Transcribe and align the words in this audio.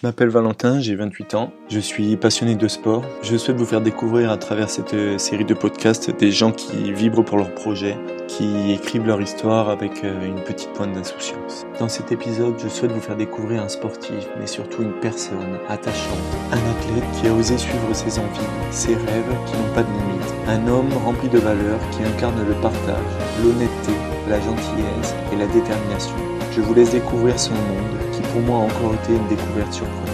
Je 0.00 0.06
m'appelle 0.06 0.30
Valentin, 0.30 0.80
j'ai 0.80 0.94
28 0.94 1.34
ans, 1.34 1.52
je 1.68 1.78
suis 1.78 2.16
passionné 2.16 2.54
de 2.54 2.68
sport. 2.68 3.04
Je 3.22 3.36
souhaite 3.36 3.58
vous 3.58 3.66
faire 3.66 3.82
découvrir 3.82 4.30
à 4.30 4.38
travers 4.38 4.70
cette 4.70 4.94
euh, 4.94 5.18
série 5.18 5.44
de 5.44 5.52
podcasts 5.52 6.10
des 6.10 6.32
gens 6.32 6.52
qui 6.52 6.90
vibrent 6.90 7.22
pour 7.22 7.36
leur 7.36 7.54
projet, 7.54 7.98
qui 8.26 8.72
écrivent 8.72 9.06
leur 9.06 9.20
histoire 9.20 9.68
avec 9.68 10.02
euh, 10.02 10.26
une 10.26 10.42
petite 10.42 10.72
pointe 10.72 10.94
d'insouciance. 10.94 11.66
Dans 11.78 11.90
cet 11.90 12.12
épisode, 12.12 12.54
je 12.58 12.68
souhaite 12.68 12.92
vous 12.92 13.00
faire 13.00 13.16
découvrir 13.16 13.62
un 13.62 13.68
sportif, 13.68 14.26
mais 14.38 14.46
surtout 14.46 14.80
une 14.80 14.98
personne 15.00 15.58
attachante, 15.68 16.16
un 16.50 16.54
athlète 16.56 17.04
qui 17.20 17.28
a 17.28 17.34
osé 17.34 17.58
suivre 17.58 17.92
ses 17.92 18.18
envies, 18.18 18.40
ses 18.70 18.94
rêves 18.94 19.36
qui 19.44 19.52
n'ont 19.52 19.74
pas 19.74 19.82
de 19.82 19.92
limite, 19.92 20.34
un 20.48 20.66
homme 20.66 20.94
rempli 21.04 21.28
de 21.28 21.40
valeurs 21.40 21.80
qui 21.90 22.02
incarne 22.04 22.42
le 22.48 22.54
partage, 22.62 23.04
l'honnêteté, 23.44 23.92
la 24.30 24.40
gentillesse 24.40 25.14
et 25.30 25.36
la 25.36 25.46
détermination. 25.48 26.39
Je 26.52 26.60
vous 26.60 26.74
laisse 26.74 26.90
découvrir 26.90 27.38
son 27.38 27.54
monde 27.54 28.12
qui 28.12 28.22
pour 28.22 28.40
moi 28.40 28.58
a 28.58 28.62
encore 28.62 28.92
été 28.94 29.14
une 29.14 29.28
découverte 29.28 29.72
surprenante. 29.72 30.08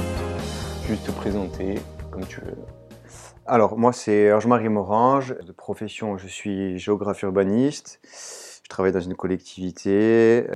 Juste 0.87 1.07
te 1.07 1.11
présenter 1.11 1.77
comme 2.11 2.27
tu 2.27 2.43
veux. 2.43 2.57
Alors, 3.47 3.79
moi, 3.79 3.95
c'est 3.95 4.31
Ange-Marie 4.33 4.69
Morange. 4.69 5.35
De 5.47 5.53
profession, 5.53 6.19
je 6.19 6.27
suis 6.27 6.79
géographe 6.79 7.23
urbaniste. 7.23 8.01
Je 8.63 8.69
travaille 8.69 8.93
dans 8.93 9.01
une 9.01 9.15
collectivité. 9.15 10.47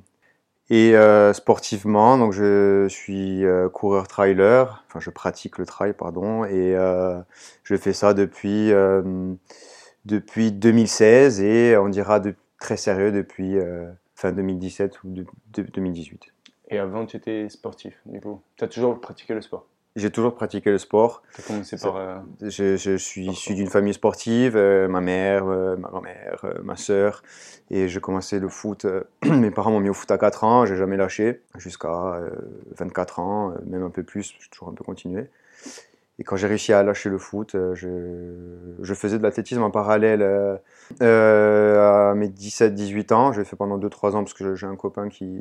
Et 0.69 0.95
euh, 0.97 1.33
sportivement, 1.33 2.19
donc 2.19 2.33
je 2.33 2.87
suis 2.89 3.47
euh, 3.47 3.71
coureur 3.71 4.07
trailer. 4.07 4.85
Enfin, 4.87 5.01
je 5.01 5.09
pratique 5.09 5.57
le 5.57 5.65
trail, 5.65 5.95
pardon. 5.95 6.45
Et 6.45 6.77
euh, 6.77 7.19
je 7.63 7.75
fais 7.77 7.95
ça 7.95 8.13
depuis, 8.13 8.71
depuis 10.05 10.53
2016 10.53 11.41
et 11.41 11.79
on 11.79 11.89
dira 11.89 12.21
très 12.59 12.77
sérieux 12.77 13.13
depuis 13.13 13.57
fin 14.15 14.33
2017 14.33 15.03
ou 15.05 15.11
de, 15.11 15.27
2018. 15.53 16.33
Et 16.71 16.79
avant, 16.79 17.07
tu 17.07 17.17
étais 17.17 17.49
sportif, 17.49 18.01
du 18.07 18.21
coup 18.21 18.41
Tu 18.57 18.65
as 18.65 18.69
toujours 18.69 19.01
pratiqué 19.01 19.35
le 19.35 19.41
sport? 19.41 19.67
J'ai 19.97 20.11
toujours 20.11 20.37
pratiqué 20.37 20.71
le 20.71 20.79
sport. 20.79 21.23
Tu 21.35 21.41
as 21.41 21.45
commencé 21.45 21.77
par. 21.77 21.97
Euh, 21.97 22.19
je, 22.41 22.77
je, 22.77 22.97
suis 22.97 23.27
issu 23.27 23.55
d'une 23.55 23.67
famille 23.67 23.93
sportive, 23.93 24.57
euh, 24.57 24.87
ma 24.87 25.01
mère, 25.01 25.49
euh, 25.49 25.77
ma 25.77 25.89
grand-mère, 25.89 26.45
ma 26.63 26.77
soeur. 26.77 27.23
Et 27.71 27.89
j'ai 27.89 28.01
commencé 28.01 28.39
le 28.39 28.49
foot. 28.49 28.87
mes 29.25 29.51
parents 29.51 29.73
m'ont 29.73 29.81
mis 29.81 29.89
au 29.89 29.95
foot 29.95 30.11
à 30.13 30.19
4 30.19 30.45
ans, 30.45 30.65
j'ai 30.65 30.77
jamais 30.77 30.97
lâché, 30.97 31.43
jusqu'à 31.59 32.21
24 32.77 33.19
ans, 33.19 33.55
même 33.67 33.83
un 33.83 33.91
peu 33.91 34.05
plus, 34.05 34.33
j'ai 34.39 34.49
toujours 34.51 34.69
un 34.69 34.75
peu 34.75 34.85
continué. 34.85 35.29
Et 36.21 36.25
quand 36.25 36.37
j'ai 36.37 36.47
réussi 36.47 36.73
à 36.73 36.83
lâcher 36.83 37.09
le 37.09 37.19
foot, 37.19 37.57
je, 37.75 37.89
je 38.81 38.95
faisais 38.95 39.19
de 39.19 39.23
l'athlétisme 39.23 39.63
en 39.63 39.71
parallèle 39.71 40.23
à 41.01 42.13
mes 42.15 42.29
17-18 42.29 43.13
ans. 43.13 43.33
J'ai 43.33 43.45
fait 43.45 43.57
pendant 43.57 43.79
2-3 43.79 44.15
ans 44.15 44.23
parce 44.23 44.35
que 44.35 44.55
j'ai 44.55 44.67
un 44.67 44.77
copain 44.77 45.09
qui, 45.09 45.41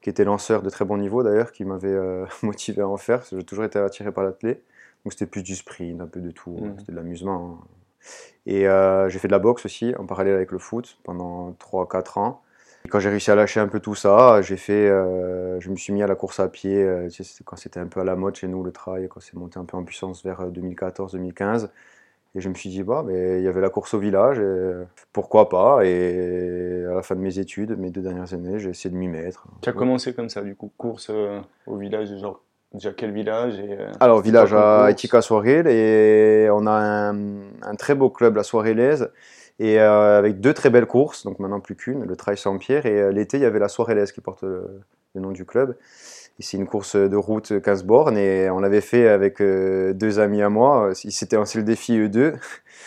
qui 0.00 0.08
était 0.08 0.24
lanceur 0.24 0.62
de 0.62 0.70
très 0.70 0.84
bon 0.84 0.96
niveau 0.96 1.22
d'ailleurs, 1.22 1.52
qui 1.52 1.64
m'avait 1.64 1.88
euh, 1.88 2.24
motivé 2.42 2.82
à 2.82 2.88
en 2.88 2.96
faire. 2.96 3.22
J'ai 3.30 3.42
toujours 3.44 3.64
été 3.64 3.78
attiré 3.78 4.12
par 4.12 4.24
l'athlète. 4.24 4.62
Donc 5.04 5.12
c'était 5.12 5.26
plus 5.26 5.42
du 5.42 5.54
sprint, 5.54 6.00
un 6.00 6.06
peu 6.06 6.20
de 6.20 6.30
tout. 6.30 6.50
Mmh. 6.50 6.74
C'était 6.78 6.92
de 6.92 6.96
l'amusement. 6.96 7.60
Hein. 7.62 7.66
Et 8.46 8.66
euh, 8.66 9.08
j'ai 9.08 9.18
fait 9.18 9.28
de 9.28 9.32
la 9.32 9.38
boxe 9.38 9.64
aussi 9.64 9.94
en 9.98 10.06
parallèle 10.06 10.34
avec 10.34 10.52
le 10.52 10.58
foot 10.58 10.98
pendant 11.04 11.52
3-4 11.52 12.18
ans. 12.18 12.42
Et 12.84 12.88
quand 12.88 12.98
j'ai 12.98 13.10
réussi 13.10 13.30
à 13.30 13.34
lâcher 13.34 13.60
un 13.60 13.68
peu 13.68 13.80
tout 13.80 13.94
ça, 13.94 14.40
j'ai 14.42 14.56
fait, 14.56 14.88
euh, 14.88 15.60
je 15.60 15.70
me 15.70 15.76
suis 15.76 15.92
mis 15.92 16.02
à 16.02 16.06
la 16.06 16.14
course 16.14 16.40
à 16.40 16.48
pied. 16.48 16.86
quand 17.44 17.56
c'était 17.56 17.80
un 17.80 17.86
peu 17.86 18.00
à 18.00 18.04
la 18.04 18.16
mode 18.16 18.36
chez 18.36 18.48
nous 18.48 18.62
le 18.62 18.72
trail, 18.72 19.08
quand 19.08 19.20
c'est 19.20 19.34
monté 19.34 19.58
un 19.58 19.64
peu 19.64 19.76
en 19.76 19.84
puissance 19.84 20.24
vers 20.24 20.50
2014-2015. 20.50 21.68
Et 22.36 22.40
je 22.40 22.48
me 22.48 22.54
suis 22.54 22.70
dit, 22.70 22.84
bah, 22.84 23.02
mais 23.04 23.40
il 23.40 23.44
y 23.44 23.48
avait 23.48 23.60
la 23.60 23.70
course 23.70 23.92
au 23.94 23.98
village, 23.98 24.38
et 24.38 24.72
pourquoi 25.12 25.48
pas? 25.48 25.80
Et 25.84 26.84
à 26.88 26.94
la 26.94 27.02
fin 27.02 27.16
de 27.16 27.20
mes 27.20 27.40
études, 27.40 27.76
mes 27.76 27.90
deux 27.90 28.02
dernières 28.02 28.32
années, 28.32 28.60
j'ai 28.60 28.70
essayé 28.70 28.90
de 28.90 28.96
m'y 28.96 29.08
mettre. 29.08 29.46
Tu 29.62 29.68
as 29.68 29.72
commencé 29.72 30.14
comme 30.14 30.28
ça, 30.28 30.42
du 30.42 30.54
coup, 30.54 30.70
course 30.76 31.08
euh, 31.10 31.40
au 31.66 31.76
village, 31.76 32.16
genre 32.18 32.40
déjà 32.72 32.92
quel 32.92 33.10
village 33.10 33.58
et, 33.58 33.72
euh, 33.72 33.90
Alors, 33.98 34.20
village 34.20 34.54
à 34.54 34.88
Etika 34.92 35.22
Soirée, 35.22 35.64
et 35.66 36.50
on 36.50 36.68
a 36.68 37.12
un, 37.12 37.74
très 37.76 37.96
beau 37.96 38.10
club, 38.10 38.36
la 38.36 38.44
Soirée 38.44 38.74
Laise, 38.74 39.10
et 39.60 39.80
euh, 39.80 40.18
avec 40.18 40.40
deux 40.40 40.54
très 40.54 40.70
belles 40.70 40.86
courses, 40.86 41.24
donc 41.24 41.38
maintenant 41.38 41.60
plus 41.60 41.76
qu'une, 41.76 42.04
le 42.04 42.16
Trail 42.16 42.36
Saint-Pierre, 42.36 42.86
et 42.86 43.12
l'été, 43.12 43.36
il 43.36 43.42
y 43.42 43.46
avait 43.46 43.60
la 43.60 43.68
Soirée 43.68 43.94
Laise 43.94 44.10
qui 44.10 44.20
porte 44.20 44.42
le 44.42 44.82
nom 45.14 45.30
du 45.30 45.44
club 45.44 45.76
c'est 46.40 46.56
une 46.56 46.66
course 46.66 46.96
de 46.96 47.16
route 47.16 47.60
15 47.60 47.84
bornes 47.84 48.16
et 48.16 48.50
on 48.50 48.60
l'avait 48.60 48.80
fait 48.80 49.08
avec 49.08 49.40
euh, 49.40 49.92
deux 49.92 50.18
amis 50.18 50.42
à 50.42 50.48
moi. 50.48 50.92
Ils 51.04 51.12
s'étaient 51.12 51.36
lancé 51.36 51.58
le 51.58 51.64
défi 51.64 51.98
eux 51.98 52.08
deux, 52.08 52.34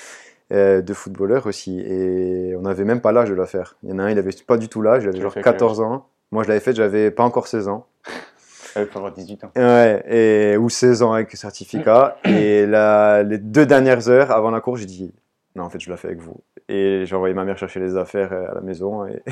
euh, 0.51 0.81
deux 0.81 0.93
footballeurs 0.93 1.45
aussi. 1.47 1.79
Et 1.79 2.55
on 2.57 2.61
n'avait 2.61 2.83
même 2.83 3.01
pas 3.01 3.11
l'âge 3.11 3.29
de 3.29 3.35
la 3.35 3.45
faire. 3.45 3.75
Il 3.83 3.89
y 3.89 3.93
en 3.93 3.99
a 3.99 4.03
un, 4.03 4.09
il 4.09 4.17
avait 4.17 4.31
pas 4.45 4.57
du 4.57 4.69
tout 4.69 4.81
l'âge, 4.81 5.03
il 5.03 5.09
avait 5.09 5.21
genre 5.21 5.33
14 5.33 5.81
ans. 5.81 6.07
Moi, 6.31 6.43
je 6.43 6.47
l'avais 6.47 6.59
fait, 6.59 6.75
j'avais 6.75 7.11
pas 7.11 7.23
encore 7.23 7.47
16 7.47 7.67
ans. 7.67 7.85
Il 8.75 8.87
faut 8.87 8.97
avoir 8.97 9.13
18 9.13 9.43
ans. 9.43 9.51
Ouais, 9.55 10.03
et, 10.09 10.57
ou 10.57 10.67
16 10.67 11.03
ans 11.03 11.13
avec 11.13 11.31
certificat. 11.33 12.17
et 12.25 12.65
les 12.65 13.37
deux 13.37 13.67
dernières 13.67 14.09
heures 14.09 14.31
avant 14.31 14.49
la 14.49 14.61
course, 14.61 14.79
j'ai 14.79 14.87
dit 14.87 15.13
non, 15.55 15.65
en 15.65 15.69
fait, 15.69 15.79
je 15.79 15.91
la 15.91 15.97
fais 15.97 16.07
avec 16.07 16.21
vous. 16.21 16.41
Et 16.69 17.05
j'ai 17.05 17.15
envoyé 17.15 17.33
ma 17.33 17.43
mère 17.43 17.57
chercher 17.57 17.79
les 17.79 17.97
affaires 17.97 18.31
euh, 18.33 18.51
à 18.51 18.55
la 18.55 18.61
maison. 18.61 19.05
Et 19.05 19.21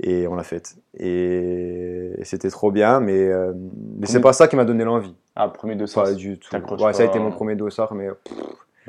et 0.00 0.26
on 0.28 0.34
l'a 0.34 0.44
faite. 0.44 0.76
Et, 0.98 2.12
c'était 2.22 2.50
trop 2.50 2.70
bien, 2.70 3.00
mais, 3.00 3.28
euh, 3.28 3.52
mais 3.96 4.06
c'est 4.06 4.20
pas 4.20 4.32
ça 4.32 4.48
qui 4.48 4.56
m'a 4.56 4.64
donné 4.64 4.84
l'envie. 4.84 5.14
Ah, 5.34 5.48
premier 5.48 5.76
dossard 5.76 6.04
Pas 6.04 6.14
du 6.14 6.38
tout. 6.38 6.54
Ouais, 6.54 6.92
ça 6.92 7.02
a 7.02 7.06
été 7.06 7.18
mon 7.18 7.30
premier 7.30 7.56
dossard, 7.56 7.94
mais. 7.94 8.08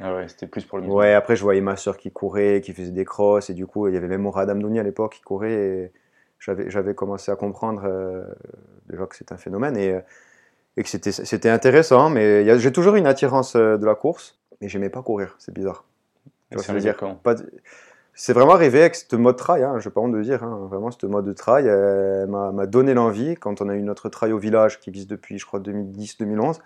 Ah 0.02 0.16
ouais, 0.16 0.28
c'était 0.28 0.48
plus 0.48 0.64
pour 0.64 0.78
le 0.78 0.88
Ouais, 0.88 1.14
après, 1.14 1.36
je 1.36 1.44
voyais 1.44 1.62
ma 1.62 1.75
soeur 1.75 1.98
qui 1.98 2.12
courait, 2.12 2.62
qui 2.62 2.74
faisait 2.74 2.92
des 2.92 3.06
crosses, 3.06 3.50
et 3.50 3.53
du 3.53 3.66
coup, 3.66 3.88
il 3.88 3.94
y 3.94 3.98
avait 3.98 4.08
même 4.08 4.22
Mourad 4.22 4.50
Amdouni 4.50 4.80
à 4.80 4.84
l'époque 4.84 5.16
qui 5.16 5.22
courait, 5.22 5.52
et 5.52 5.92
j'avais 6.40 6.96
commencé 6.96 7.31
à 7.31 7.36
comprendre 7.36 7.84
euh, 7.86 8.24
déjà 8.90 9.06
que 9.08 9.16
c'était 9.16 9.34
un 9.34 9.38
phénomène, 9.38 9.75
et, 9.75 9.96
euh, 9.96 10.00
et 10.78 10.84
que 10.84 10.90
c'était 10.90 11.50
intéressant, 11.50 12.09
mais 12.09 12.59
j'ai 12.59 12.72
toujours 12.72 12.96
une 12.96 13.08
attirance 13.08 13.56
de 13.56 13.86
la 13.86 13.96
course, 13.96 14.40
mais 14.62 14.69
j'aimais 14.69 14.90
pas 14.90 15.02
courir, 15.02 15.36
c'est 15.38 15.53
bizarre. 15.53 15.84
C'est 18.14 18.34
vraiment 18.34 18.54
arrivé 18.54 18.80
avec 18.82 18.96
ce 18.96 19.16
mode 19.16 19.38
trail, 19.38 19.64
hein, 19.64 19.80
je 19.80 19.88
n'ai 19.88 19.94
pas 19.94 20.02
honte 20.02 20.12
de 20.12 20.22
dire, 20.22 20.44
hein, 20.44 20.68
vraiment 20.70 20.92
ce 20.92 21.06
mode 21.06 21.26
de 21.26 21.34
trail 21.34 21.66
m'a 22.28 22.66
donné 22.66 22.94
l'envie 22.94 23.36
quand 23.36 23.62
on 23.62 23.70
a 23.70 23.76
eu 23.76 23.82
notre 23.82 24.10
trail 24.10 24.34
au 24.34 24.40
village 24.40 24.80
qui 24.80 24.90
existe 24.90 25.10
depuis 25.10 25.38
je 25.38 25.46
crois 25.46 25.60
2010-2011. 25.60 26.60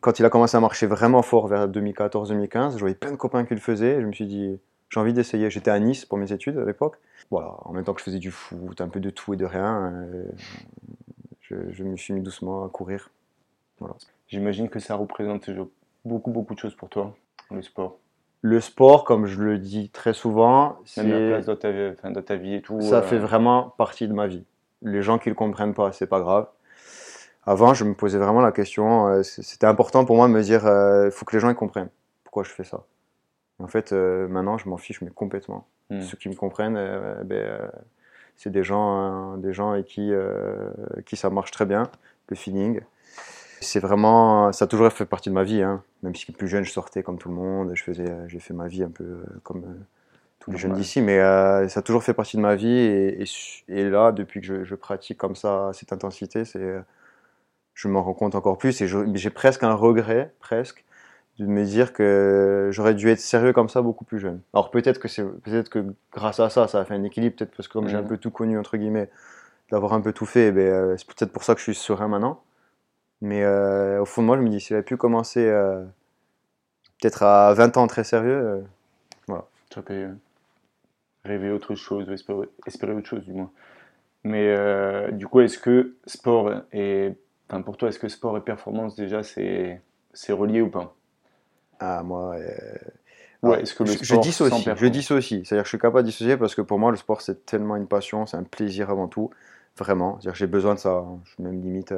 Quand 0.00 0.18
il 0.18 0.24
a 0.24 0.30
commencé 0.30 0.56
à 0.56 0.60
marcher 0.60 0.86
vraiment 0.86 1.22
fort 1.22 1.48
vers 1.48 1.68
2014-2015, 1.68 2.74
je 2.74 2.78
voyais 2.78 2.94
plein 2.94 3.10
de 3.10 3.16
copains 3.16 3.44
qui 3.44 3.54
le 3.54 3.60
faisaient, 3.60 4.00
je 4.00 4.06
me 4.06 4.12
suis 4.12 4.26
dit 4.26 4.58
j'ai 4.90 5.00
envie 5.00 5.12
d'essayer. 5.12 5.50
J'étais 5.50 5.70
à 5.70 5.78
Nice 5.78 6.04
pour 6.04 6.18
mes 6.18 6.32
études 6.32 6.58
à 6.58 6.64
l'époque. 6.64 6.98
Voilà, 7.30 7.54
en 7.64 7.72
même 7.72 7.84
temps 7.84 7.94
que 7.94 8.00
je 8.00 8.04
faisais 8.04 8.18
du 8.18 8.30
foot, 8.30 8.80
un 8.80 8.88
peu 8.88 9.00
de 9.00 9.10
tout 9.10 9.34
et 9.34 9.36
de 9.36 9.44
rien, 9.44 9.92
euh, 9.92 10.24
je, 11.42 11.56
je, 11.70 11.84
me 11.84 11.96
suis 11.96 12.14
mis 12.14 12.22
doucement 12.22 12.64
à 12.64 12.68
courir. 12.68 13.10
Voilà. 13.80 13.96
J'imagine 14.28 14.68
que 14.68 14.78
ça 14.78 14.94
représente 14.94 15.50
beaucoup 16.04 16.30
beaucoup 16.30 16.54
de 16.54 16.58
choses 16.58 16.74
pour 16.74 16.88
toi, 16.88 17.14
le 17.50 17.62
sport 17.62 17.98
le 18.42 18.60
sport, 18.60 19.04
comme 19.04 19.26
je 19.26 19.40
le 19.40 19.58
dis 19.58 19.90
très 19.90 20.14
souvent, 20.14 20.78
c'est 20.84 21.02
la 21.02 21.28
place 21.28 21.46
dans 21.46 21.56
ta, 21.56 21.70
vie, 21.70 21.94
dans 22.04 22.22
ta 22.22 22.36
vie 22.36 22.54
et 22.54 22.62
tout. 22.62 22.80
Ça 22.80 22.98
euh, 22.98 23.02
fait 23.02 23.18
vraiment 23.18 23.74
partie 23.76 24.06
de 24.06 24.12
ma 24.12 24.26
vie. 24.26 24.44
Les 24.82 25.02
gens 25.02 25.18
qui 25.18 25.28
le 25.28 25.34
comprennent 25.34 25.74
pas, 25.74 25.92
c'est 25.92 26.06
pas 26.06 26.20
grave. 26.20 26.46
Avant, 27.44 27.74
je 27.74 27.84
me 27.84 27.94
posais 27.94 28.18
vraiment 28.18 28.40
la 28.40 28.52
question. 28.52 29.08
Euh, 29.08 29.22
c'était 29.22 29.66
important 29.66 30.04
pour 30.04 30.16
moi 30.16 30.28
de 30.28 30.32
me 30.32 30.42
dire, 30.42 30.60
il 30.62 30.68
euh, 30.68 31.10
faut 31.10 31.24
que 31.24 31.34
les 31.34 31.40
gens 31.40 31.50
ils 31.50 31.56
comprennent 31.56 31.88
pourquoi 32.22 32.44
je 32.44 32.50
fais 32.50 32.64
ça. 32.64 32.84
En 33.58 33.66
fait, 33.66 33.90
maintenant, 33.92 34.56
je 34.56 34.68
m'en 34.68 34.76
fiche 34.76 35.00
mais 35.00 35.10
complètement. 35.10 35.66
Hmm. 35.90 36.02
Ceux 36.02 36.16
qui 36.16 36.28
me 36.28 36.34
comprennent, 36.34 36.78
ben, 37.24 37.70
c'est 38.36 38.50
des 38.50 38.62
gens, 38.62 39.36
des 39.38 39.52
gens 39.52 39.72
avec 39.72 39.86
qui, 39.86 40.12
qui 41.06 41.16
ça 41.16 41.28
marche 41.28 41.50
très 41.50 41.66
bien, 41.66 41.84
le 42.28 42.36
feeling. 42.36 42.82
C'est 43.60 43.80
vraiment, 43.80 44.52
ça 44.52 44.64
a 44.64 44.68
toujours 44.68 44.92
fait 44.92 45.06
partie 45.06 45.28
de 45.28 45.34
ma 45.34 45.44
vie. 45.44 45.62
Hein. 45.62 45.82
Même 46.02 46.14
si 46.14 46.30
plus 46.32 46.48
jeune, 46.48 46.64
je 46.64 46.70
sortais 46.70 47.02
comme 47.02 47.18
tout 47.18 47.28
le 47.28 47.34
monde, 47.34 47.72
je 47.74 47.82
faisais, 47.82 48.12
j'ai 48.28 48.38
fait 48.38 48.54
ma 48.54 48.68
vie 48.68 48.82
un 48.82 48.90
peu 48.90 49.04
euh, 49.04 49.24
comme 49.42 49.64
euh, 49.64 49.84
tous 50.38 50.52
les 50.52 50.58
jeunes 50.58 50.74
d'ici, 50.74 51.00
mais 51.00 51.18
euh, 51.18 51.68
ça 51.68 51.80
a 51.80 51.82
toujours 51.82 52.02
fait 52.02 52.14
partie 52.14 52.36
de 52.36 52.42
ma 52.42 52.54
vie. 52.54 52.68
Et, 52.68 53.24
et, 53.68 53.88
là, 53.88 54.12
depuis 54.12 54.40
que 54.40 54.64
je, 54.64 54.74
pratique 54.74 55.18
comme 55.18 55.34
ça, 55.34 55.70
cette 55.74 55.92
intensité, 55.92 56.44
c'est, 56.44 56.82
je 57.74 57.88
m'en 57.88 58.02
rends 58.02 58.14
compte 58.14 58.34
encore 58.34 58.58
plus. 58.58 58.80
Et 58.80 58.88
j'ai 59.14 59.30
presque 59.30 59.64
un 59.64 59.74
regret, 59.74 60.32
presque, 60.40 60.84
de 61.38 61.46
me 61.46 61.64
dire 61.64 61.92
que 61.92 62.70
j'aurais 62.72 62.94
dû 62.94 63.08
être 63.08 63.20
sérieux 63.20 63.52
comme 63.52 63.68
ça 63.68 63.82
beaucoup 63.82 64.04
plus 64.04 64.18
jeune. 64.18 64.40
Alors 64.54 64.70
peut-être 64.70 64.98
que 64.98 65.08
c'est, 65.08 65.24
peut-être 65.24 65.68
que 65.68 65.84
grâce 66.12 66.40
à 66.40 66.48
ça, 66.48 66.68
ça 66.68 66.80
a 66.80 66.84
fait 66.84 66.94
un 66.94 67.04
équilibre, 67.04 67.36
peut-être 67.36 67.56
parce 67.56 67.68
que 67.68 67.72
comme 67.72 67.88
j'ai 67.88 67.96
un 67.96 68.02
peu 68.02 68.18
tout 68.18 68.30
connu 68.30 68.58
entre 68.58 68.76
guillemets, 68.76 69.08
d'avoir 69.70 69.92
un 69.92 70.00
peu 70.00 70.12
tout 70.12 70.26
fait, 70.26 70.48
eh 70.48 70.52
ben, 70.52 70.96
c'est 70.96 71.06
peut-être 71.06 71.32
pour 71.32 71.44
ça 71.44 71.54
que 71.54 71.60
je 71.60 71.64
suis 71.64 71.74
serein 71.74 72.08
maintenant. 72.08 72.42
Mais 73.20 73.42
euh, 73.42 74.00
au 74.00 74.04
fond 74.04 74.22
de 74.22 74.26
moi, 74.26 74.36
je 74.36 74.42
me 74.42 74.48
dis, 74.48 74.60
si 74.60 74.68
j'avais 74.68 74.82
pu 74.82 74.96
commencer 74.96 75.44
euh, 75.44 75.84
peut-être 77.00 77.22
à 77.22 77.52
20 77.54 77.76
ans 77.76 77.86
très 77.86 78.04
sérieux, 78.04 78.30
euh, 78.30 78.60
voilà. 79.26 79.46
Tu 79.70 79.78
aurais 79.78 80.10
rêver 81.24 81.50
autre 81.50 81.74
chose, 81.74 82.08
espérer, 82.10 82.48
espérer, 82.66 82.92
autre 82.92 83.08
chose 83.08 83.24
du 83.24 83.32
moins. 83.32 83.50
Mais 84.24 85.12
du 85.12 85.26
coup, 85.26 85.40
est-ce 85.40 85.58
que 85.58 85.96
sport 86.06 86.52
et. 86.72 87.12
Enfin, 87.50 87.62
pour 87.62 87.78
toi, 87.78 87.88
est-ce 87.88 87.98
que 87.98 88.08
sport 88.08 88.36
et 88.36 88.42
performance, 88.42 88.94
déjà, 88.94 89.22
c'est 89.22 89.80
relié 90.28 90.60
ou 90.60 90.68
pas? 90.68 90.94
Ah, 91.80 92.02
moi. 92.02 92.36
Ouais, 93.42 93.62
est-ce 93.62 93.74
que 93.74 93.84
le 93.84 93.92
je, 93.92 94.04
sport 94.04 94.22
je 94.22 94.28
dissocie, 94.28 94.74
je 94.76 94.86
dissocie. 94.86 95.46
C'est-à-dire 95.46 95.62
que 95.62 95.66
je 95.66 95.68
suis 95.68 95.78
capable 95.78 96.02
de 96.02 96.10
dissocier 96.10 96.36
parce 96.36 96.54
que 96.54 96.60
pour 96.60 96.78
moi, 96.78 96.90
le 96.90 96.96
sport, 96.96 97.22
c'est 97.22 97.46
tellement 97.46 97.76
une 97.76 97.86
passion, 97.86 98.26
c'est 98.26 98.36
un 98.36 98.42
plaisir 98.42 98.90
avant 98.90 99.06
tout. 99.06 99.30
Vraiment. 99.76 100.14
C'est-à-dire 100.14 100.32
que 100.32 100.38
j'ai 100.38 100.46
besoin 100.48 100.74
de 100.74 100.80
ça. 100.80 101.04
Je 101.24 101.42
me 101.42 101.50
limite 101.50 101.94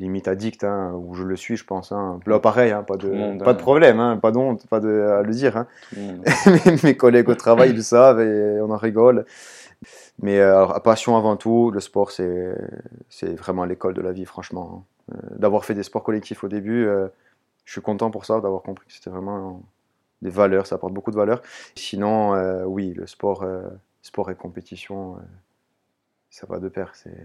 limite 0.00 0.26
addict, 0.28 0.64
hein, 0.64 0.92
où 0.94 1.14
je 1.14 1.22
le 1.24 1.36
suis, 1.36 1.56
je 1.56 1.64
pense. 1.64 1.92
Hein. 1.92 2.20
Là, 2.26 2.40
pareil, 2.40 2.72
hein, 2.72 2.82
pas, 2.82 2.96
de, 2.96 3.08
monde, 3.10 3.42
pas 3.44 3.50
hein. 3.50 3.54
de 3.54 3.58
problème, 3.58 4.00
hein, 4.00 4.16
pas 4.16 4.32
d'honte, 4.32 4.66
pas 4.66 4.80
de, 4.80 4.88
à 5.18 5.22
le 5.22 5.32
dire. 5.32 5.56
hein. 5.56 5.66
Mes, 6.84 6.96
collègues 6.96 7.28
au 7.28 7.34
travail 7.34 7.70
ils 7.70 7.76
le 7.76 7.82
savent 7.82 8.20
et 8.20 8.60
on 8.60 8.70
en 8.70 8.76
rigole. 8.76 9.26
Mais 10.22 10.38
euh, 10.38 10.56
alors, 10.56 10.82
passion 10.82 11.16
avant 11.16 11.36
tout, 11.36 11.70
le 11.70 11.80
sport, 11.80 12.10
c'est 12.10 12.54
c'est 13.08 13.34
vraiment 13.34 13.64
l'école 13.64 13.94
de 13.94 14.02
la 14.02 14.12
vie, 14.12 14.24
franchement. 14.26 14.84
hein. 15.10 15.14
Euh, 15.14 15.38
d'avoir 15.38 15.64
fait 15.64 15.74
des 15.74 15.82
sports 15.82 16.04
collectifs 16.04 16.44
au 16.44 16.48
début, 16.48 16.86
euh, 16.86 17.08
je 17.64 17.72
suis 17.72 17.80
content 17.80 18.10
pour 18.10 18.24
ça, 18.26 18.40
d'avoir 18.40 18.62
compris 18.62 18.86
que 18.86 18.92
c'était 18.92 19.10
vraiment 19.10 19.62
des 20.22 20.30
valeurs, 20.30 20.66
ça 20.66 20.76
apporte 20.76 20.92
beaucoup 20.92 21.10
de 21.10 21.16
valeurs. 21.16 21.42
Sinon, 21.74 22.34
euh, 22.34 22.64
oui, 22.64 22.92
le 22.94 23.06
sport, 23.06 23.42
euh, 23.42 23.62
sport 24.02 24.30
et 24.30 24.34
compétition, 24.34 25.16
ça 26.30 26.46
va 26.46 26.58
de 26.58 26.68
pair. 26.68 26.92
C'est 26.94 27.16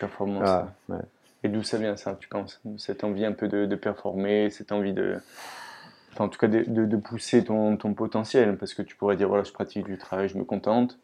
Performance. 0.00 0.42
ah, 0.46 0.68
ouais. 0.88 0.98
Et 1.44 1.48
d'où 1.48 1.62
ça 1.62 1.78
vient 1.78 1.96
ça, 1.96 2.16
tu 2.18 2.28
penses? 2.28 2.60
Cette 2.78 3.04
envie 3.04 3.24
un 3.24 3.32
peu 3.32 3.48
de, 3.48 3.66
de 3.66 3.76
performer, 3.76 4.50
cette 4.50 4.72
envie 4.72 4.92
de. 4.92 5.18
Enfin, 6.12 6.24
en 6.24 6.28
tout 6.28 6.38
cas, 6.38 6.48
de, 6.48 6.64
de- 6.66 6.86
de 6.86 6.96
pousser 6.96 7.44
ton, 7.44 7.76
ton 7.76 7.94
potentiel? 7.94 8.56
Parce 8.58 8.74
que 8.74 8.82
tu 8.82 8.96
pourrais 8.96 9.16
dire, 9.16 9.28
voilà, 9.28 9.44
je 9.44 9.52
pratique 9.52 9.86
du 9.86 9.98
travail, 9.98 10.28
je 10.28 10.38
me 10.38 10.44
contente. 10.44 10.98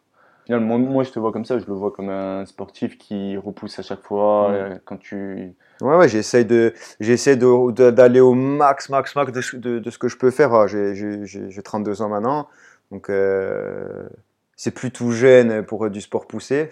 Finalement, 0.45 0.77
moi, 0.79 1.03
je 1.03 1.11
te 1.11 1.19
vois 1.19 1.31
comme 1.31 1.45
ça, 1.45 1.59
je 1.59 1.65
le 1.65 1.73
vois 1.73 1.91
comme 1.91 2.09
un 2.09 2.45
sportif 2.45 2.97
qui 2.97 3.37
repousse 3.37 3.79
à 3.79 3.83
chaque 3.83 4.01
fois. 4.03 4.49
Mm. 4.49 4.53
euh, 4.53 4.75
Quand 4.85 4.97
tu. 4.97 5.55
Ouais, 5.81 5.97
ouais, 5.97 6.07
j'essaie 6.07 6.45
de, 6.45 6.73
j'essaie 7.01 7.35
d'aller 7.35 8.21
au 8.21 8.33
max, 8.33 8.87
max, 8.89 9.13
max 9.15 9.31
de, 9.33 9.41
ce- 9.41 9.57
de, 9.57 9.79
de 9.79 9.89
ce 9.89 9.97
que 9.97 10.07
je 10.07 10.17
peux 10.17 10.31
faire. 10.31 10.53
Ah, 10.53 10.67
J'ai, 10.67 10.95
j'ai, 10.95 11.25
j'ai 11.25 11.49
j'ai 11.51 11.63
32 11.63 12.01
ans 12.01 12.07
maintenant, 12.07 12.47
donc 12.91 13.09
euh, 13.09 14.07
c'est 14.55 14.71
plus 14.71 14.91
tout 14.91 15.11
jeune 15.11 15.65
pour 15.65 15.89
du 15.89 15.99
sport 15.99 16.27
poussé. 16.27 16.69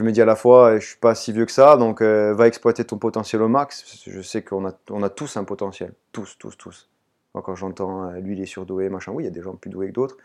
Je 0.00 0.04
me 0.06 0.12
dis 0.12 0.22
à 0.22 0.24
la 0.24 0.34
fois, 0.34 0.78
je 0.78 0.86
suis 0.86 0.96
pas 0.96 1.14
si 1.14 1.30
vieux 1.30 1.44
que 1.44 1.52
ça, 1.52 1.76
donc 1.76 2.00
euh, 2.00 2.32
va 2.32 2.46
exploiter 2.46 2.86
ton 2.86 2.96
potentiel 2.96 3.42
au 3.42 3.48
max. 3.48 4.02
Je 4.06 4.22
sais 4.22 4.40
qu'on 4.40 4.66
a, 4.66 4.72
on 4.88 5.02
a 5.02 5.10
tous 5.10 5.36
un 5.36 5.44
potentiel, 5.44 5.92
tous, 6.10 6.38
tous, 6.38 6.56
tous. 6.56 6.88
Moi, 7.34 7.42
quand 7.44 7.54
j'entends 7.54 8.04
euh, 8.08 8.18
lui, 8.18 8.32
il 8.34 8.40
est 8.40 8.46
surdoué, 8.46 8.88
machin, 8.88 9.12
oui, 9.12 9.24
il 9.24 9.26
y 9.26 9.28
a 9.28 9.30
des 9.30 9.42
gens 9.42 9.54
plus 9.56 9.68
doués 9.68 9.88
que 9.88 9.92
d'autres, 9.92 10.16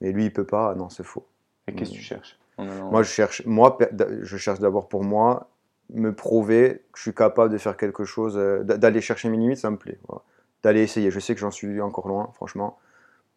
mais 0.00 0.12
lui, 0.12 0.24
il 0.24 0.32
peut 0.32 0.46
pas. 0.46 0.74
Non, 0.74 0.88
c'est 0.88 1.02
faux. 1.02 1.26
Et 1.66 1.74
qu'est-ce 1.74 1.90
que 1.90 1.96
tu 1.96 2.00
cherches 2.00 2.38
en 2.56 2.66
allant- 2.70 2.90
Moi, 2.90 3.02
je 3.02 3.10
cherche, 3.10 3.42
moi, 3.44 3.76
je 4.22 4.36
cherche 4.38 4.60
d'abord 4.60 4.88
pour 4.88 5.04
moi 5.04 5.50
me 5.92 6.14
prouver 6.14 6.80
que 6.92 6.96
je 6.96 7.02
suis 7.02 7.14
capable 7.14 7.52
de 7.52 7.58
faire 7.58 7.76
quelque 7.76 8.04
chose, 8.04 8.34
euh, 8.38 8.62
d'a- 8.64 8.78
d'aller 8.78 9.02
chercher 9.02 9.28
mes 9.28 9.36
limites, 9.36 9.58
ça 9.58 9.70
me 9.70 9.76
plaît. 9.76 9.98
voilà. 10.08 10.22
D'aller 10.62 10.80
essayer. 10.80 11.10
Je 11.10 11.20
sais 11.20 11.34
que 11.34 11.40
j'en 11.40 11.50
suis 11.50 11.82
encore 11.82 12.08
loin, 12.08 12.30
franchement. 12.32 12.78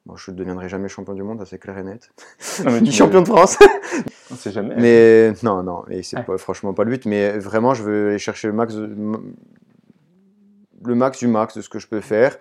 Moi, 0.07 0.15
je 0.17 0.31
ne 0.31 0.35
deviendrai 0.35 0.67
jamais 0.67 0.87
champion 0.89 1.13
du 1.13 1.21
monde, 1.21 1.39
ça 1.39 1.45
c'est 1.45 1.59
clair 1.59 1.77
et 1.77 1.83
net. 1.83 2.09
Non, 2.65 2.71
mais 2.71 2.81
Ni 2.81 2.91
champion 2.91 3.21
de 3.21 3.27
France. 3.27 3.57
On 4.31 4.35
sait 4.35 4.51
jamais. 4.51 4.75
mais 4.77 5.33
non, 5.43 5.61
non, 5.61 5.83
et 5.89 6.01
c'est 6.03 6.27
Ouais. 6.27 6.37
franchement 6.37 6.73
pas 6.73 6.83
le 6.83 6.89
but. 6.91 7.05
Mais 7.05 7.37
vraiment, 7.37 7.73
je 7.75 7.83
veux 7.83 8.07
aller 8.09 8.17
chercher 8.19 8.47
le 8.47 8.53
max, 8.53 8.73
de- 8.75 8.95
le 10.83 10.95
max 10.95 11.19
du 11.19 11.27
max 11.27 11.55
de 11.55 11.61
ce 11.61 11.69
que 11.69 11.79
je 11.79 11.87
peux 11.87 12.01
faire. 12.01 12.37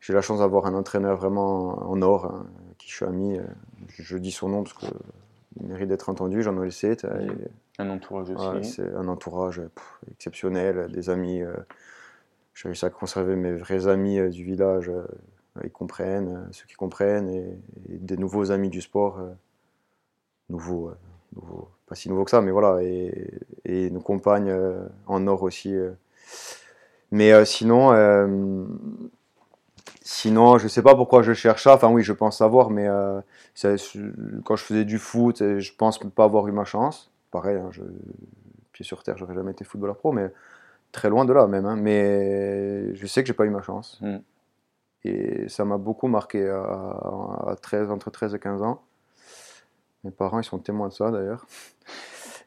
J'ai 0.00 0.12
la 0.14 0.20
chance 0.22 0.40
d'avoir 0.40 0.66
un 0.66 0.74
entraîneur 0.74 1.16
vraiment 1.16 1.88
en 1.90 2.00
or, 2.02 2.24
hein, 2.26 2.46
qui 2.78 2.88
je 2.90 2.94
suis 2.96 3.04
ami. 3.04 3.38
euh, 3.38 3.42
Je, 3.88 4.02
je 4.02 4.16
dis 4.16 4.32
son 4.32 4.48
nom 4.48 4.62
parce 4.64 4.74
qu'il 4.74 5.66
mérite 5.66 5.88
d'être 5.88 6.08
entendu. 6.08 6.42
Jean-Noël 6.42 6.70
euh, 7.04 7.26
Oui. 7.28 7.30
Un 7.78 7.90
entourage 7.90 8.30
aussi. 8.30 8.46
Ouais, 8.48 8.62
c'est 8.62 8.94
un 8.94 9.06
entourage 9.08 9.56
pff, 9.60 10.00
exceptionnel, 10.10 10.90
des 10.90 11.10
amis. 11.10 11.42
euh, 11.42 11.52
J'ai 12.54 12.68
réussi 12.68 12.84
à 12.86 12.90
conserver 12.90 13.36
mes 13.36 13.52
vrais 13.52 13.86
amis 13.86 14.18
euh, 14.18 14.28
du 14.30 14.42
village. 14.44 14.88
euh, 14.88 15.04
ils 15.64 15.70
comprennent, 15.70 16.28
euh, 16.48 16.52
ceux 16.52 16.66
qui 16.66 16.74
comprennent, 16.74 17.28
et, 17.30 17.58
des 17.88 18.16
nouveaux 18.16 18.50
amis 18.50 18.70
du 18.70 18.80
sport. 18.80 19.18
euh, 19.18 19.32
nouveaux, 20.48 20.88
euh, 20.88 20.96
nouveaux, 21.34 21.68
pas 21.86 21.94
si 21.94 22.08
nouveaux 22.08 22.24
que 22.24 22.30
ça, 22.30 22.40
mais 22.40 22.50
voilà. 22.50 22.82
Et, 22.82 23.90
nos 23.90 24.00
compagnes 24.00 24.50
euh, 24.50 24.86
en 25.06 25.26
or 25.26 25.42
aussi. 25.42 25.74
euh. 25.74 25.92
Mais 27.10 27.32
euh, 27.32 27.44
sinon, 27.44 27.92
euh, 27.92 28.64
sinon, 30.02 30.58
je 30.58 30.68
sais 30.68 30.82
pas 30.82 30.94
pourquoi 30.94 31.22
je 31.22 31.32
cherche 31.32 31.64
ça. 31.64 31.74
Enfin, 31.74 31.90
oui, 31.90 32.02
je 32.02 32.12
pense 32.12 32.38
savoir, 32.38 32.70
mais 32.70 32.88
euh, 32.88 33.20
quand 34.44 34.56
je 34.56 34.64
faisais 34.64 34.84
du 34.84 34.98
foot, 34.98 35.42
euh, 35.42 35.60
je 35.60 35.72
pense 35.74 35.98
pas 35.98 36.24
avoir 36.24 36.48
eu 36.48 36.52
ma 36.52 36.64
chance. 36.64 37.10
Pareil, 37.30 37.56
hein, 37.58 37.70
pied 38.72 38.84
sur 38.84 39.02
terre, 39.02 39.16
j'aurais 39.18 39.34
jamais 39.34 39.52
été 39.52 39.64
footballeur 39.64 39.96
pro, 39.96 40.12
mais 40.12 40.32
très 40.92 41.10
loin 41.10 41.24
de 41.24 41.32
là 41.32 41.46
même. 41.46 41.66
hein. 41.66 41.76
Mais 41.76 42.94
je 42.94 43.06
sais 43.06 43.22
que 43.22 43.26
j'ai 43.26 43.34
pas 43.34 43.46
eu 43.46 43.50
ma 43.50 43.62
chance. 43.62 43.98
Mm. 44.02 44.16
Et 45.04 45.48
ça 45.48 45.64
m'a 45.64 45.78
beaucoup 45.78 46.08
marqué 46.08 46.48
à, 46.48 46.60
à 47.48 47.56
13, 47.60 47.90
entre 47.90 48.10
13 48.10 48.34
et 48.34 48.38
15 48.38 48.62
ans. 48.62 48.82
Mes 50.04 50.10
parents, 50.10 50.40
ils 50.40 50.44
sont 50.44 50.58
témoins 50.58 50.88
de 50.88 50.92
ça 50.92 51.10
d'ailleurs. 51.10 51.46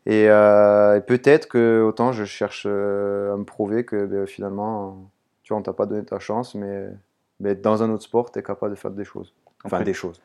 Et, 0.07 0.29
euh, 0.29 0.97
et 0.97 1.01
peut-être 1.01 1.47
que 1.47 1.81
autant 1.81 2.11
je 2.11 2.25
cherche 2.25 2.65
euh, 2.69 3.33
à 3.33 3.37
me 3.37 3.43
prouver 3.43 3.85
que 3.85 4.05
ben, 4.05 4.27
finalement, 4.27 4.97
tu 5.41 5.51
vois, 5.51 5.59
on 5.59 5.63
t'a 5.63 5.73
pas 5.73 5.87
donné 5.87 6.05
ta 6.05 6.19
chance, 6.19 6.53
mais, 6.53 6.89
mais 7.39 7.55
dans 7.55 7.81
un 7.81 7.89
autre 7.89 8.03
sport, 8.03 8.31
tu 8.31 8.37
es 8.37 8.43
capable 8.43 8.75
de 8.75 8.79
faire 8.79 8.91
des 8.91 9.03
choses. 9.03 9.33
Enfin, 9.63 9.81
des 9.81 9.93
choses. 9.95 10.21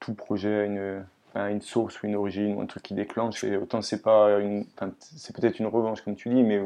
tout 0.00 0.14
projet 0.14 0.60
a 0.60 0.64
une, 0.64 1.04
a 1.34 1.50
une 1.50 1.62
source 1.62 2.02
ou 2.02 2.06
une 2.06 2.16
origine 2.16 2.56
ou 2.56 2.60
un 2.62 2.66
truc 2.66 2.82
qui 2.84 2.94
déclenche. 2.94 3.44
Et 3.44 3.56
autant 3.56 3.82
c'est 3.82 4.02
pas 4.02 4.38
une, 4.40 4.66
c'est 4.98 5.36
peut-être 5.36 5.58
une 5.60 5.66
revanche 5.66 6.02
comme 6.02 6.16
tu 6.16 6.28
dis, 6.30 6.42
mais 6.42 6.62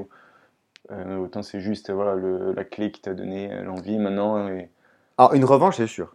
euh, 0.93 1.17
autant 1.19 1.43
c'est 1.43 1.61
juste 1.61 1.91
voilà 1.91 2.15
le- 2.15 2.53
la 2.53 2.65
clé 2.65 2.91
qui 2.93 3.01
t'a 3.03 3.15
donné 3.15 3.63
l'envie 3.63 3.99
maintenant. 3.99 4.49
Et, 4.49 4.71
Ah, 5.19 5.31
une 5.35 5.45
revanche, 5.45 5.77
c'est 5.77 5.87
sûr. 5.87 6.15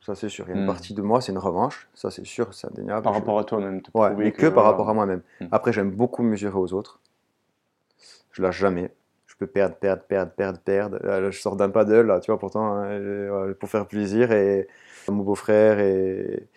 Ça, 0.00 0.14
c'est 0.14 0.28
sûr. 0.28 0.46
Il 0.48 0.50
y 0.50 0.52
a 0.52 0.56
une 0.56 0.62
Hmm. 0.64 0.66
partie 0.66 0.94
de 0.94 1.02
moi, 1.02 1.20
c'est 1.20 1.32
une 1.32 1.38
revanche. 1.38 1.88
Ça, 1.94 2.10
c'est 2.10 2.24
sûr, 2.26 2.54
c'est 2.54 2.68
indéniable. 2.68 3.02
par 3.02 3.14
Je- 3.14 3.18
rapport 3.18 3.38
à 3.38 3.44
toi-même. 3.44 3.82
Ouais, 3.94 4.14
mais 4.16 4.32
que, 4.32 4.46
par 4.46 4.54
voilà, 4.54 4.70
rapport 4.70 4.88
à 4.90 4.94
moi-même. 4.94 5.22
Hmm. 5.40 5.46
Après, 5.52 5.72
j'aime 5.72 5.90
beaucoup 5.90 6.22
mesurer 6.22 6.56
aux 6.58 6.72
autres. 6.72 7.00
Je 8.32 8.42
lâche 8.42 8.58
jamais. 8.58 8.92
Je 9.26 9.34
peux 9.36 9.46
perdre, 9.46 9.76
perdre, 9.76 10.02
perdre, 10.02 10.32
perdre, 10.32 10.58
perdre. 10.60 10.98
Là, 11.02 11.30
je 11.30 11.38
sors 11.38 11.56
d'un 11.56 11.70
paddle, 11.70 12.06
là, 12.06 12.20
tu 12.20 12.30
vois, 12.30 12.38
pourtant, 12.38 12.64
hein, 12.74 12.98
ouais, 12.98 13.54
pour 13.54 13.68
faire 13.68 13.86
plaisir. 13.86 14.32
Et 14.32 14.66
mon 15.08 15.22
beau-frère, 15.22 15.78
et, 15.80 16.48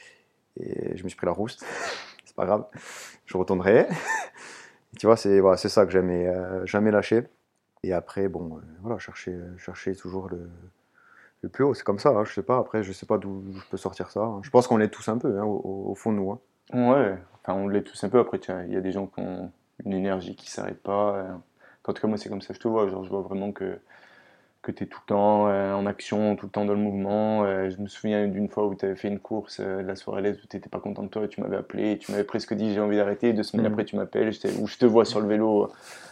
et 0.60 0.98
je 0.98 1.04
me 1.04 1.10
suis 1.10 1.18
pris 1.18 1.25
la 1.28 1.33
rouste. 1.33 1.66
c'est 2.25 2.36
pas 2.36 2.45
grave. 2.45 2.66
Je 3.25 3.38
retournerai. 3.38 3.88
tu 5.00 5.06
vois, 5.06 5.18
c'est 5.18 5.39
voilà, 5.39 5.57
c'est 5.57 5.69
ça 5.69 5.86
que 5.86 5.92
j'aime. 5.92 6.10
euh, 6.12 6.66
jamais 6.66 6.92
lâcher. 6.92 7.24
Et 7.83 7.94
après, 7.94 8.28
bon, 8.30 8.57
euh, 8.57 8.62
voilà, 8.81 9.00
chercher, 9.00 9.38
chercher 9.57 9.95
toujours 9.95 10.30
le, 10.30 10.50
le 11.42 11.50
plus 11.50 11.64
haut. 11.64 11.74
C'est 11.74 11.84
comme 11.84 12.00
ça, 12.00 12.10
hein, 12.10 12.24
je 12.24 12.34
sais 12.34 12.44
pas. 12.44 12.58
Après, 12.58 12.84
je 12.84 12.92
sais 12.92 13.06
pas 13.06 13.18
d'où 13.18 13.44
je 13.54 13.66
peux 13.70 13.78
sortir 13.78 14.10
ça. 14.12 14.22
hein. 14.22 14.40
Je 14.44 14.50
pense 14.50 14.68
qu'on 14.68 14.78
l'est 14.78 14.90
tous 14.90 15.08
un 15.10 15.18
peu, 15.18 15.40
hein, 15.40 15.44
au, 15.44 15.90
au 15.92 15.96
fond 15.96 16.12
de 16.12 16.18
nous. 16.18 16.32
hein. 16.32 16.40
Ouais, 16.74 17.18
enfin 17.44 17.54
on 17.60 17.68
l'est 17.68 17.82
tous 17.84 18.02
un 18.04 18.10
peu. 18.10 18.20
Après, 18.20 18.40
il 18.68 18.74
y 18.74 18.78
a 18.78 18.82
des 18.82 18.92
gens 18.92 19.08
qui 19.08 19.20
ont 19.22 19.52
une 19.86 19.94
énergie 19.94 20.36
qui 20.36 20.50
s'arrête 20.52 20.82
pas. 20.82 21.16
euh. 21.16 21.34
En 21.88 21.94
tout 21.94 22.02
cas, 22.02 22.08
moi, 22.08 22.18
c'est 22.18 22.30
comme 22.30 22.42
ça 22.42 22.54
je 22.54 22.60
te 22.60 22.68
vois. 22.68 22.88
Genre, 22.88 23.04
je 23.04 23.10
vois 23.10 23.22
vraiment 23.22 23.52
que, 23.52 23.80
que 24.62 24.72
tu 24.72 24.83
es 24.83 24.88
tout 24.88 25.00
le 25.04 25.07
temps 25.07 25.48
euh, 25.48 25.74
en 25.74 25.88
action, 25.88 26.36
tout 26.36 26.45
le 26.45 26.52
temps 26.52 26.66
dans 26.66 26.74
le 26.74 26.80
mouvement. 26.80 27.44
Euh, 27.44 27.71
je 27.71 27.78
me 27.81 27.88
souviens 27.88 28.28
d'une 28.28 28.48
fois 28.48 28.68
où 28.68 28.76
tu 28.76 28.86
avais 28.86 28.95
fait 28.95 29.07
une 29.07 29.19
course, 29.19 29.60
euh, 29.60 29.81
la 29.81 29.95
soirée 29.95 30.21
l'aise, 30.21 30.38
où 30.44 30.48
tu 30.48 30.56
n'étais 30.56 30.69
pas 30.69 30.80
content 30.80 31.02
de 31.02 31.07
toi 31.07 31.24
et 31.24 31.28
tu 31.28 31.42
m'avais 31.42 31.57
appelé 31.57 31.94
et 31.94 31.98
tu 31.98 32.12
m'avais 32.12 32.24
presque 32.24 32.54
dit 32.54 32.71
j'ai 32.74 32.80
envie 32.80 32.98
d'arrêter. 32.98 33.33
Deux 33.33 33.42
semaines 33.44 33.66
Mhm. 33.66 33.71
après, 33.74 33.86
tu 33.86 33.95
m'appelles 33.95 34.28
et 34.28 34.31
je 34.31 34.42
t'ai- 34.42 34.54
où 34.62 34.68
je 34.68 34.78
te 34.78 34.86
vois 34.86 35.04
sur 35.06 35.19
le 35.19 35.28
vélo 35.28 35.71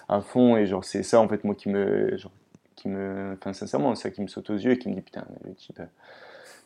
à 0.09 0.21
fond. 0.21 0.57
Et 0.57 0.65
genre, 0.65 0.83
c'est 0.83 1.03
ça, 1.03 1.21
en 1.21 1.27
fait, 1.27 1.43
moi, 1.43 1.53
qui 1.53 1.69
me. 1.69 2.17
Genre, 2.17 2.31
qui 2.79 2.89
me 2.89 3.33
enfin, 3.39 3.53
sincèrement, 3.53 3.93
c'est 3.95 4.03
ça 4.03 4.09
qui 4.09 4.21
me 4.21 4.27
saute 4.27 4.49
aux 4.49 4.55
yeux 4.55 4.71
et 4.71 4.77
qui 4.79 4.89
me 4.89 4.95
dit 4.95 5.01
putain, 5.01 5.25
le 5.45 5.53
type. 5.53 5.79
euh, 5.79 5.85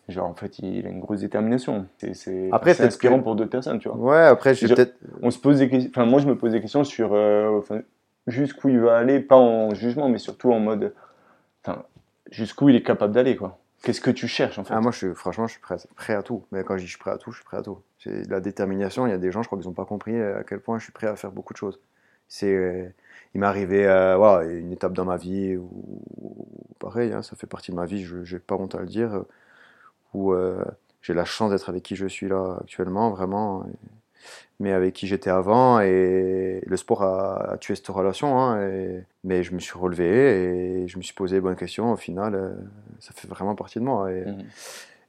Genre, 0.10 0.28
en 0.28 0.34
fait, 0.34 0.60
il 0.60 0.86
a 0.86 0.90
une 0.90 1.00
grosse 1.00 1.22
détermination. 1.22 1.86
C'est 2.14 2.50
inspirant 2.88 3.22
pour 3.22 3.36
d'autres 3.38 3.50
personnes, 3.50 3.80
tu 3.80 3.88
vois 3.88 3.98
Ouais, 3.98 4.26
après, 4.28 4.54
j'ai 4.54 4.68
peut-être. 4.68 4.96
on 5.22 5.32
se 5.32 5.40
pose 5.40 5.60
des 5.60 5.70
questions, 5.70 5.90
enfin 5.94 6.06
moi 6.06 6.20
je 6.20 6.28
me 6.28 6.38
pose 6.38 6.52
des 6.52 6.60
questions 6.60 6.84
sur 6.84 7.14
euh, 7.14 7.58
enfin, 7.58 7.82
jusqu'où 8.28 8.68
il 8.68 8.80
va 8.82 8.98
aller, 8.98 9.22
pas 9.22 9.38
en 9.38 9.74
jugement, 9.74 10.10
mais 10.10 10.18
surtout 10.18 10.52
en 10.52 10.60
mode, 10.60 10.94
enfin, 11.64 11.84
jusqu'où 12.32 12.68
il 12.68 12.76
est 12.76 12.84
capable 12.84 13.14
d'aller 13.14 13.38
quoi. 13.38 13.60
Qu'est-ce 13.82 14.02
que 14.02 14.12
tu 14.12 14.28
cherches 14.28 14.60
en 14.60 14.64
fait? 14.66 14.74
Ah, 14.74 14.82
moi, 14.82 14.92
je 14.92 14.98
suis, 14.98 15.14
franchement, 15.14 15.48
je 15.48 15.54
suis 15.54 15.62
prêt, 15.62 15.76
prêt 15.96 16.14
à 16.16 16.22
tout. 16.24 16.44
Mais 16.52 16.64
quand 16.66 16.76
je 16.78 16.82
dis 16.82 16.88
je 16.88 16.92
suis 16.92 17.00
prêt 17.00 17.12
à 17.12 17.18
tout, 17.18 17.32
je 17.32 17.38
suis 17.38 17.46
prêt 17.46 17.58
à 17.58 17.62
tout. 17.62 17.80
C'est 18.00 18.30
la 18.30 18.40
détermination. 18.42 19.08
Il 19.08 19.10
y 19.10 19.14
a 19.14 19.18
des 19.18 19.32
gens, 19.32 19.42
je 19.42 19.48
crois 19.48 19.58
qu'ils 19.60 19.68
n'ont 19.70 19.74
pas 19.74 19.86
compris 19.86 20.22
à 20.22 20.44
quel 20.44 20.60
point 20.60 20.80
je 20.80 20.84
suis 20.84 20.94
prêt 20.94 21.08
à 21.08 21.16
faire 21.16 21.32
beaucoup 21.32 21.54
de 21.54 21.58
choses. 21.58 21.80
C'est, 22.28 22.54
euh, 22.54 22.88
il 23.34 23.42
m'est 23.42 23.48
arrivé, 23.48 23.88
euh, 23.88 24.16
voilà, 24.18 24.48
une 24.52 24.72
étape 24.72 24.94
dans 24.94 25.06
ma 25.06 25.18
vie 25.18 25.58
où, 25.58 26.48
pareil, 26.80 27.12
hein, 27.14 27.22
ça 27.24 27.36
fait 27.36 27.48
partie 27.48 27.72
de 27.72 27.76
ma 27.76 27.86
vie. 27.86 28.04
Je 28.04 28.18
n'ai 28.36 28.40
pas 28.40 28.56
honte 28.56 28.76
à 28.76 28.80
le 28.80 28.86
dire. 28.88 29.14
euh, 29.16 29.28
Où 30.14 30.34
euh, 30.34 30.64
j'ai 31.02 31.14
la 31.16 31.26
chance 31.26 31.52
d'être 31.52 31.70
avec 31.70 31.84
qui 31.84 31.96
je 31.96 32.06
suis 32.08 32.28
là 32.30 32.58
actuellement, 32.62 33.10
vraiment. 33.12 33.66
mais 34.60 34.72
avec 34.72 34.94
qui 34.94 35.08
j'étais 35.08 35.30
avant 35.32 35.80
et 35.82 36.62
le 36.66 36.78
sport 36.78 37.04
a, 37.04 37.52
a 37.54 37.58
tué 37.58 37.76
cette 37.76 37.88
relation. 37.88 38.40
hein, 38.40 38.62
et- 38.62 39.04
mais 39.24 39.44
je 39.44 39.54
me 39.56 39.60
suis 39.60 39.78
relevé 39.78 40.84
et 40.84 40.88
je 40.88 40.98
me 40.98 41.04
suis 41.04 41.14
posé 41.16 41.36
les 41.38 41.42
bonnes 41.42 41.56
questions. 41.58 41.92
Au 41.92 41.98
final, 41.98 42.36
euh, 42.36 42.54
ça 43.00 43.12
fait 43.14 43.28
vraiment 43.28 43.56
partie 43.56 43.80
de 43.80 43.84
moi. 43.86 44.12
Et, 44.12 44.24
Mhm. 44.26 44.44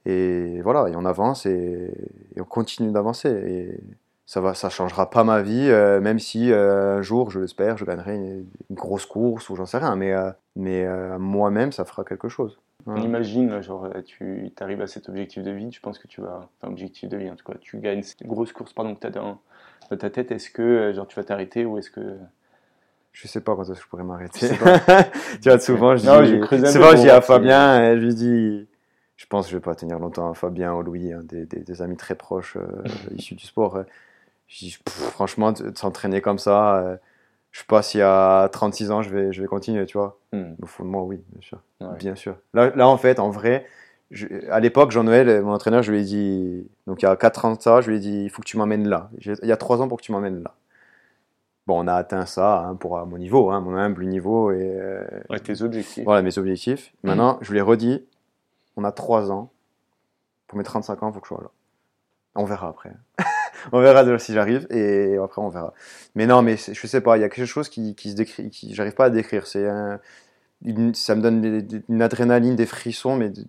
et 0.07 0.61
voilà, 0.63 0.89
et 0.89 0.97
on 0.97 1.05
avance 1.05 1.47
et, 1.47 1.91
et 2.37 2.41
on 2.41 2.45
continue 2.45 2.91
d'avancer. 2.93 3.29
Et 3.31 3.81
ça 4.27 4.41
va, 4.41 4.55
ça 4.55 4.71
changera 4.71 5.11
pas 5.11 5.23
ma 5.25 5.43
vie, 5.43 5.69
euh, 5.71 6.01
même 6.01 6.19
si 6.19 6.51
euh, 6.51 6.99
un 6.99 7.03
jour, 7.03 7.31
je 7.31 7.41
l'espère, 7.41 7.77
je 7.77 7.85
gagnerai 7.85 8.15
une, 8.15 8.47
une 8.71 8.77
grosse 8.77 9.07
course 9.07 9.51
ou 9.51 9.57
j'en 9.57 9.67
sais 9.67 9.79
rien. 9.79 9.97
Mais, 9.97 10.13
euh, 10.15 10.31
mais 10.57 10.87
moi-même, 11.19 11.73
ça 11.73 11.85
fera 11.85 12.05
quelque 12.05 12.29
chose. 12.29 12.59
On 12.87 13.01
imagine, 13.01 13.49
là, 13.51 13.61
genre, 13.63 13.89
tu 14.05 14.53
arrives 14.61 14.83
à 14.83 14.87
cet 14.87 15.09
objectif 15.09 15.43
de 15.43 15.51
vie, 15.51 15.69
tu 15.71 15.81
penses 15.81 15.99
que 15.99 16.07
tu 16.07 16.21
vas, 16.21 16.49
enfin, 16.61 16.71
objectif 16.73 17.09
de 17.09 17.17
vie 17.17 17.31
en 17.31 17.37
tout 17.37 17.45
cas, 17.45 17.57
tu 17.61 17.79
gagnes 17.79 18.03
cette 18.03 18.27
grosse 18.27 18.53
course 18.53 18.73
pardon, 18.75 18.95
que 18.95 19.01
tu 19.01 19.07
as 19.07 19.11
dans, 19.11 19.39
dans 19.91 19.97
ta 19.97 20.11
tête, 20.11 20.31
est-ce 20.33 20.51
que 20.51 20.93
genre, 20.95 21.07
tu 21.07 21.17
vas 21.17 21.25
t'arrêter 21.25 21.65
ou 21.65 21.79
est-ce 21.79 21.91
que 21.91 22.17
Je 23.13 23.27
sais 23.29 23.41
pas 23.41 23.55
quand 23.57 23.63
est-ce 23.63 23.73
que 23.79 23.85
je 23.85 23.89
pourrais 23.89 24.05
m'arrêter. 24.05 24.49
Tu 25.41 25.49
vois, 25.49 25.59
souvent, 25.59 25.97
je 25.97 26.05
Non, 26.07 26.23
dis, 26.23 26.67
souvent, 26.73 26.91
pour 26.91 26.97
je 26.97 27.03
dis 27.03 27.11
à 27.11 27.21
Fabien, 27.21 27.83
et 27.93 27.97
je 28.01 28.05
lui 28.05 28.15
dis, 28.15 28.67
je 29.17 29.27
pense 29.27 29.47
que 29.47 29.53
je 29.53 29.57
vais 29.57 29.63
pas 29.63 29.75
tenir 29.75 29.99
longtemps 29.99 30.31
à 30.31 30.35
Fabien 30.35 30.75
ou 30.75 30.83
Louis, 30.83 31.13
hein, 31.13 31.21
des, 31.25 31.47
des- 31.47 31.61
des 31.61 31.83
amis 31.83 31.97
très 31.97 32.15
proches 32.17 32.59
issus 33.17 33.35
du 33.35 33.47
sport. 33.47 33.79
Euh. 34.45 34.49
Je 34.49 34.59
dis, 34.59 34.79
pff, 34.85 34.95
franchement, 35.11 35.53
de, 35.53 35.73
s'entraîner 35.77 36.21
comme 36.21 36.39
ça, 36.39 36.77
euh, 36.79 36.97
je 37.51 37.61
sais 37.61 37.67
pas 37.67 37.83
si 37.83 38.01
à 38.01 38.49
36 38.53 38.91
ans, 38.91 39.03
je 39.03 39.11
vais, 39.11 39.33
je 39.33 39.41
vais 39.43 39.49
continuer, 39.49 39.87
tu 39.87 39.99
vois. 39.99 40.19
Hmm, 40.33 40.55
Au 40.63 40.67
fond 40.67 40.85
de 40.85 40.89
moi, 40.89 41.03
oui, 41.03 41.23
bien 41.31 41.41
sûr. 41.41 41.59
ouais. 41.81 41.97
Bien 41.99 42.15
sûr. 42.15 42.37
Là, 42.53 42.71
là, 42.75 42.89
en 42.89 42.97
fait, 42.97 43.19
en 43.21 43.31
vrai, 43.31 43.67
je- 44.11 44.27
à 44.51 44.61
l'époque, 44.61 44.91
Jean-Noël, 44.91 45.43
mon 45.43 45.53
entraîneur, 45.53 45.83
je 45.83 45.93
lui 45.93 46.01
ai 46.01 46.05
dit, 46.05 46.69
donc 46.87 47.03
il 47.03 47.05
y 47.05 47.09
a 47.09 47.17
4 47.17 47.45
ans 47.45 47.55
de 47.55 47.61
ça, 47.61 47.81
je 47.81 47.91
lui 47.91 47.97
ai 47.97 48.01
dit, 48.01 48.25
il 48.25 48.31
faut 48.31 48.43
que 48.43 48.47
tu 48.49 48.57
m'emmènes 48.57 48.89
là. 48.89 49.11
Il 49.21 49.37
y 49.49 49.53
a 49.53 49.57
3 49.57 49.81
ans 49.83 49.89
pour 49.89 49.99
que 49.99 50.03
tu 50.03 50.13
m'emmènes 50.13 50.43
là. 50.43 50.55
Bon, 51.67 51.83
on 51.83 51.87
a 51.89 51.95
atteint 51.95 52.27
ça 52.27 52.59
hein, 52.59 52.75
pour 52.75 52.99
à 52.99 53.07
mon 53.07 53.17
niveau, 53.17 53.51
hein, 53.51 53.61
mon 53.61 53.75
humble 53.75 54.05
niveau 54.05 54.51
et 54.53 54.61
euh, 54.79 55.03
Ouais, 55.31 55.41
tes 55.41 55.63
objectifs. 55.63 56.05
voilà 56.05 56.21
mes 56.21 56.37
objectifs. 56.37 56.93
Maintenant, 57.03 57.39
je 57.41 57.51
lui 57.53 57.59
ai 57.59 57.63
redit, 57.63 58.05
on 58.77 58.85
a 58.85 58.93
3 58.93 59.33
ans. 59.33 59.51
Pour 60.47 60.59
mes 60.59 60.65
35 60.65 61.03
ans, 61.03 61.09
il 61.09 61.15
faut 61.15 61.21
que 61.21 61.27
je 61.27 61.35
sois 61.35 61.43
là. 61.43 61.51
On 62.35 62.45
verra 62.45 62.69
après. 62.69 62.93
on 63.73 63.81
verra 63.81 64.19
si 64.19 64.33
j'arrive 64.33 64.67
et 64.71 65.17
après 65.17 65.41
on 65.43 65.49
verra. 65.49 65.75
Mais 66.15 66.27
non, 66.27 66.43
mais 66.43 66.57
je 66.57 66.87
sais 66.87 67.01
pas, 67.01 67.17
il 67.17 67.21
y 67.21 67.25
a 67.25 67.29
quelque 67.29 67.47
chose 67.47 67.69
qui, 67.69 67.95
qui 67.95 68.11
se 68.11 68.17
décrit, 68.17 68.51
j'arrive 68.73 68.95
pas 68.95 69.07
à 69.07 69.11
décrire. 69.11 69.47
C'est 69.47 69.69
un- 69.69 70.01
ça 70.95 71.15
me 71.15 71.23
donne 71.23 71.85
une 71.89 72.03
adrénaline, 72.03 72.57
des 72.57 72.67
frissons, 72.67 73.17
mais 73.17 73.31
de, 73.31 73.43
tu 73.43 73.49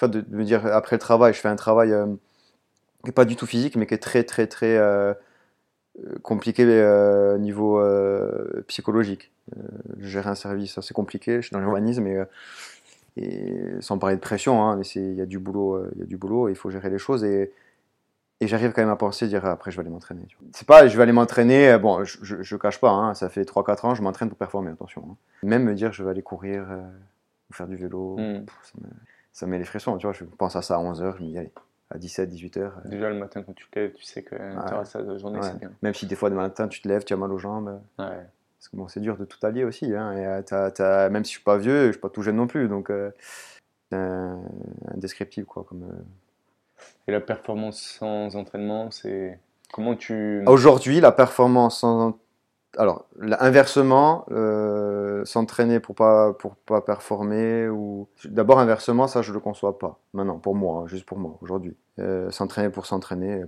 vois, 0.00 0.08
de, 0.08 0.24
me 0.30 0.44
dire 0.44 0.66
après 0.66 0.96
le 0.96 1.00
travail, 1.00 1.32
je 1.34 1.40
fais 1.40 1.48
un 1.48 1.56
travail 1.56 1.92
euh, 1.92 2.06
qui 3.04 3.10
est 3.10 3.12
pas 3.12 3.24
du 3.24 3.36
tout 3.36 3.46
physique, 3.46 3.76
mais 3.76 3.86
qui 3.86 3.94
est 3.94 3.98
très 3.98 4.24
très 4.24 4.46
très 4.46 4.76
euh, 4.76 5.14
euh, 6.04 6.18
compliqué 6.22 6.64
euh, 6.66 7.38
niveau 7.38 7.82
psychologique. 8.68 9.32
Gérer 10.00 10.30
un 10.30 10.34
service, 10.34 10.80
c'est 10.80 10.94
compliqué. 10.94 11.36
Je 11.36 11.42
suis 11.42 11.54
dans 11.54 11.60
l'urbanisme, 11.60 12.06
et 13.16 13.54
sans 13.80 13.98
parler 13.98 14.16
de 14.16 14.20
pression, 14.20 14.62
hein, 14.62 14.76
mais 14.76 14.84
il 14.96 15.14
y 15.14 15.22
a 15.22 15.26
du 15.26 15.38
boulot, 15.38 15.82
il 15.94 16.00
y 16.00 16.02
a 16.02 16.06
du 16.06 16.16
boulot, 16.16 16.48
il 16.48 16.56
faut 16.56 16.70
gérer 16.70 16.90
les 16.90 16.98
choses 16.98 17.24
et 17.24 17.52
et 18.40 18.46
j'arrive 18.48 18.72
quand 18.72 18.82
même 18.82 18.90
à 18.90 18.96
penser 18.96 19.28
dire 19.28 19.44
après 19.46 19.70
je 19.70 19.76
vais 19.76 19.80
aller 19.82 19.90
m'entraîner. 19.90 20.26
C'est 20.52 20.66
pas 20.66 20.86
je 20.88 20.96
vais 20.96 21.02
aller 21.02 21.12
m'entraîner, 21.12 21.70
euh, 21.72 21.78
bon 21.78 22.04
je, 22.04 22.18
je, 22.22 22.42
je 22.42 22.56
cache 22.56 22.78
pas, 22.80 22.90
hein, 22.90 23.14
ça 23.14 23.28
fait 23.28 23.44
3-4 23.44 23.86
ans 23.86 23.94
je 23.94 24.02
m'entraîne 24.02 24.28
pour 24.28 24.38
performer, 24.38 24.70
attention. 24.70 25.02
hein. 25.10 25.16
Même 25.42 25.64
me 25.64 25.74
dire 25.74 25.92
je 25.92 26.02
vais 26.02 26.10
aller 26.10 26.22
courir 26.22 26.66
euh, 26.70 26.82
ou 27.50 27.54
faire 27.54 27.66
du 27.66 27.76
vélo, 27.76 28.16
Hmm. 28.18 28.44
pff, 28.44 28.54
ça, 28.62 28.72
me, 28.80 28.86
ça 29.32 29.46
me 29.46 29.50
met 29.52 29.58
les 29.58 29.64
frissons, 29.64 29.96
tu 29.98 30.06
vois, 30.06 30.12
je 30.12 30.24
pense 30.24 30.56
à 30.56 30.62
ça 30.62 30.76
à 30.76 30.78
11h, 30.78 31.16
je 31.18 31.22
me 31.22 31.28
dis 31.28 31.38
allez, 31.38 31.52
à 31.90 31.98
17, 31.98 32.28
18h, 32.30 32.58
euh, 32.58 32.70
Déjà 32.86 33.08
le 33.08 33.14
matin 33.18 33.42
quand 33.42 33.52
tu 33.54 33.68
te 33.70 33.78
lèves, 33.78 33.92
tu 33.92 34.04
sais 34.04 34.22
que 34.22 34.34
tu 34.36 34.74
auras 34.74 34.84
ça 34.84 35.02
de 35.02 35.16
journée, 35.18 35.38
Ouais. 35.38 35.44
c'est 35.50 35.58
bien. 35.58 35.70
même 35.82 35.94
si 35.94 36.06
des 36.06 36.16
fois 36.16 36.28
le 36.30 36.36
matin 36.36 36.68
tu 36.68 36.80
te 36.82 36.88
lèves, 36.88 37.04
tu 37.04 37.12
as 37.12 37.16
mal 37.16 37.32
aux 37.32 37.38
jambes, 37.38 37.68
euh, 38.00 38.02
Ouais. 38.08 38.26
parce 38.58 38.68
que 38.70 38.76
bon 38.76 38.88
c'est 38.88 39.00
dur 39.00 39.16
de 39.16 39.24
tout 39.24 39.38
allier 39.46 39.64
aussi, 39.64 39.94
hein, 39.94 40.38
et, 40.38 40.42
t'as- 40.44 40.70
t'as- 40.72 41.08
même 41.10 41.24
si 41.24 41.32
je 41.32 41.36
suis 41.38 41.44
pas 41.44 41.56
vieux, 41.58 41.86
je 41.86 41.92
suis 41.92 42.00
pas 42.00 42.10
tout 42.10 42.22
jeune 42.22 42.36
non 42.36 42.46
plus, 42.48 42.68
donc 42.68 42.90
euh, 42.90 43.10
indescriptible 44.94 45.46
quoi 45.46 45.64
comme... 45.68 45.86
Et 47.08 47.12
la 47.12 47.20
performance 47.20 47.80
sans 47.80 48.36
entraînement, 48.36 48.90
c'est 48.90 49.38
comment 49.72 49.94
tu. 49.94 50.42
Aujourd'hui, 50.46 51.00
la 51.00 51.12
performance 51.12 51.80
sans. 51.80 52.18
Alors, 52.78 53.06
inversement, 53.40 54.26
euh, 54.30 55.24
s'entraîner 55.24 55.80
pour 55.80 55.94
pas, 55.94 56.34
pour 56.34 56.56
pas 56.56 56.80
performer, 56.82 57.68
ou. 57.68 58.08
D'abord, 58.24 58.58
inversement, 58.58 59.06
ça, 59.06 59.22
je 59.22 59.32
le 59.32 59.40
conçois 59.40 59.78
pas. 59.78 59.98
Maintenant, 60.12 60.38
pour 60.38 60.54
moi, 60.54 60.82
hein, 60.82 60.86
juste 60.86 61.06
pour 61.06 61.18
moi, 61.18 61.38
aujourd'hui. 61.40 61.76
Euh, 61.98 62.30
s'entraîner 62.30 62.68
pour 62.68 62.84
s'entraîner. 62.86 63.44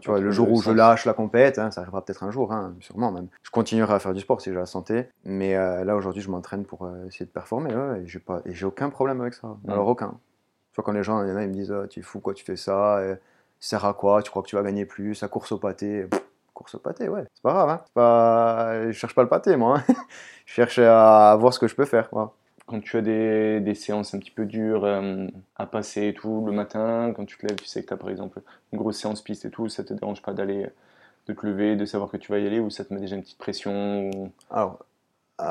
Tu 0.00 0.10
vois, 0.10 0.20
le 0.20 0.30
jour 0.30 0.50
où 0.50 0.62
je 0.62 0.70
lâche 0.70 1.04
la 1.04 1.14
compète, 1.14 1.58
hein, 1.58 1.70
ça 1.70 1.80
arrivera 1.80 2.04
peut-être 2.04 2.22
un 2.22 2.30
jour, 2.30 2.52
hein, 2.52 2.74
sûrement 2.80 3.10
même. 3.10 3.28
Je 3.42 3.50
continuerai 3.50 3.94
à 3.94 3.98
faire 3.98 4.14
du 4.14 4.20
sport 4.20 4.40
si 4.40 4.50
j'ai 4.50 4.56
la 4.56 4.66
santé, 4.66 5.08
mais 5.24 5.56
euh, 5.56 5.84
là 5.84 5.96
aujourd'hui 5.96 6.22
je 6.22 6.30
m'entraîne 6.30 6.64
pour 6.64 6.84
euh, 6.84 7.06
essayer 7.06 7.26
de 7.26 7.30
performer, 7.30 7.74
ouais, 7.74 8.02
et 8.02 8.06
j'ai 8.06 8.20
pas, 8.20 8.40
et 8.44 8.54
j'ai 8.54 8.66
aucun 8.66 8.90
problème 8.90 9.20
avec 9.20 9.34
ça. 9.34 9.48
Mm. 9.64 9.70
Alors 9.70 9.88
aucun. 9.88 10.14
Tu 10.72 10.76
vois 10.76 10.84
quand 10.84 10.92
les 10.92 11.02
gens, 11.02 11.22
il 11.24 11.28
y 11.28 11.32
en 11.32 11.36
a, 11.36 11.42
ils 11.42 11.48
me 11.48 11.54
disent, 11.54 11.72
Ah, 11.72 11.86
tu 11.88 12.00
es 12.00 12.02
fou 12.02 12.20
quoi, 12.20 12.34
tu 12.34 12.44
fais 12.44 12.56
ça, 12.56 12.98
euh, 12.98 13.14
ça 13.60 13.70
sert 13.78 13.84
à 13.84 13.94
quoi, 13.94 14.22
tu 14.22 14.30
crois 14.30 14.42
que 14.42 14.48
tu 14.48 14.56
vas 14.56 14.62
gagner 14.62 14.86
plus, 14.86 15.22
à 15.22 15.28
course 15.28 15.52
au 15.52 15.58
pâté, 15.58 16.04
Pff, 16.04 16.20
course 16.54 16.74
au 16.76 16.78
pâté, 16.78 17.08
ouais, 17.08 17.24
c'est 17.34 17.42
pas 17.42 17.52
grave, 17.52 17.70
hein. 17.70 17.84
Pas, 17.94 18.86
je 18.90 18.92
cherche 18.92 19.14
pas 19.14 19.22
le 19.22 19.28
pâté 19.28 19.56
moi, 19.56 19.78
hein. 19.88 19.94
je 20.46 20.52
cherche 20.54 20.78
à 20.78 21.36
voir 21.38 21.52
ce 21.54 21.58
que 21.58 21.68
je 21.68 21.74
peux 21.74 21.84
faire, 21.84 22.08
voilà. 22.12 22.30
Quand 22.66 22.80
tu 22.80 22.96
as 22.96 23.02
des, 23.02 23.60
des 23.60 23.74
séances 23.74 24.14
un 24.14 24.18
petit 24.20 24.30
peu 24.30 24.44
dures 24.46 24.84
euh, 24.84 25.26
à 25.56 25.66
passer 25.66 26.06
et 26.08 26.14
tout, 26.14 26.44
le 26.46 26.52
matin, 26.52 27.12
quand 27.16 27.24
tu 27.26 27.36
te 27.36 27.46
lèves, 27.46 27.56
tu 27.56 27.66
sais 27.66 27.82
que 27.82 27.88
tu 27.88 27.94
as 27.94 27.96
par 27.96 28.10
exemple 28.10 28.40
une 28.72 28.78
grosse 28.78 28.98
séance 28.98 29.22
piste 29.22 29.44
et 29.44 29.50
tout, 29.50 29.68
ça 29.68 29.82
te 29.82 29.92
dérange 29.92 30.22
pas 30.22 30.32
d'aller, 30.32 30.68
de 31.26 31.32
te 31.34 31.46
lever, 31.46 31.76
de 31.76 31.84
savoir 31.84 32.10
que 32.10 32.16
tu 32.16 32.30
vas 32.32 32.38
y 32.38 32.46
aller 32.46 32.60
ou 32.60 32.70
ça 32.70 32.84
te 32.84 32.94
met 32.94 33.00
déjà 33.00 33.16
une 33.16 33.22
petite 33.22 33.38
pression 33.38 34.10
ou- 34.10 34.32
Alors, 34.50 34.78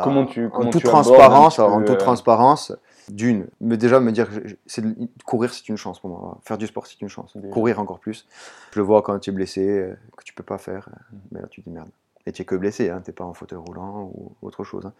Comment 0.03 0.22
euh, 0.24 0.25
tu- 0.25 0.46
en 0.53 0.65
toute 0.69 0.81
tu 0.81 0.88
abordes 0.89 0.98
un 0.98 1.03
transparence, 1.03 1.60
en 1.60 1.79
toute 1.81 1.89
euh, 1.91 1.96
transparence, 1.96 2.74
d'une, 3.10 3.48
mais 3.60 3.77
déjà 3.77 4.00
me 4.00 4.12
dire, 4.12 4.29
que 4.29 4.55
c'est 4.65 4.84
courir 5.25 5.53
c'est 5.53 5.67
une 5.69 5.77
chance 5.77 6.00
pour 6.00 6.10
moi, 6.12 6.38
faire 6.43 6.58
du 6.58 6.67
sport 6.67 6.86
c'est 6.88 7.01
une 7.01 7.10
chance, 7.10 7.34
courir 7.51 7.79
encore 7.79 8.00
plus. 8.00 8.27
Je 8.74 8.79
le 8.79 8.86
vois 8.86 9.01
quand 9.01 9.17
tu 9.19 9.29
es 9.29 9.34
blessé, 9.34 9.67
euh, 9.67 9.96
que 10.17 10.24
tu 10.24 10.34
peux 10.34 10.43
pas 10.43 10.58
faire, 10.58 10.89
Mhm. 11.12 11.19
mais 11.31 11.41
là 11.41 11.48
tu 11.48 11.62
te 11.62 11.69
dis 11.69 11.74
merde. 11.75 11.89
Et 12.25 12.31
tu 12.31 12.41
es 12.41 12.46
que 12.46 12.55
blessé, 12.55 12.89
hein, 12.89 13.01
t'es 13.03 13.13
pas 13.13 13.24
en 13.24 13.34
fauteuil 13.34 13.58
roulant 13.60 14.12
ou 14.13 14.34
autre 14.43 14.63
chose. 14.63 14.86
hein. 14.86 14.93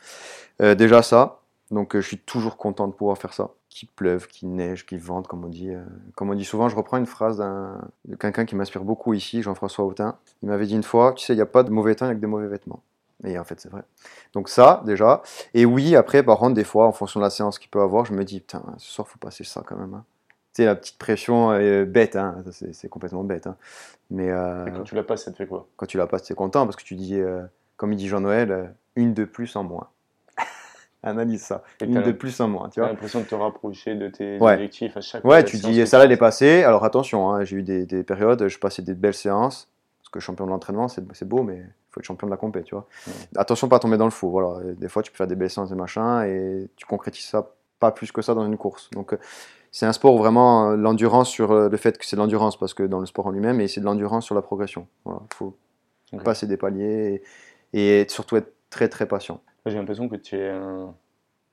Euh, 0.62 0.74
déjà 0.74 1.04
ça, 1.04 1.40
donc 1.70 1.96
euh, 1.96 2.02
je 2.02 2.08
suis 2.08 2.18
toujours 2.18 2.58
content 2.58 2.88
de 2.88 2.94
pouvoir 2.94 3.18
faire 3.18 3.34
ça. 3.34 3.50
Qu'il 3.70 3.88
pleuve, 3.90 4.26
qu'il 4.28 4.52
neige, 4.56 4.88
qu'il 4.88 4.98
vente, 5.00 5.28
comme 5.28 5.46
on 5.46 5.50
dit. 5.50 5.70
euh, 5.70 5.84
comme 6.16 6.32
on 6.32 6.34
dit 6.34 6.46
souvent, 6.46 6.70
je 6.70 6.76
reprends 6.76 6.98
une 6.98 7.06
phrase 7.06 7.38
d'un- 7.38 7.80
de 8.06 8.16
quelqu'un 8.16 8.46
qui 8.46 8.56
m'inspire 8.56 8.84
beaucoup 8.84 9.14
ici, 9.14 9.44
Jean-François 9.44 9.86
Autin. 9.86 10.16
Il 10.42 10.50
m'avait 10.50 10.66
dit 10.66 10.74
une 10.76 10.82
fois, 10.82 11.14
tu 11.14 11.24
sais, 11.24 11.34
il 11.34 11.36
n'y 11.36 11.42
a 11.44 11.46
pas 11.46 11.62
de 11.62 11.70
mauvais 11.70 11.94
temps, 11.94 12.06
il 12.06 12.10
n'y 12.10 12.12
a 12.14 12.16
que 12.16 12.22
des 12.22 12.26
mauvais 12.28 12.48
vêtements. 12.48 12.82
Et 13.26 13.38
en 13.38 13.44
fait, 13.44 13.60
c'est 13.60 13.70
vrai. 13.70 13.82
Donc 14.34 14.48
ça, 14.50 14.82
déjà. 14.86 15.22
Et 15.54 15.66
oui, 15.66 15.96
après, 15.96 16.24
par 16.24 16.38
contre, 16.38 16.54
des 16.54 16.64
fois, 16.64 16.88
en 16.88 16.92
fonction 16.94 17.20
de 17.20 17.26
la 17.26 17.30
séance 17.30 17.60
qu'il 17.60 17.70
peut 17.70 17.82
avoir, 17.82 18.06
je 18.06 18.14
me 18.14 18.24
dis, 18.24 18.40
putain, 18.40 18.64
ce 18.78 18.92
soir, 18.92 19.08
faut 19.08 19.20
passer 19.20 19.44
ça 19.44 19.62
quand 19.66 19.76
même. 19.76 19.94
hein. 19.94 20.06
Tu 20.54 20.62
sais, 20.64 20.66
la 20.66 20.76
petite 20.76 20.98
pression 20.98 21.52
euh, 21.52 21.86
bête, 21.86 22.16
hein. 22.16 22.44
C'est 22.72 22.88
complètement 22.90 23.24
bête. 23.24 23.46
hein. 23.48 23.56
Mais 24.10 24.30
euh, 24.32 24.66
Et 24.68 24.72
quand 24.72 24.84
tu 24.84 24.96
la 24.96 25.04
passes, 25.04 25.26
ça 25.26 25.32
te 25.32 25.36
fait 25.38 25.48
quoi? 25.48 25.68
quand 25.76 25.86
tu 25.86 25.98
la 25.98 26.08
passes, 26.08 26.24
tu 26.24 26.34
es 26.34 26.36
content 26.36 26.66
parce 26.66 26.76
que 26.78 26.84
tu 26.84 26.96
dis, 26.96 27.16
euh, 27.20 27.42
comme 27.78 27.92
il 27.94 27.98
dit 27.98 28.08
Jean-Noël, 28.08 28.52
euh, 28.52 28.64
une 28.96 29.14
de 29.14 29.26
plus 29.26 29.56
en 29.56 29.64
moins. 29.64 29.88
Analyse 31.04 31.44
ça. 31.44 31.64
Et 31.82 31.86
Une 31.86 32.02
de 32.02 32.12
plus 32.12 32.40
en 32.42 32.48
moins, 32.50 32.70
tu 32.70 32.82
as 32.82 32.88
l'impression 32.88 33.20
de 33.22 33.26
te 33.26 33.36
rapprocher 33.36 33.96
de 33.96 34.08
tes 34.10 34.38
Ouais. 34.40 34.54
objectifs 34.54 34.98
à 34.98 35.02
chaque 35.02 35.24
Ouais, 35.24 35.44
tu 35.46 35.58
dis, 35.58 35.86
ça 35.88 35.98
là, 35.98 36.06
elle 36.06 36.12
est 36.12 36.18
passée. 36.18 36.64
Alors 36.64 36.84
attention, 36.84 37.30
hein, 37.32 37.44
j'ai 37.46 37.58
eu 37.58 37.64
des, 37.64 37.86
des 37.86 38.04
périodes, 38.04 38.48
je 38.48 38.60
passais 38.60 38.82
des 38.82 38.94
belles 38.96 39.14
séances. 39.14 39.70
Parce 40.02 40.10
que 40.10 40.20
champion 40.20 40.46
de 40.46 40.50
l'entraînement, 40.52 40.88
c'est 40.88 41.04
c'est 41.14 41.28
beau, 41.28 41.44
mais 41.44 41.64
il 41.90 41.94
faut 41.94 42.00
être 42.02 42.06
champion 42.06 42.28
de 42.28 42.32
la 42.32 42.38
compète, 42.38 42.66
tu 42.66 42.76
vois. 42.76 42.88
Ouais. 43.08 43.14
Attention, 43.36 43.68
pas 43.68 43.78
à 43.78 43.80
tomber 43.80 43.98
dans 43.98 44.06
le 44.06 44.12
faux. 44.12 44.30
Voilà. 44.30 44.70
Et 44.70 44.74
Des 44.74 44.90
fois, 44.90 45.02
tu 45.02 45.12
peux 45.12 45.18
faire 45.18 45.28
des 45.28 45.36
belles 45.36 45.50
séances 45.50 45.72
et 45.72 45.76
machin, 45.76 46.24
et 46.24 46.70
tu 46.76 46.86
concrétises 46.86 47.26
ça 47.26 47.52
pas 47.80 47.92
plus 47.92 48.12
que 48.12 48.22
ça 48.22 48.34
dans 48.34 48.46
une 48.46 48.58
course. 48.58 48.90
Donc, 48.92 49.14
euh, 49.14 49.18
c'est 49.72 49.86
un 49.86 49.94
sport 49.94 50.14
où 50.14 50.18
vraiment 50.18 50.72
euh, 50.72 50.76
l'endurance 50.76 51.30
sur 51.30 51.52
euh, 51.52 51.70
le 51.70 51.78
fait 51.78 51.98
que 51.98 52.06
c'est 52.06 52.16
de 52.16 52.22
l'endurance, 52.22 52.58
parce 52.58 52.74
que 52.74 52.84
dans 52.84 53.00
le 53.00 53.06
sport 53.06 53.28
en 53.28 53.32
lui-même, 53.32 53.62
et 53.62 53.68
c'est 53.68 53.80
de 53.80 53.86
l'endurance 53.86 54.26
sur 54.26 54.36
la 54.36 54.42
progression. 54.42 54.88
Voilà. 55.06 55.22
Il 55.32 55.36
faut 55.36 55.58
passer 56.24 56.48
des 56.48 56.58
paliers 56.58 57.24
et, 57.74 58.02
et 58.02 58.10
surtout 58.10 58.36
être 58.36 58.54
très 58.70 58.90
très 58.90 59.08
patient. 59.08 59.42
J'ai 59.66 59.78
l'impression 59.78 60.10
que 60.10 60.16
tu 60.16 60.36
es, 60.36 60.50
un... 60.50 60.94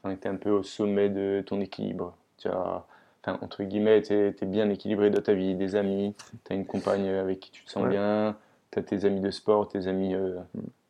enfin, 0.02 0.16
es 0.20 0.28
un 0.28 0.36
peu 0.36 0.50
au 0.50 0.62
sommet 0.62 1.08
de 1.08 1.42
ton 1.46 1.60
équilibre. 1.60 2.16
Tu 2.38 2.48
as, 2.48 2.84
entre 3.26 3.64
guillemets, 3.64 4.02
tu 4.02 4.14
es, 4.14 4.34
bien 4.42 4.70
équilibré 4.70 5.10
dans 5.10 5.22
ta 5.22 5.34
vie, 5.34 5.54
des 5.54 5.74
amis, 5.76 6.14
tu 6.44 6.52
as 6.52 6.56
une 6.56 6.66
compagne 6.66 7.08
avec 7.08 7.40
qui 7.40 7.50
tu 7.50 7.64
te 7.64 7.70
sens 7.70 7.82
Ouais. 7.84 7.90
bien, 7.90 8.36
tu 8.82 8.94
as 8.94 8.98
tes 8.98 9.04
amis 9.06 9.20
de 9.20 9.30
sport, 9.30 9.68
tes 9.68 9.86
amis 9.86 10.14
euh, 10.14 10.38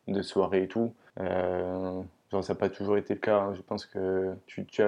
Mm. 0.07 0.13
de 0.13 0.21
soirée 0.21 0.63
et 0.63 0.67
tout. 0.67 0.93
Euh, 1.19 2.01
genre, 2.31 2.43
ça 2.43 2.53
n'a 2.53 2.59
pas 2.59 2.69
toujours 2.69 2.97
été 2.97 3.13
le 3.13 3.19
cas. 3.19 3.39
hein. 3.39 3.53
Je 3.55 3.61
pense 3.61 3.85
que 3.85 4.33
tu, 4.45 4.65
tu, 4.65 4.81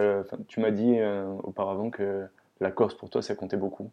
m'as 0.60 0.72
dit 0.72 1.00
euh, 1.00 1.26
auparavant 1.44 1.90
que 1.90 2.26
la 2.62 2.72
Corse 2.72 2.94
pour 2.96 3.10
toi, 3.10 3.22
ça 3.22 3.36
comptait 3.36 3.58
beaucoup. 3.58 3.90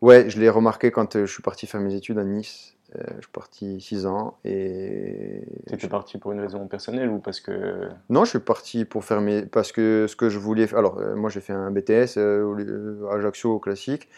Ouais, 0.00 0.30
je 0.30 0.40
l'ai 0.40 0.48
remarqué 0.48 0.90
quand 0.90 1.18
je 1.18 1.26
suis 1.30 1.42
parti 1.42 1.66
faire 1.66 1.80
mes 1.80 1.94
études 1.94 2.18
à 2.18 2.24
Nice. 2.24 2.74
Euh, 2.96 3.02
je 3.18 3.22
suis 3.22 3.30
parti 3.32 3.80
6 3.80 4.06
ans 4.06 4.36
et 4.44 5.42
Tu 5.68 5.74
étais 5.74 5.86
parti 5.88 6.18
pour 6.18 6.32
une 6.32 6.40
raison 6.40 6.66
personnelle 6.66 7.08
ou 7.10 7.18
parce 7.18 7.38
que. 7.40 7.88
Non, 8.08 8.24
je 8.24 8.30
suis 8.30 8.38
parti 8.40 8.84
pour 8.84 9.04
faire 9.04 9.20
mes. 9.20 9.42
Parce 9.42 9.70
que 9.72 10.06
ce 10.08 10.16
que 10.16 10.28
je 10.28 10.38
voulais. 10.38 10.66
faire- 10.66 10.78
Alors, 10.78 10.98
euh, 10.98 11.14
moi, 11.14 11.30
j'ai 11.30 11.40
fait 11.40 11.52
un 11.52 11.70
BTS 11.70 12.16
euh, 12.16 13.06
à 13.10 13.14
Ajaccio, 13.16 13.52
au 13.52 13.58
classique. 13.60 14.08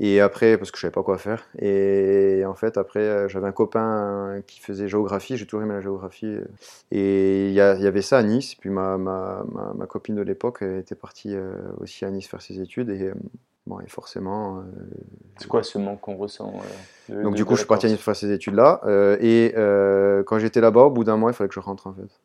Et 0.00 0.20
après, 0.20 0.58
parce 0.58 0.70
que 0.72 0.78
je 0.78 0.82
savais 0.82 0.92
pas 0.92 1.02
quoi 1.02 1.16
faire. 1.18 1.46
Et 1.60 2.42
en 2.46 2.54
fait, 2.54 2.76
après, 2.76 3.00
euh, 3.00 3.28
j'avais 3.28 3.46
un 3.46 3.52
copain 3.52 4.40
qui 4.46 4.60
faisait 4.60 4.88
géographie. 4.88 5.36
J'ai 5.36 5.46
toujours 5.46 5.62
aimé 5.62 5.74
la 5.74 5.80
géographie. 5.80 6.26
euh. 6.26 6.44
Et 6.90 7.48
il 7.48 7.54
y, 7.54 7.60
avait 7.60 8.02
ça 8.02 8.18
à 8.18 8.22
Nice. 8.22 8.54
Puis 8.56 8.70
ma, 8.70 8.98
ma, 8.98 9.44
ma, 9.52 9.72
ma 9.74 9.86
copine 9.86 10.16
de 10.16 10.22
l'époque 10.22 10.62
était 10.62 10.94
partie 10.96 11.34
euh, 11.36 11.52
aussi 11.78 12.04
à 12.04 12.10
Nice 12.10 12.26
faire 12.26 12.42
ses 12.42 12.60
études. 12.60 12.90
Et, 12.90 13.12
bon, 13.66 13.78
et 13.80 13.88
forcément. 13.88 14.64
C'est 15.38 15.48
quoi 15.48 15.62
ce 15.62 15.78
manque 15.78 16.00
qu'on 16.00 16.16
ressent 16.16 16.52
de- 17.08 17.22
donc, 17.22 17.32
de- 17.32 17.36
du 17.36 17.44
coup, 17.44 17.54
je 17.54 17.60
suis 17.60 17.68
parti 17.68 17.86
à 17.86 17.88
Nice 17.88 18.00
faire 18.00 18.16
ces 18.16 18.32
études-là. 18.32 18.80
et 19.20 19.52
euh, 19.56 20.24
quand 20.24 20.38
j'étais 20.40 20.60
là-bas, 20.60 20.82
au 20.84 20.90
bout 20.90 21.04
d'un 21.04 21.16
mois, 21.16 21.30
il 21.30 21.34
fallait 21.34 21.48
que 21.48 21.54
je 21.54 21.60
rentre, 21.60 21.86
en 21.86 21.92
fait. 21.92 22.20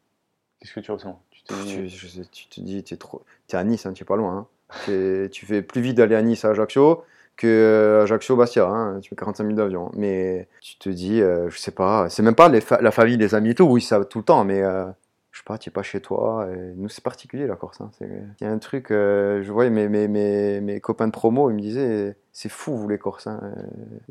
Qu'est-ce 0.60 0.74
que 0.74 0.80
tu 0.80 0.92
ressens? 0.92 1.22
Tu 1.30 1.44
te 1.44 1.54
Pff, 1.54 1.64
dis, 1.66 1.74
Tu, 1.76 1.90
je 1.90 2.08
sais- 2.08 2.26
tu 2.32 2.48
te 2.48 2.60
dis, 2.60 2.84
tu 2.84 2.96
es, 2.96 2.98
trop... 2.98 3.22
es 3.52 3.56
à 3.56 3.64
Nice, 3.64 3.86
hein, 3.86 3.94
tu 3.94 4.02
es 4.02 4.06
pas 4.06 4.16
loin. 4.16 4.48
hein. 4.88 5.28
Tu 5.32 5.46
fais 5.46 5.62
plus 5.62 5.82
vite 5.82 5.96
d'aller 5.96 6.16
à 6.16 6.22
Nice 6.24 6.44
à 6.46 6.50
Ajaccio 6.50 7.04
que 7.38 7.48
euh, 7.48 8.04
Ajaccio-Bastia, 8.04 8.66
hein, 8.68 9.00
tu 9.02 9.10
fais 9.10 9.16
45 9.16 9.44
minutes 9.44 9.58
d'avion. 9.58 9.92
Mais 9.96 10.48
tu 10.62 10.78
te 10.78 10.90
dis, 10.90 11.22
euh, 11.22 11.50
je 11.50 11.58
sais 11.58 11.72
pas, 11.72 12.10
c'est 12.10 12.24
même 12.24 12.36
pas 12.36 12.50
les 12.50 12.62
fa- 12.62 12.82
la 12.82 12.92
famille, 12.92 13.18
les 13.18 13.36
amis 13.36 13.52
et 13.52 13.56
tout, 13.56 13.64
oui, 13.66 13.82
ça 13.82 14.04
tout 14.06 14.18
le 14.20 14.24
temps, 14.26 14.44
mais 14.44 14.62
euh, 14.64 14.86
je 15.32 15.40
sais 15.40 15.44
pas, 15.46 15.58
tu 15.60 15.70
pas 15.72 15.84
chez 15.84 16.02
toi. 16.02 16.48
et 16.52 16.74
nous, 16.76 16.90
c'est 16.90 17.04
particulier 17.04 17.46
la 17.48 17.56
Corse. 17.56 17.80
hein, 17.82 17.92
Il 18.02 18.26
y 18.42 18.46
a 18.46 18.52
un 18.52 18.58
truc, 18.58 18.90
euh, 18.92 19.44
je 19.44 19.52
voyais 19.52 19.70
mes, 19.70 19.88
mes, 19.88 20.08
mes, 20.08 20.60
mes 20.62 20.80
copains 20.82 21.06
de 21.08 21.12
promo, 21.12 21.50
ils 21.52 21.56
me 21.56 21.62
disaient, 21.62 22.18
c'est 22.34 22.50
fou, 22.50 22.76
vous 22.76 22.90
les 22.90 22.98
Corses. 22.98 23.28
hein, 23.28 23.40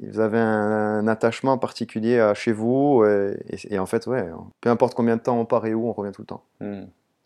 Vous 0.00 0.20
avez 0.20 0.38
un, 0.38 0.98
un 1.00 1.08
attachement 1.08 1.58
particulier 1.58 2.20
à 2.20 2.32
chez 2.34 2.52
vous. 2.52 3.04
et, 3.04 3.36
et 3.70 3.78
en 3.80 3.86
fait, 3.86 4.06
ouais, 4.06 4.24
peu 4.60 4.70
importe 4.70 4.94
combien 4.94 5.16
de 5.16 5.22
temps 5.22 5.38
on 5.40 5.44
part 5.44 5.66
et 5.66 5.74
où, 5.74 5.88
on 5.88 5.92
revient 5.92 6.12
tout 6.12 6.22
le 6.22 6.26
temps. 6.26 6.44
Hmm. 6.60 6.84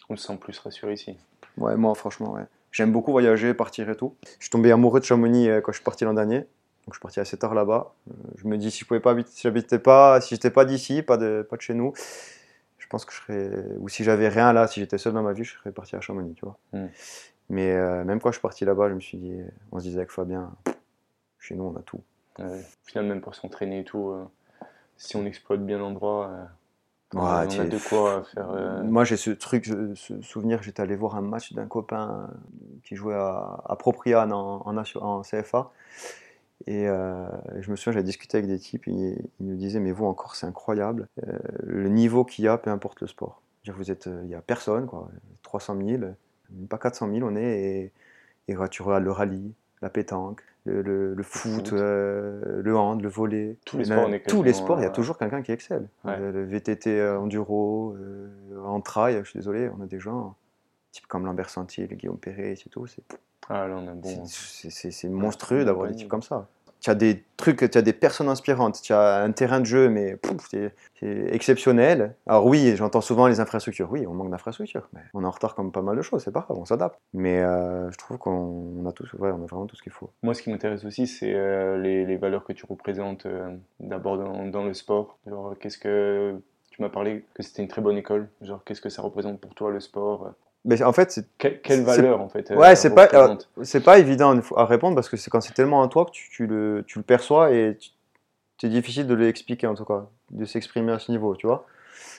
On 0.09 0.16
se 0.16 0.26
sent 0.26 0.37
plus 0.40 0.59
rassuré 0.59 0.95
ici. 0.95 1.16
Ouais, 1.59 1.76
moi, 1.76 1.95
franchement, 1.95 2.33
ouais. 2.33 2.42
J'aime 2.73 2.93
beaucoup 2.93 3.12
voyager, 3.12 3.55
partir 3.55 3.89
et 3.91 3.97
tout. 3.97 4.17
Je 4.39 4.45
suis 4.45 4.50
tombé 4.50 4.71
amoureux 4.71 5.00
de 5.00 5.05
Chamonix 5.05 5.49
euh, 5.49 5.61
quand 5.61 5.73
je 5.73 5.79
suis 5.79 5.85
parti 5.85 6.05
l'an 6.05 6.15
dernier. 6.15 6.39
Donc, 6.39 6.93
je 6.93 6.95
suis 6.95 7.00
parti 7.00 7.21
assez 7.21 7.37
tard 7.37 7.55
là-bas. 7.55 7.95
Euh, 8.09 8.12
Je 8.37 8.47
me 8.47 8.57
dis, 8.57 8.71
si 8.71 8.81
je 8.81 8.87
pouvais 8.87 9.00
pas 9.00 9.11
habiter, 9.11 9.31
si 9.33 9.43
j'habitais 9.43 9.79
pas, 9.79 10.21
si 10.21 10.35
j'étais 10.35 10.50
pas 10.50 10.65
d'ici, 10.65 11.03
pas 11.03 11.17
de, 11.17 11.47
pas 11.49 11.57
de 11.57 11.62
chez 11.62 11.75
nous, 11.75 11.93
je 12.79 12.87
pense 12.87 13.05
que 13.05 13.12
je 13.12 13.19
serais, 13.21 13.50
ou 13.79 13.89
si 13.89 14.05
j'avais 14.05 14.29
rien 14.29 14.53
là, 14.53 14.67
si 14.67 14.81
j'étais 14.81 14.99
seul 14.99 15.12
dans 15.12 15.23
ma 15.23 15.33
vie, 15.33 15.45
je 15.45 15.55
serais 15.55 15.73
parti 15.73 15.97
à 15.97 16.00
Chamonix, 16.00 16.35
tu 16.35 16.45
vois. 16.45 16.59
Mm. 16.73 16.87
Mais 17.50 17.73
euh, 17.73 18.05
même 18.05 18.21
quand 18.21 18.31
je 18.31 18.35
suis 18.37 18.43
parti 18.43 18.65
là-bas, 18.65 18.89
je 18.89 18.95
me 18.95 19.00
suis 19.00 19.19
dit, 19.19 19.37
on 19.73 19.79
se 19.79 19.85
disait 19.85 19.99
avec 19.99 20.11
Fabien, 20.11 20.53
chez 21.41 21.57
nous, 21.57 21.65
on 21.65 21.77
a 21.77 21.83
tout. 21.83 22.00
Ouais. 22.39 22.61
Au 22.61 22.89
final, 22.89 23.07
même 23.07 23.21
pour 23.21 23.35
s'entraîner 23.35 23.81
et 23.81 23.85
tout, 23.85 24.11
euh, 24.11 24.25
si 24.97 25.17
on 25.17 25.27
exploite 25.27 25.65
bien 25.65 25.79
l'endroit, 25.79 26.29
euh, 26.29 26.45
Ouais, 27.12 27.23
on 27.49 27.59
a 27.59 27.64
de 27.67 27.79
quoi 27.79 28.23
faire. 28.35 28.50
euh, 28.50 28.85
Moi, 28.85 29.05
j'ai 29.05 29.17
ce 29.17 29.31
truc, 29.33 29.64
je- 29.64 29.95
ce 29.97 30.21
souvenir, 30.23 30.62
j'étais 30.62 30.81
allé 30.83 30.95
voir 30.95 31.17
un 31.17 31.23
match 31.23 31.52
d'un 31.52 31.67
copain 31.67 32.31
qui 32.85 32.95
jouait 32.95 33.14
à, 33.17 33.61
à 33.67 33.76
Propriane 33.76 34.33
en, 34.33 34.61
en, 34.67 34.73
nation- 34.73 35.02
en 35.02 35.23
CFA. 35.25 35.73
Et 36.67 36.88
euh, 36.88 37.26
je 37.61 37.71
me 37.71 37.76
souviens, 37.76 37.93
j'avais 37.95 38.05
discuté 38.05 38.38
avec 38.38 38.49
des 38.50 38.59
types, 38.61 38.88
et 38.88 38.93
ils, 38.93 39.19
ils 39.40 39.47
nous 39.47 39.57
disaient, 39.57 39.81
mais 39.81 39.93
vous 39.93 40.07
encore, 40.07 40.37
c'est 40.37 40.47
incroyable. 40.47 41.09
Euh, 41.26 41.38
le 41.64 41.88
niveau 41.88 42.25
qu'il 42.25 42.45
y 42.45 42.49
a, 42.49 42.59
peu 42.59 42.71
importe 42.71 43.00
le 43.02 43.09
sport. 43.09 43.43
Dire, 43.64 43.75
vous 43.76 43.90
êtes, 43.90 44.07
euh, 44.09 44.21
il 44.25 44.29
n'y 44.29 44.35
a 44.37 44.43
personne, 44.43 44.87
quoi. 44.87 45.09
300 45.43 45.75
000, 45.76 46.17
même 46.50 46.69
pas 46.69 46.79
400 46.79 47.09
000, 47.09 47.25
on 47.25 47.37
est, 47.37 47.93
et, 48.49 48.52
et 48.55 48.57
tu 48.71 48.83
regardes 48.83 49.05
le 49.05 49.12
rallye, 49.12 49.55
la 49.82 49.88
pétanque, 49.90 50.42
le, 50.64 50.82
le- 50.82 51.14
le 51.14 51.22
foot, 51.22 51.68
foot. 51.68 51.72
euh, 51.72 52.60
le 52.62 52.76
hand, 52.76 53.00
le 53.02 53.08
volley. 53.08 53.56
Tous 53.64 53.78
les 53.78 53.84
sports, 53.84 54.10
tous 54.26 54.42
les 54.42 54.52
il 54.52 54.82
y 54.82 54.87
a 54.87 54.90
toujours 54.90 55.16
quelqu'un 55.18 55.42
qui 55.42 55.52
excelle. 55.52 55.88
Ouais. 56.04 56.14
Euh, 56.18 56.32
Le 56.32 56.44
VTT 56.44 56.99
euh, 57.00 57.18
enduro, 57.18 57.96
en 58.64 58.80
trail, 58.80 59.18
je 59.25 59.28
suis 59.30 59.38
désolé, 59.38 59.70
on 59.78 59.82
a 59.82 59.87
des 59.87 59.99
gens, 60.00 60.34
type 60.92 61.06
comme 61.06 61.25
Lambert 61.25 61.49
Sentier, 61.50 61.88
Guillaume 61.90 62.18
Perret, 62.18 62.54
c'est 62.62 62.68
tout. 62.68 62.87
C'est 62.87 63.02
Ah 63.49 63.66
bon. 65.08 65.20
monstrueux 65.20 65.64
d'avoir 65.64 65.88
des 65.88 65.94
types 65.96 66.08
comme 66.08 66.22
ça. 66.22 66.46
Tu 66.80 66.90
as 66.90 66.94
des 66.94 67.25
trucs, 67.37 67.70
tu 67.70 67.78
as 67.78 67.82
des 67.82 67.92
personnes 67.92 68.28
inspirantes, 68.28 68.80
tu 68.82 68.92
as 68.92 69.22
un 69.22 69.32
terrain 69.32 69.60
de 69.60 69.66
jeu, 69.66 69.88
mais 69.88 70.18
c'est 70.50 70.72
exceptionnel. 71.32 72.14
Alors 72.26 72.46
oui, 72.46 72.75
j'entends 72.76 73.00
souvent 73.00 73.26
les 73.26 73.40
infrastructures. 73.40 73.88
Oui, 73.90 74.06
on 74.06 74.14
manque 74.14 74.30
d'infrastructures. 74.30 74.88
mais 74.92 75.00
On 75.14 75.22
est 75.22 75.26
en 75.26 75.30
retard 75.30 75.54
comme 75.54 75.72
pas 75.72 75.82
mal 75.82 75.96
de 75.96 76.02
choses, 76.02 76.22
c'est 76.25 76.32
pas 76.32 76.40
grave, 76.40 76.56
on 76.58 76.64
s'adapte. 76.64 76.99
Mais 77.12 77.40
euh, 77.40 77.90
je 77.90 77.99
trouve 77.99 78.18
qu'on 78.18 78.30
on 78.30 78.87
a, 78.87 78.92
ouais, 79.18 79.28
a 79.28 79.32
vraiment 79.32 79.66
tout 79.66 79.76
ce 79.76 79.82
qu'il 79.82 79.92
faut. 79.92 80.10
Moi, 80.22 80.34
ce 80.34 80.42
qui 80.42 80.50
m'intéresse 80.50 80.84
aussi, 80.84 81.06
c'est 81.06 81.34
euh, 81.34 81.78
les, 81.78 82.06
les 82.06 82.16
valeurs 82.16 82.44
que 82.44 82.52
tu 82.52 82.64
représentes 82.66 83.26
euh, 83.26 83.54
d'abord 83.78 84.18
dans, 84.18 84.46
dans 84.46 84.64
le 84.64 84.75
sport. 84.75 85.18
Genre, 85.26 85.54
qu'est-ce 85.58 85.78
que 85.78 86.40
tu 86.70 86.82
m'as 86.82 86.88
parlé 86.88 87.25
que 87.34 87.42
c'était 87.42 87.62
une 87.62 87.68
très 87.68 87.82
bonne 87.82 87.99
école. 87.99 88.28
Genre, 88.40 88.62
qu'est-ce 88.64 88.80
que 88.80 88.88
ça 88.88 89.02
représente 89.02 89.40
pour 89.40 89.54
toi 89.54 89.70
le 89.70 89.80
sport? 89.80 90.32
Mais 90.64 90.83
en 90.83 90.93
fait, 90.93 91.11
c'est 91.11 91.26
Que- 91.38 91.49
Quelle 91.49 91.83
valeur 91.83 92.21
en 92.21 92.29
fait 92.29 92.50
euh, 92.50 92.57
Ouais, 92.57 92.76
c'est 92.76 92.95
pas- 92.95 93.09
c'est 93.62 93.83
pas 93.83 93.99
évident 93.99 94.38
à 94.57 94.64
répondre 94.67 94.95
parce 94.95 95.09
que 95.09 95.17
c'est 95.17 95.31
quand 95.31 95.40
c'est 95.40 95.55
tellement 95.55 95.81
en 95.81 95.88
toi 95.88 96.05
que 96.05 96.11
tu, 96.11 96.29
tu 96.31 96.47
le, 96.47 96.85
tu 96.87 96.99
le 96.99 97.05
perçois 97.05 97.52
et 97.52 97.79
c'est 98.61 98.69
difficile 98.69 99.07
de 99.07 99.14
l'expliquer 99.14 99.67
en 99.67 99.75
tout 99.75 99.85
cas, 99.87 100.07
de 100.31 100.45
s'exprimer 100.45 100.93
à 100.93 100.99
ce 100.99 101.11
niveau, 101.12 101.35
tu 101.37 101.47
vois. 101.47 101.67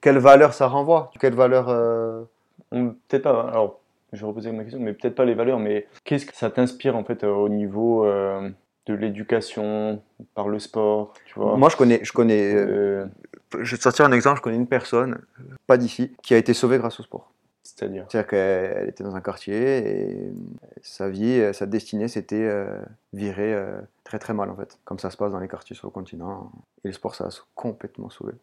Quelle 0.01 0.17
valeur 0.17 0.53
ça 0.53 0.67
renvoie? 0.67 1.11
Quelle 1.19 1.35
valeur 1.35 1.69
euh, 1.69 2.23
Peut-être 2.71 3.23
pas. 3.23 3.47
Alors, 3.49 3.79
je 4.13 4.21
vais 4.21 4.25
reposer 4.27 4.51
ma 4.51 4.63
question, 4.63 4.79
mais 4.81 4.93
peut-être 4.93 5.15
pas 5.15 5.25
les 5.25 5.35
valeurs, 5.35 5.59
mais 5.59 5.87
qu'est-ce 6.03 6.25
que 6.25 6.35
ça 6.35 6.49
t'inspire 6.49 6.95
en 6.95 7.03
fait 7.03 7.23
euh, 7.23 7.29
au 7.31 7.47
niveau 7.49 8.05
euh, 8.05 8.49
de 8.87 8.93
l'éducation 8.95 10.01
par 10.33 10.47
le 10.49 10.57
sport, 10.59 11.13
tu 11.25 11.35
vois? 11.35 11.55
Moi, 11.57 11.69
je 11.69 11.77
connais, 11.77 11.99
je 12.03 12.11
connais. 12.11 12.53
euh, 12.55 13.05
Euh, 13.53 13.61
je 13.61 13.71
vais 13.71 13.77
te 13.77 13.83
sortir 13.83 14.05
un 14.05 14.11
exemple. 14.11 14.37
Je 14.37 14.41
connais 14.41 14.55
une 14.57 14.67
personne, 14.67 15.21
euh, 15.39 15.43
pas 15.67 15.77
d'ici, 15.77 16.11
qui 16.23 16.33
a 16.33 16.37
été 16.37 16.53
sauvée 16.53 16.77
grâce 16.79 16.99
au 16.99 17.03
sport. 17.03 17.31
C'est-à-dire 17.75 18.05
C'est-à-dire 18.09 18.27
qu'elle 18.29 18.73
elle 18.77 18.89
était 18.89 19.03
dans 19.03 19.15
un 19.15 19.21
quartier 19.21 19.77
et 19.77 20.31
sa 20.81 21.09
vie, 21.09 21.53
sa 21.53 21.65
destinée, 21.65 22.07
c'était 22.07 22.35
euh, 22.43 22.79
virer 23.13 23.53
euh, 23.53 23.79
très 24.03 24.19
très 24.19 24.33
mal 24.33 24.49
en 24.49 24.55
fait, 24.55 24.77
comme 24.85 24.99
ça 24.99 25.09
se 25.09 25.17
passe 25.17 25.31
dans 25.31 25.39
les 25.39 25.47
quartiers 25.47 25.75
sur 25.75 25.87
le 25.87 25.91
continent. 25.91 26.51
Et 26.83 26.87
le 26.89 26.93
sport, 26.93 27.15
ça 27.15 27.25
a 27.25 27.29
complètement 27.55 28.09
sauvé. 28.09 28.33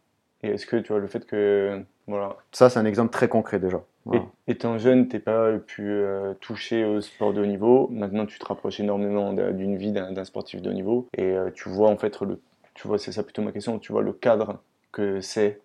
Et 0.43 0.51
est-ce 0.51 0.67
que 0.67 0.77
tu 0.77 0.93
vois 0.93 1.01
le 1.01 1.09
fait 1.09 1.27
que 1.27 1.83
voilà, 2.07 2.37
Ça, 2.53 2.71
c'est 2.71 2.79
un 2.79 2.85
exemple 2.85 3.11
très 3.13 3.29
concret 3.29 3.59
déjà. 3.59 3.83
Voilà. 4.05 4.23
Et- 4.47 4.53
étant 4.53 4.79
jeune, 4.79 5.09
t'es 5.09 5.19
pas 5.19 5.53
pu 5.59 5.83
euh, 5.91 6.33
toucher 6.41 6.85
au 6.85 7.01
sport 7.01 7.33
de 7.33 7.43
haut 7.43 7.47
niveau. 7.47 7.89
Maintenant, 7.91 8.25
tu 8.25 8.39
te 8.39 8.47
rapproches 8.47 8.79
énormément 8.81 9.33
d'un- 9.33 9.51
d'une 9.51 9.77
vie 9.77 9.91
d'un 9.93 10.25
sportif 10.25 10.63
de 10.63 10.71
haut 10.71 10.75
niveau 10.75 11.07
et 11.17 11.25
euh, 11.25 11.51
tu 11.53 11.69
vois 11.69 11.91
en 11.91 11.97
fait 11.97 12.21
le, 12.23 12.41
tu 12.75 12.87
vois 12.87 12.99
c'est 12.99 13.11
ça 13.13 13.23
plutôt 13.25 13.43
ma 13.43 13.51
question. 13.53 13.79
Tu 13.81 13.91
vois 13.93 14.03
le 14.03 14.13
cadre 14.13 14.61
que 14.93 15.21
c'est 15.21 15.61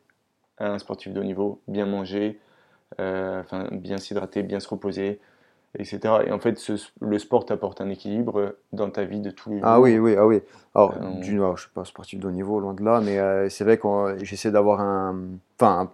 un 0.58 0.78
sportif 0.80 1.14
de 1.14 1.20
haut 1.22 1.24
niveau, 1.24 1.62
bien 1.68 1.86
manger, 1.86 2.40
enfin 3.00 3.68
bien 3.72 3.98
s'hydrater, 3.98 4.44
bien 4.44 4.60
se 4.60 4.68
reposer, 4.68 5.20
etc. 5.78 6.24
Et 6.26 6.32
en 6.32 6.40
fait, 6.40 6.58
ce- 6.60 6.74
le 7.02 7.20
sport 7.20 7.46
t'apporte 7.46 7.82
un 7.82 7.90
équilibre 7.90 8.56
dans 8.74 8.90
ta 8.90 9.06
vie 9.06 9.22
de 9.22 9.32
tous 9.32 9.50
les 9.50 9.58
jours. 9.58 9.66
Ah 9.66 9.80
oui, 9.80 9.98
oui, 9.98 10.16
ah 10.18 10.26
oui. 10.28 10.42
Alors, 10.76 10.98
Euh, 10.98 11.12
d'une, 11.22 11.38
alors, 11.38 11.58
je 11.58 11.64
suis 11.64 11.72
pas 11.72 11.86
sportif 11.86 12.20
de 12.20 12.28
haut 12.28 12.32
niveau, 12.32 12.60
loin 12.60 12.74
de 12.74 12.84
là, 12.84 13.00
mais 13.02 13.18
euh, 13.20 13.50
c'est 13.50 13.64
vrai 13.64 13.78
que 13.78 14.18
j'essaie 14.22 14.52
d'avoir 14.52 14.82
un. 14.82 15.16
Enfin, 15.58 15.90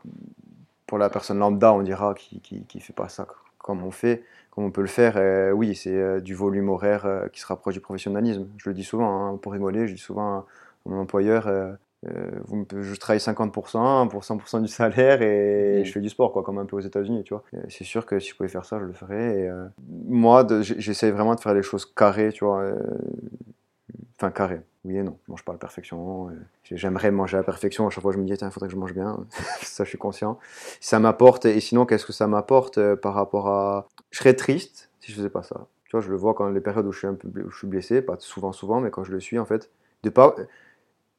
pour 0.88 0.98
la 0.98 1.10
personne 1.10 1.40
lambda, 1.40 1.74
on 1.74 1.82
dira, 1.84 2.14
qui, 2.16 2.40
qui, 2.42 2.64
qui 2.66 2.80
fait 2.80 2.94
pas 2.94 3.10
ça 3.10 3.28
comme 3.60 3.84
on 3.84 3.92
fait, 3.92 4.24
comme 4.52 4.64
on 4.66 4.72
peut 4.72 4.82
le 4.82 4.88
faire, 4.88 5.16
euh, 5.18 5.52
oui, 5.52 5.76
c'est 5.76 5.96
euh, 5.96 6.22
du 6.22 6.34
volume 6.36 6.70
horaire 6.70 7.06
euh, 7.06 7.28
qui 7.30 7.40
se 7.42 7.46
rapproche 7.48 7.76
du 7.76 7.82
professionnalisme. 7.82 8.48
Je 8.58 8.70
le 8.70 8.76
dis 8.76 8.84
souvent, 8.84 9.28
hein, 9.34 9.38
pour 9.38 9.54
rigoler, 9.54 9.88
je 9.88 9.94
dis 9.94 10.00
souvent 10.02 10.40
à 10.40 10.46
mon 10.88 11.00
employeur. 11.02 11.48
Euh, 12.08 12.32
vous 12.46 12.56
me- 12.72 12.82
je 12.82 12.96
travaille 12.96 13.20
50% 13.20 14.08
pour 14.08 14.24
100% 14.24 14.62
du 14.62 14.68
salaire 14.68 15.22
et 15.22 15.82
Mm. 15.82 15.86
je 15.86 15.92
fais 15.92 16.00
du 16.02 16.10
sport, 16.10 16.32
quoi, 16.32 16.44
comme 16.44 16.58
un 16.58 16.66
peu 16.66 16.76
aux 16.78 16.82
États-Unis, 16.82 17.24
tu 17.24 17.34
vois. 17.34 17.44
Euh, 17.54 17.60
C'est 17.70 17.84
sûr 17.84 18.06
que 18.06 18.20
si 18.20 18.30
je 18.30 18.36
pouvais 18.36 18.50
faire 18.50 18.66
ça, 18.66 18.80
je 18.80 18.86
le 18.86 18.94
ferais. 18.94 19.40
Et, 19.42 19.50
euh, 19.50 19.66
moi, 20.08 20.44
de- 20.44 20.62
j- 20.62 20.76
j'essaie 20.78 21.12
vraiment 21.12 21.36
de 21.36 21.40
faire 21.42 21.54
les 21.54 21.64
choses 21.64 21.86
carrées, 21.86 22.32
tu 22.32 22.46
vois. 22.46 22.62
euh, 22.62 22.76
Enfin, 24.18 24.32
carré. 24.32 24.62
Oui 24.86 24.98
et 24.98 25.04
non. 25.04 25.18
Je 25.26 25.32
mange 25.32 25.44
pas 25.46 25.54
à 25.54 25.56
la 25.56 25.60
perfection. 25.60 26.30
euh, 26.30 26.34
J'aimerais 26.64 27.10
manger 27.12 27.38
à 27.38 27.40
la 27.40 27.44
perfection. 27.44 27.88
À 27.88 27.90
chaque 27.90 28.02
fois, 28.02 28.12
je 28.12 28.18
me 28.18 28.26
dis, 28.26 28.36
tiens, 28.38 28.48
il 28.50 28.52
faudrait 28.52 28.68
que 28.68 28.74
je 28.74 28.80
mange 28.80 28.94
bien. 28.94 29.18
ça, 29.62 29.84
je 29.86 29.90
suis 29.90 29.98
conscient. 29.98 30.38
Ça 30.82 31.00
m'apporte. 31.00 31.46
Et 31.46 31.60
sinon, 31.62 31.86
qu'est-ce 31.86 32.06
que 32.06 32.12
ça 32.14 32.28
m'apporte 32.28 32.96
par 32.96 33.14
rapport 33.14 33.48
à. 33.48 33.88
Je 34.12 34.20
serais 34.20 34.34
triste 34.34 34.90
si 35.00 35.12
je 35.12 35.18
faisais 35.18 35.30
pas 35.30 35.44
ça. 35.44 35.68
Tu 35.86 35.92
vois, 35.92 36.02
je 36.02 36.10
le 36.10 36.18
vois 36.18 36.34
quand 36.34 36.50
les 36.50 36.60
périodes 36.62 36.86
où 36.86 36.92
je 36.92 37.00
suis, 37.00 37.08
un 37.08 37.14
peu, 37.16 37.28
où 37.42 37.50
je 37.50 37.58
suis 37.58 37.68
blessé, 37.68 38.02
pas 38.02 38.16
souvent, 38.20 38.52
souvent, 38.52 38.80
mais 38.82 38.92
quand 38.92 39.04
je 39.06 39.12
le 39.12 39.20
suis, 39.20 39.40
en 39.40 39.46
fait, 39.46 39.70
de 40.04 40.10
pas. 40.10 40.36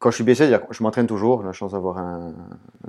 Quand 0.00 0.10
je 0.10 0.16
suis 0.16 0.24
blessé, 0.24 0.50
je 0.70 0.82
m'entraîne 0.82 1.06
toujours. 1.06 1.42
J'ai 1.42 1.46
la 1.46 1.52
chance 1.52 1.72
d'avoir 1.72 1.98
un, 1.98 2.32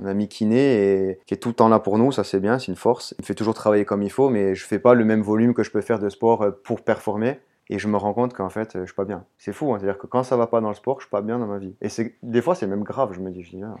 un 0.00 0.06
ami 0.06 0.28
kiné 0.28 1.10
et 1.10 1.18
qui 1.26 1.34
est 1.34 1.36
tout 1.36 1.50
le 1.50 1.54
temps 1.54 1.68
là 1.68 1.78
pour 1.78 1.98
nous. 1.98 2.10
Ça, 2.10 2.24
c'est 2.24 2.40
bien, 2.40 2.58
c'est 2.58 2.68
une 2.68 2.76
force. 2.76 3.14
Il 3.18 3.22
me 3.22 3.26
fait 3.26 3.34
toujours 3.34 3.52
travailler 3.54 3.84
comme 3.84 4.02
il 4.02 4.10
faut, 4.10 4.30
mais 4.30 4.54
je 4.54 4.64
fais 4.66 4.78
pas 4.78 4.94
le 4.94 5.04
même 5.04 5.20
volume 5.20 5.52
que 5.52 5.62
je 5.62 5.70
peux 5.70 5.82
faire 5.82 5.98
de 5.98 6.08
sport 6.08 6.42
euh, 6.42 6.50
pour 6.64 6.80
performer. 6.80 7.38
Et 7.68 7.78
je 7.78 7.86
me 7.86 7.96
rends 7.96 8.12
compte 8.12 8.32
qu'en 8.34 8.48
fait, 8.48 8.70
je 8.74 8.84
suis 8.86 8.94
pas 8.94 9.04
bien. 9.04 9.24
C'est 9.38 9.52
fou, 9.52 9.72
hein. 9.72 9.78
c'est-à-dire 9.78 9.98
que 9.98 10.06
quand 10.06 10.22
ça 10.24 10.36
va 10.36 10.46
pas 10.46 10.60
dans 10.60 10.68
le 10.70 10.74
sport, 10.74 11.00
je 11.00 11.04
suis 11.04 11.10
pas 11.10 11.20
bien 11.20 11.38
dans 11.38 11.46
ma 11.46 11.58
vie. 11.58 11.74
Et 11.82 11.88
des 12.22 12.42
fois, 12.42 12.54
c'est 12.54 12.66
même 12.66 12.82
grave. 12.82 13.10
Je 13.12 13.20
me 13.20 13.30
dis, 13.30 13.42
je 13.42 13.50
dis, 13.50 13.62
ah, 13.62 13.76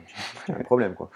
j'ai 0.46 0.52
un 0.54 0.62
problème, 0.62 0.94
quoi. 0.94 1.10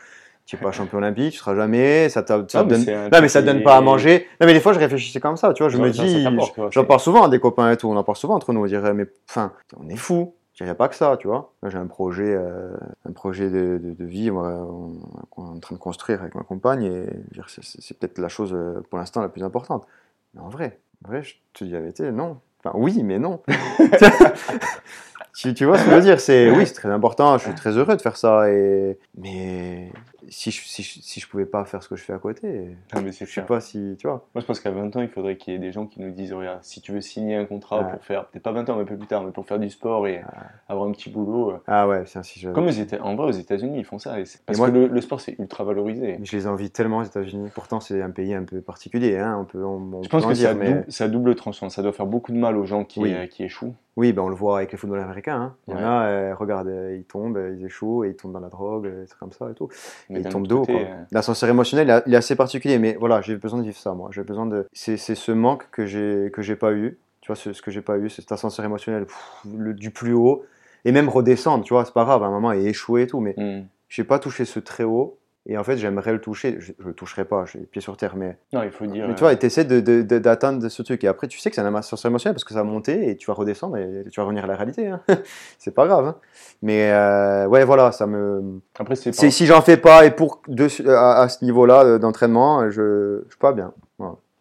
Tu 0.46 0.54
es 0.56 0.58
pas 0.58 0.70
champion 0.72 0.98
olympique, 0.98 1.32
tu 1.32 1.38
seras 1.38 1.56
jamais, 1.56 2.08
ça, 2.08 2.24
ça 2.26 2.38
Non, 2.38 2.68
donne. 2.68 2.80
c'est 2.80 2.94
un 2.94 3.08
Non, 3.08 3.18
mais 3.20 3.28
ça 3.28 3.42
truc 3.42 3.52
donne 3.52 3.64
pas 3.64 3.76
à 3.76 3.80
manger. 3.80 4.26
Non, 4.40 4.46
mais 4.46 4.54
des 4.54 4.60
fois, 4.60 4.72
je 4.72 4.78
réfléchissais 4.78 5.18
comme 5.20 5.36
ça, 5.36 5.52
tu 5.52 5.62
vois. 5.64 5.70
Je 5.70 5.76
Non, 5.76 5.84
me 5.84 5.90
dis, 5.90 6.24
j'en 6.70 6.84
parle 6.84 7.00
souvent 7.00 7.24
à 7.24 7.28
des 7.28 7.40
copains 7.40 7.70
et 7.72 7.76
tout, 7.76 7.88
on 7.88 7.96
en 7.96 8.04
parle 8.04 8.16
souvent 8.16 8.36
entre 8.36 8.52
nous. 8.52 8.62
On 8.62 8.66
dirait, 8.66 8.94
mais 8.94 9.06
enfin, 9.28 9.52
on 9.76 9.88
est 9.88 9.96
fou. 9.96 10.35
Il 10.58 10.64
n'y 10.64 10.70
a 10.70 10.74
pas 10.74 10.88
que 10.88 10.94
ça, 10.94 11.16
tu 11.18 11.26
vois. 11.28 11.52
J'ai 11.66 11.76
un 11.76 11.86
projet, 11.86 12.34
euh, 12.34 12.74
un 13.04 13.12
projet 13.12 13.50
de, 13.50 13.78
de, 13.82 13.92
de 13.92 14.04
vie 14.06 14.30
on, 14.30 14.40
va- 14.40 14.48
on- 14.62 14.92
on 15.36 15.46
est 15.46 15.56
en 15.56 15.60
train 15.60 15.74
de 15.74 15.80
construire 15.80 16.22
avec 16.22 16.34
ma 16.34 16.42
compagne 16.44 16.82
et 16.84 17.06
je 17.32 17.42
c'est- 17.60 17.98
peut-être 17.98 18.16
la 18.18 18.28
chose 18.28 18.54
euh, 18.54 18.80
pour 18.88 18.98
l'instant 18.98 19.20
la 19.20 19.28
plus 19.28 19.44
importante. 19.44 19.86
Mais 20.34 20.40
en 20.40 20.48
vrai, 20.48 20.80
en 21.04 21.08
vrai, 21.08 21.22
je 21.22 21.34
te 21.52 21.64
dis 21.64 21.72
la 21.72 21.80
vérité, 21.80 22.10
non. 22.10 22.38
Enfin, 22.64 22.76
oui, 22.78 23.02
mais 23.02 23.18
non. 23.18 23.42
tu, 25.34 25.52
tu 25.54 25.64
vois 25.66 25.78
ce 25.78 25.84
que 25.84 25.90
je 25.90 25.94
veux 25.96 26.00
dire? 26.02 26.20
C'est 26.20 26.50
oui, 26.50 26.66
c'est 26.66 26.72
très 26.74 26.90
important. 26.90 27.36
Je 27.38 27.44
suis 27.44 27.54
très 27.54 27.76
heureux 27.76 27.96
de 27.96 28.00
faire 28.02 28.16
ça. 28.16 28.50
Et 28.50 28.98
mais 29.18 29.92
si 30.28 30.50
je, 30.50 30.62
si, 30.64 30.82
je, 30.82 31.00
si 31.00 31.20
je 31.20 31.28
pouvais 31.28 31.46
pas 31.46 31.64
faire 31.64 31.82
ce 31.82 31.88
que 31.88 31.96
je 31.96 32.02
fais 32.04 32.12
à 32.12 32.18
côté, 32.18 32.76
Ah, 32.92 33.00
mais 33.00 33.12
c'est 33.12 33.24
je 33.26 33.30
sais 33.30 33.34
clair. 33.34 33.46
pas 33.46 33.60
si 33.60 33.96
tu 33.98 34.06
vois. 34.06 34.26
Moi, 34.34 34.40
je 34.42 34.46
pense 34.46 34.60
qu'à 34.60 34.70
20 34.70 34.94
ans, 34.96 35.00
il 35.02 35.08
faudrait 35.08 35.36
qu'il 35.36 35.52
y 35.52 35.56
ait 35.56 35.60
des 35.60 35.72
gens 35.72 35.86
qui 35.86 36.00
nous 36.00 36.10
disent 36.10 36.32
regarde, 36.32 36.58
si 36.62 36.80
tu 36.80 36.92
veux 36.92 37.00
signer 37.00 37.36
un 37.36 37.44
contrat 37.44 37.82
Ouais. 37.82 37.90
pour 37.92 38.04
faire, 38.04 38.26
peut-être 38.26 38.42
pas 38.42 38.52
20 38.52 38.68
ans, 38.70 38.76
mais 38.76 38.82
un 38.82 38.86
peu 38.86 38.96
plus 38.96 39.06
tard, 39.06 39.22
mais 39.24 39.30
pour 39.32 39.46
faire 39.46 39.58
du 39.58 39.70
sport 39.70 40.06
et 40.08 40.22
avoir 40.68 40.88
un 40.88 40.92
petit 40.92 41.10
boulot. 41.10 41.50
euh, 41.52 41.58
Ah 41.66 41.86
ouais, 41.88 42.04
tiens, 42.04 42.22
si 42.22 42.40
je. 42.40 42.50
Comme 42.50 42.66
aux 42.66 42.70
Éta- 42.70 43.00
en 43.00 43.14
vrai, 43.14 43.28
aux 43.28 43.30
États-Unis, 43.32 43.78
ils 43.78 43.84
font 43.84 43.98
ça. 43.98 44.18
et 44.20 44.24
c'est- 44.24 44.40
Parce 44.46 44.58
moi- 44.58 44.68
que 44.70 44.74
le, 44.74 44.86
le 44.88 45.00
sport, 45.00 45.20
c'est 45.20 45.38
ultra 45.38 45.64
valorisé. 45.64 46.18
Je 46.22 46.36
les 46.36 46.46
envie 46.46 46.70
tellement 46.70 46.98
aux 46.98 47.04
États-Unis. 47.04 47.50
Pourtant, 47.54 47.80
c'est 47.80 48.02
un 48.02 48.10
pays 48.10 48.34
un 48.34 48.44
peu 48.44 48.60
particulier. 48.60 49.16
Hein. 49.18 49.38
On 49.40 49.44
peut, 49.44 49.64
on, 49.64 49.76
on 49.94 50.02
Je 50.02 50.08
peut 50.08 50.16
pense 50.16 50.24
en 50.24 50.28
que 50.30 50.34
dire, 50.34 50.48
ça, 50.50 50.54
mais 50.54 50.68
double, 50.72 50.84
ça 50.88 51.08
double 51.08 51.34
tranchant. 51.34 51.68
Ça 51.68 51.82
doit 51.82 51.92
faire 51.92 52.06
beaucoup 52.06 52.32
de 52.32 52.38
mal 52.38 52.56
aux 52.56 52.66
gens 52.66 52.84
qui, 52.84 53.00
Oui. 53.00 53.14
euh, 53.14 53.26
qui 53.26 53.44
échouent. 53.44 53.74
Oui, 53.98 54.12
ben 54.12 54.20
on 54.20 54.28
le 54.28 54.34
voit 54.34 54.58
avec 54.58 54.72
les 54.72 54.76
footballeurs 54.78 55.06
américains. 55.06 55.40
hein. 55.40 55.54
Il 55.68 55.72
y 55.72 55.76
en 55.78 55.80
a, 55.80 56.04
euh, 56.06 56.34
regarde, 56.34 56.68
euh, 56.68 56.94
ils 56.98 57.04
tombent, 57.04 57.40
ils 57.58 57.64
échouent, 57.64 58.04
et 58.04 58.10
ils 58.10 58.14
tombent 58.16 58.34
dans 58.34 58.40
la 58.40 58.50
drogue, 58.50 58.84
des 58.94 59.06
trucs 59.06 59.18
comme 59.18 59.32
ça 59.32 59.50
et 59.50 59.54
tout. 59.54 59.68
Mais 60.10 60.15
Et 60.20 60.22
d'eau. 60.22 60.60
côté, 60.60 60.72
quoi. 60.72 60.82
euh, 60.82 61.02
L'ascenseur 61.12 61.48
émotionnel, 61.48 61.88
il 61.88 61.90
est- 61.90 62.02
il 62.06 62.14
est 62.14 62.16
assez 62.16 62.36
particulier, 62.36 62.78
mais 62.78 62.96
voilà, 62.98 63.20
j'ai 63.22 63.36
besoin 63.36 63.58
de 63.60 63.64
vivre 63.64 63.76
ça, 63.76 63.92
moi. 63.94 64.10
J'ai 64.12 64.22
besoin 64.22 64.46
de. 64.46 64.66
C'est 64.72 64.96
ce 64.96 65.32
manque 65.32 65.68
que 65.70 65.86
j'ai 65.86 66.30
que 66.32 66.42
j'ai 66.42 66.56
pas 66.56 66.72
eu. 66.72 66.98
Tu 67.20 67.28
vois, 67.28 67.36
ce, 67.36 67.52
ce 67.52 67.60
que 67.62 67.70
j'ai 67.70 67.82
pas 67.82 67.98
eu, 67.98 68.08
c'est 68.08 68.22
cet 68.22 68.32
ascenseur 68.32 68.64
émotionnel 68.64 69.04
pff, 69.06 69.16
le- 69.56 69.74
du 69.74 69.90
plus 69.90 70.12
haut, 70.12 70.44
et 70.84 70.92
même 70.92 71.08
redescendre. 71.08 71.64
Tu 71.64 71.74
vois, 71.74 71.84
c'est 71.84 71.94
pas 71.94 72.04
grave. 72.04 72.22
À 72.22 72.26
un 72.26 72.30
moment, 72.30 72.52
et 72.52 72.64
échouer 72.66 73.02
et 73.02 73.06
tout, 73.06 73.20
mais 73.20 73.34
hmm. 73.36 73.66
j'ai 73.88 74.04
pas 74.04 74.18
touché 74.18 74.44
ce 74.44 74.60
très 74.60 74.84
haut. 74.84 75.18
Et 75.48 75.56
en 75.56 75.62
fait, 75.64 75.76
j'aimerais 75.76 76.12
le 76.12 76.20
toucher. 76.20 76.56
Je, 76.58 76.72
je 76.78 76.88
le 76.88 76.92
toucherai 76.92 77.24
pas, 77.24 77.44
j'ai 77.46 77.60
les 77.60 77.66
pieds 77.66 77.80
sur 77.80 77.96
terre, 77.96 78.16
mais 78.16 78.36
Non, 78.52 78.62
il 78.64 78.70
faut 78.72 78.84
dire. 78.86 79.06
mais 79.06 79.14
tu 79.14 79.22
euh, 79.22 79.28
vois, 79.28 79.36
tu 79.36 79.46
essaies 79.46 79.64
d'atteindre 79.64 79.86
de, 79.86 80.02
de, 80.02 80.18
d'atteindre 80.18 80.68
ce 80.68 80.82
truc. 80.82 81.04
Et 81.04 81.08
après, 81.08 81.28
tu 81.28 81.38
sais 81.38 81.50
que 81.50 81.54
c'est 81.56 81.62
un 81.62 81.74
ascenseur 81.74 82.10
émotionnel 82.10 82.34
parce 82.34 82.44
que 82.44 82.52
ça 82.52 82.60
va 82.60 82.64
monter 82.64 83.10
et 83.10 83.16
tu 83.16 83.26
vas 83.28 83.34
redescendre 83.34 83.76
et 83.76 84.04
tu 84.10 84.18
vas 84.20 84.24
revenir 84.24 84.42
à 84.44 84.48
la 84.48 84.56
réalité. 84.56 84.88
hein. 84.88 85.00
c'est 85.58 85.74
pas 85.74 85.86
grave. 85.86 86.06
hein. 86.06 86.16
Mais 86.62 86.90
euh, 86.90 87.46
ouais, 87.46 87.64
voilà, 87.64 87.92
ça 87.92 88.06
me. 88.06 88.60
Après, 88.78 88.96
c'est 88.96 89.10
pas- 89.16 89.30
Si 89.30 89.46
j'en 89.46 89.62
fais 89.62 89.76
pas 89.76 90.04
et 90.04 90.10
pour 90.10 90.42
de, 90.48 90.66
à, 90.90 91.20
à 91.22 91.28
ce 91.28 91.44
niveau-là 91.44 91.84
euh, 91.84 91.98
d'entraînement, 91.98 92.68
je, 92.70 93.22
je 93.24 93.28
suis 93.30 93.38
pas 93.38 93.52
bien. 93.52 93.72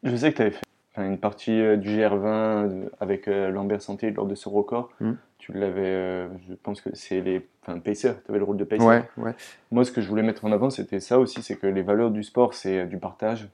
Je 0.04 0.16
sais 0.16 0.32
que 0.32 0.36
tu 0.38 0.42
avais 0.44 0.52
fait 0.52 0.62
une 0.98 1.18
partie 1.18 1.60
euh, 1.60 1.76
du 1.78 1.90
GR20 1.90 2.26
euh, 2.26 2.86
avec 3.00 3.28
euh, 3.28 3.50
Lambert 3.50 3.82
Santé 3.82 4.12
lors 4.12 4.26
de 4.26 4.34
ce 4.36 4.48
record. 4.50 4.90
Mm. 5.02 5.12
Tu 5.46 5.54
l'avais, 5.54 5.86
euh, 5.86 6.28
je 6.50 6.56
pense 6.56 6.82
que 6.82 6.90
c'est 6.96 7.22
les 7.22 7.48
enfin, 7.62 7.78
pacers, 7.78 8.16
tu 8.24 8.32
avais 8.32 8.40
le 8.40 8.46
rôle 8.46 8.58
de 8.58 8.64
pacer. 8.64 8.84
Ouais, 8.84 9.08
ouais. 9.18 9.36
Moi, 9.70 9.86
ce 9.86 9.92
que 9.92 10.02
je 10.02 10.10
voulais 10.10 10.24
mettre 10.24 10.44
en 10.44 10.52
avant, 10.52 10.72
c'était 10.72 11.00
ça 11.00 11.20
aussi, 11.20 11.44
c'est 11.44 11.56
que 11.56 11.68
les 11.68 11.84
valeurs 11.84 12.10
du 12.10 12.24
sport, 12.24 12.56
c'est 12.56 12.80
euh, 12.80 12.86
du 12.86 12.98
partage. 12.98 13.48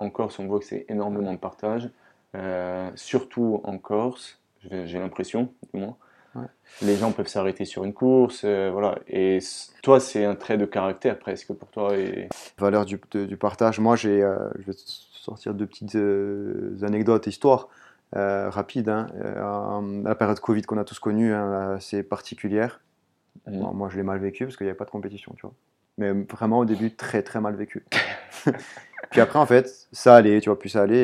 En 0.00 0.10
Corse, 0.10 0.40
on 0.40 0.46
voit 0.48 0.58
que 0.58 0.64
c'est 0.64 0.86
énormément 0.88 1.32
de 1.32 1.38
partage, 1.38 1.88
Euh, 2.34 2.90
surtout 2.96 3.60
en 3.62 3.78
Corse, 3.78 4.40
j'ai 4.68 4.98
l'impression, 4.98 5.52
du 5.72 5.78
moins. 5.78 5.96
Ouais. 6.34 6.46
Les 6.82 6.96
gens 6.96 7.12
peuvent 7.12 7.28
s'arrêter 7.28 7.64
sur 7.64 7.84
une 7.84 7.94
course, 7.94 8.42
euh, 8.44 8.70
voilà. 8.72 8.98
Et 9.06 9.38
toi, 9.84 10.00
c'est 10.00 10.24
un 10.24 10.34
trait 10.34 10.58
de 10.58 10.66
caractère 10.66 11.16
presque 11.16 11.52
pour 11.52 11.68
toi. 11.68 11.96
Et... 11.96 12.28
Valeur 12.58 12.84
du, 12.84 13.00
de- 13.12 13.24
du 13.24 13.36
partage. 13.36 13.78
Moi, 13.78 13.94
j'ai, 13.94 14.18
je 14.58 14.64
vais 14.66 14.76
sortir 14.76 15.54
deux 15.54 15.66
petites 15.66 15.96
anecdotes, 16.82 17.28
histoires 17.28 17.68
euh, 18.14 18.48
rapides. 18.50 18.88
hein. 18.88 19.08
Euh, 19.22 20.02
la 20.04 20.14
période 20.14 20.38
Covid 20.40 20.62
qu'on 20.62 20.78
a 20.78 20.84
tous 20.84 20.98
connue, 20.98 21.32
hein, 21.34 21.74
assez 21.76 22.02
particulière. 22.02 22.80
Mhm. 23.46 23.60
Bon, 23.60 23.72
moi, 23.74 23.88
je 23.90 23.96
l'ai 23.96 24.02
mal 24.02 24.18
vécu 24.18 24.44
parce 24.44 24.56
qu'il 24.56 24.64
n'y 24.66 24.70
avait 24.70 24.76
pas 24.76 24.84
de 24.84 24.90
compétition, 24.90 25.32
tu 25.36 25.42
vois. 25.42 25.54
Mais 25.98 26.12
vraiment, 26.12 26.58
au 26.58 26.64
début, 26.64 26.94
très, 26.94 27.22
très 27.22 27.40
mal 27.40 27.56
vécu. 27.56 27.84
puis 29.10 29.20
après, 29.20 29.38
en 29.38 29.46
fait, 29.46 29.88
ça 29.92 30.14
allait, 30.16 30.40
tu 30.40 30.50
vois, 30.50 30.58
puis 30.58 30.68
ça 30.70 30.82
allait, 30.82 30.96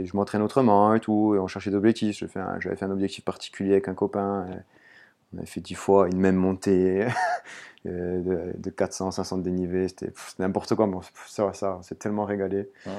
et 0.00 0.06
je 0.06 0.16
m'entraîne 0.16 0.40
autrement 0.42 0.94
et 0.94 1.00
tout, 1.00 1.34
et 1.34 1.38
on 1.38 1.46
cherchait 1.46 1.70
d'objectifs. 1.70 2.24
J'avais 2.60 2.76
fait 2.76 2.84
un 2.84 2.90
objectif 2.90 3.24
particulier 3.24 3.72
avec 3.72 3.88
un 3.88 3.94
copain. 3.94 4.46
on 5.34 5.38
avait 5.38 5.46
fait 5.46 5.60
dix 5.60 5.74
fois 5.74 6.08
une 6.08 6.18
même 6.18 6.36
montée 6.36 7.06
euh, 7.86 8.20
de, 8.22 8.58
de 8.58 8.70
400, 8.70 9.10
500 9.10 9.38
de 9.38 9.42
dénivelé. 9.42 9.88
C'était 9.88 10.12
n'importe 10.38 10.74
quoi, 10.74 10.86
mais 10.86 10.96
ça, 11.26 11.52
ça, 11.52 11.76
on 11.78 11.82
s'est 11.82 11.96
tellement 11.96 12.24
régalé. 12.24 12.70
Ouais. 12.86 12.92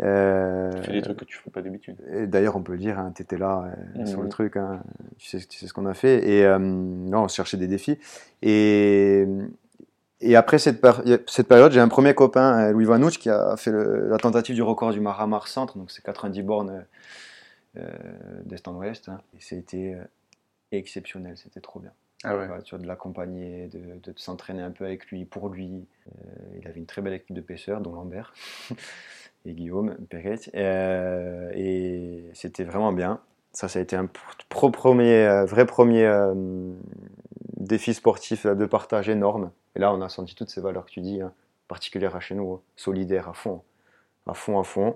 Euh, 0.00 0.70
Tu 0.80 0.82
fais 0.84 0.92
des 0.92 1.02
trucs 1.02 1.18
que 1.18 1.24
tu 1.24 1.36
fais 1.38 1.50
pas 1.50 1.60
d'habitude. 1.62 1.96
D'ailleurs, 2.28 2.56
on 2.56 2.62
peut 2.62 2.72
le 2.72 2.78
dire, 2.78 3.04
tu 3.16 3.22
étais 3.22 3.36
là 3.38 3.64
euh, 3.96 3.98
Mhm. 4.00 4.06
sur 4.06 4.22
le 4.22 4.28
truc, 4.28 4.56
hein, 4.56 4.80
tu, 5.18 5.28
sais, 5.28 5.38
tu 5.46 5.58
sais 5.58 5.66
ce 5.66 5.72
qu'on 5.72 5.86
a 5.86 5.94
fait. 5.94 6.28
Et 6.28 6.44
euh, 6.44 6.58
non, 6.58 7.24
on 7.24 7.28
cherchait 7.28 7.56
des 7.56 7.66
défis. 7.66 7.98
Et, 8.42 9.26
et 10.20 10.36
après 10.36 10.58
cette, 10.58 10.80
péri- 10.80 11.18
cette 11.26 11.48
période, 11.48 11.72
j'ai 11.72 11.80
un 11.80 11.88
premier 11.88 12.14
copain, 12.14 12.68
euh, 12.68 12.72
Louis 12.72 12.84
Vanouche, 12.84 13.18
qui 13.18 13.28
a 13.28 13.56
fait 13.56 13.72
le- 13.72 14.08
la 14.08 14.18
tentative 14.18 14.54
du 14.54 14.62
record 14.62 14.92
du 14.92 15.00
Maramar 15.00 15.48
Centre, 15.48 15.76
donc 15.78 15.90
c'est 15.90 16.02
90 16.04 16.42
bornes 16.42 16.84
euh, 17.76 17.88
d'est 18.44 18.66
en 18.68 18.74
ouest. 18.76 19.08
hein. 19.08 19.20
Et 19.36 19.40
c'était 19.40 19.96
exceptionnel, 20.72 21.36
c'était 21.36 21.60
trop 21.60 21.80
bien. 21.80 21.92
Ah 22.24 22.36
ouais. 22.36 22.46
Tu 22.64 22.74
vois, 22.74 22.82
de 22.82 22.86
l'accompagner, 22.88 23.68
de, 23.68 23.78
de 23.78 24.12
s'entraîner 24.16 24.60
un 24.62 24.70
peu 24.72 24.84
avec 24.84 25.06
lui, 25.10 25.24
pour 25.24 25.48
lui. 25.48 25.86
Il 26.60 26.66
avait 26.66 26.80
une 26.80 26.86
très 26.86 27.00
belle 27.02 27.12
équipe 27.14 27.34
de 27.34 27.40
pêcheurs, 27.40 27.80
dont 27.80 27.92
Lambert 27.94 28.34
et 29.44 29.52
Guillaume 29.52 29.96
Perret. 30.08 30.38
Euh, 30.54 31.50
et 31.54 32.30
c'était 32.34 32.64
vraiment 32.64 32.92
bien. 32.92 33.20
Ça, 33.52 33.68
ça 33.68 33.78
a 33.78 33.82
été 33.82 33.96
un 33.96 34.04
euh, 34.04 35.44
vrai 35.44 35.66
premier 35.66 36.04
euh, 36.04 36.34
défi 37.56 37.94
sportif 37.94 38.46
de 38.46 38.66
partage 38.66 39.08
énorme. 39.08 39.50
Et 39.74 39.80
là, 39.80 39.92
on 39.92 40.00
a 40.00 40.08
senti 40.08 40.34
toutes 40.34 40.50
ces 40.50 40.60
valeurs 40.60 40.86
que 40.86 40.90
tu 40.90 41.00
dis, 41.00 41.20
hein, 41.20 41.32
particulières 41.66 42.14
à 42.14 42.20
chez 42.20 42.34
nous, 42.34 42.54
hein, 42.54 42.60
solidaires 42.76 43.28
à 43.28 43.32
fond. 43.32 43.62
À 44.26 44.34
fond, 44.34 44.60
à 44.60 44.62
fond. 44.62 44.94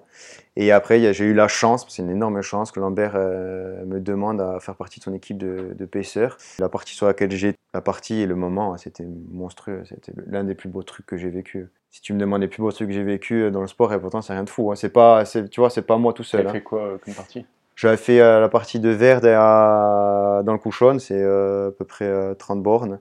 Et 0.57 0.73
après, 0.73 1.15
j'ai 1.15 1.25
eu 1.25 1.33
la 1.33 1.49
chance, 1.49 1.87
c'est 1.89 2.03
une 2.03 2.11
énorme 2.11 2.43
chance, 2.43 2.71
que 2.71 2.81
Lambert 2.81 3.15
me 3.15 3.99
demande 3.99 4.43
à 4.43 4.61
faire 4.61 4.77
partie 4.77 4.99
de 4.99 5.05
son 5.05 5.15
équipe 5.15 5.39
de, 5.39 5.75
de. 5.75 5.89
La 6.59 6.69
partie 6.69 6.95
sur 6.95 7.07
laquelle 7.07 7.31
j'ai 7.31 7.55
la 7.73 7.81
partie 7.81 8.21
et 8.21 8.27
le 8.27 8.35
moment, 8.35 8.77
c'était 8.77 9.07
monstrueux. 9.31 9.85
C'était 9.87 10.13
l'un 10.27 10.45
des 10.45 10.55
plus 10.55 10.69
beaux 10.69 10.83
trucs 10.83 11.07
que 11.07 11.17
j'ai 11.17 11.31
vécu. 11.31 11.71
Si 11.93 12.01
tu 12.01 12.13
me 12.15 12.19
demandes 12.19 12.41
les 12.41 12.49
plus 12.49 12.63
beaux 12.63 12.73
trucs 12.73 12.89
que 12.89 12.95
j'ai 12.95 13.05
vécu 13.05 13.51
dans 13.51 13.61
le 13.61 13.67
sport, 13.69 13.93
et 13.93 14.01
pourtant 14.01 14.23
c'est 14.23 14.33
rien 14.33 14.43
de 14.45 14.51
fou. 14.51 14.73
hein. 14.73 14.77
C'est 14.77 14.89
pas, 14.89 15.25
tu 15.25 15.61
vois, 15.61 15.71
c'est 15.71 15.83
pas 15.83 15.99
moi 15.99 16.13
tout 16.15 16.23
Tu 16.25 16.31
seul. 16.31 16.47
as 16.47 16.49
hein. 16.49 16.53
fait 16.55 16.63
quoi 16.63 16.83
euh, 16.83 16.99
comme 16.99 17.15
partie? 17.15 17.47
J'avais 17.77 17.97
fait 17.99 18.21
euh, 18.21 18.41
la 18.41 18.49
partie 18.49 18.81
de 18.81 18.89
Verde 18.89 19.27
à- 19.27 20.43
dans 20.45 20.53
le 20.53 20.59
Couchon, 20.59 20.99
c'est 20.99 21.21
euh, 21.23 21.69
à 21.69 21.73
peu 21.73 21.85
près 21.85 22.07
euh, 22.07 22.35
30 22.35 22.63
bornes. 22.63 22.99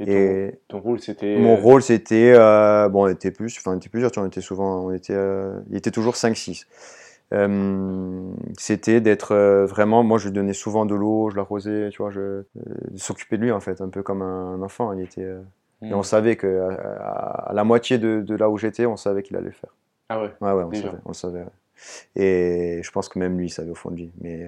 Et 0.00 0.06
ton, 0.06 0.12
Et 0.12 0.58
ton 0.68 0.80
rôle, 0.80 1.00
c'était. 1.00 1.36
mon 1.38 1.54
euh, 1.56 1.60
rôle, 1.60 1.82
c'était, 1.82 2.32
euh, 2.36 2.88
bon, 2.88 3.04
on 3.04 3.08
était 3.08 3.30
plus, 3.30 3.56
enfin, 3.58 3.72
on 3.74 3.76
était 3.78 3.88
plusieurs, 3.88 4.10
tu 4.10 4.18
vois, 4.18 4.26
on 4.26 4.28
était 4.30 4.40
souvent, 4.40 4.84
on 4.86 4.92
était, 4.92 5.14
euh, 5.14 5.58
il 5.70 5.76
était 5.76 5.90
toujours 5.90 6.16
5-6. 6.16 6.66
Euh, 7.32 8.30
c'était 8.58 9.00
d'être 9.00 9.32
euh, 9.32 9.64
vraiment, 9.64 10.02
moi 10.02 10.18
je 10.18 10.26
lui 10.26 10.32
donnais 10.34 10.52
souvent 10.52 10.84
de 10.84 10.94
l'eau, 10.94 11.30
je 11.30 11.36
l'arrosais, 11.36 11.88
tu 11.90 12.02
vois, 12.02 12.10
je, 12.10 12.20
euh, 12.20 12.44
de 12.90 12.98
s'occuper 12.98 13.38
de 13.38 13.42
lui 13.42 13.52
en 13.52 13.60
fait, 13.60 13.80
un 13.80 13.88
peu 13.88 14.02
comme 14.02 14.20
un 14.22 14.60
enfant. 14.62 14.92
Il 14.92 15.00
était, 15.02 15.26
euh, 15.82 15.86
hmm. 15.86 15.90
et 15.90 15.94
on 15.94 16.02
savait 16.02 16.36
que 16.36 16.60
à, 17.00 17.48
à 17.50 17.52
la 17.52 17.64
moitié 17.64 17.98
de, 17.98 18.20
de 18.20 18.34
là 18.36 18.48
où 18.50 18.58
j'étais, 18.58 18.86
on 18.86 18.96
savait 18.96 19.22
qu'il 19.22 19.36
allait 19.36 19.46
le 19.46 19.52
faire. 19.52 19.74
Ah 20.08 20.20
ouais. 20.22 20.30
Ouais, 20.40 20.52
ouais, 20.52 20.64
on 20.64 20.72
savait, 20.72 20.98
on 21.06 21.12
savait. 21.12 21.40
ouais. 21.40 21.46
Et 22.16 22.80
je 22.82 22.90
pense 22.90 23.08
que 23.08 23.18
même 23.18 23.38
lui, 23.38 23.46
il 23.46 23.50
savait 23.50 23.70
au 23.70 23.74
fond 23.74 23.90
de 23.90 23.96
lui. 23.96 24.12
Mais, 24.20 24.44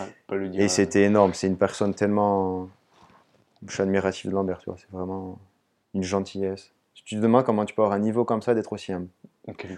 euh, 0.00 0.04
Ah, 0.28 0.38
dire. 0.38 0.60
et 0.60 0.64
euh, 0.64 0.68
c'était 0.68 1.02
énorme. 1.02 1.34
C'est 1.34 1.46
une 1.48 1.56
personne 1.58 1.94
tellement. 1.94 2.68
Je 3.66 3.72
suis 3.72 3.82
admiratif 3.82 4.26
de 4.26 4.30
Lambert, 4.32 4.58
tu 4.58 4.66
vois. 4.70 4.76
C'est 4.78 4.90
vraiment 4.90 5.38
une 5.94 6.04
gentillesse. 6.04 6.70
Si 6.94 7.02
tu 7.04 7.16
te 7.16 7.20
demandes 7.20 7.44
comment 7.44 7.64
tu 7.64 7.74
peux 7.74 7.82
avoir 7.82 7.96
un 7.96 7.98
niveau 8.00 8.24
comme 8.24 8.40
ça, 8.42 8.54
d'être 8.54 8.72
aussi 8.72 8.92
humble. 8.92 9.08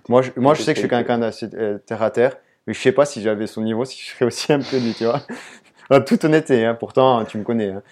Moi, 0.08 0.22
je, 0.22 0.30
moi, 0.36 0.54
je 0.54 0.62
sais 0.62 0.72
que 0.74 0.76
je 0.76 0.82
suis 0.82 0.88
quelqu'un 0.88 1.18
d'assez 1.18 1.48
euh, 1.54 1.78
terre 1.78 2.02
à 2.02 2.10
terre, 2.10 2.36
mais 2.66 2.74
je 2.74 2.80
sais 2.80 2.92
pas 2.92 3.04
si 3.06 3.22
j'avais 3.22 3.46
son 3.46 3.62
niveau, 3.62 3.84
si 3.84 3.98
je 4.02 4.10
serais 4.10 4.24
aussi 4.26 4.52
humble 4.52 4.64
que 4.64 4.76
lui, 4.76 4.94
tu 4.94 5.04
vois. 5.04 5.22
En 5.92 6.00
toute 6.00 6.24
honnêteté, 6.24 6.64
hein. 6.64 6.76
pourtant, 6.76 7.24
tu 7.24 7.36
me 7.36 7.42
connais. 7.42 7.70
hein. 7.70 7.82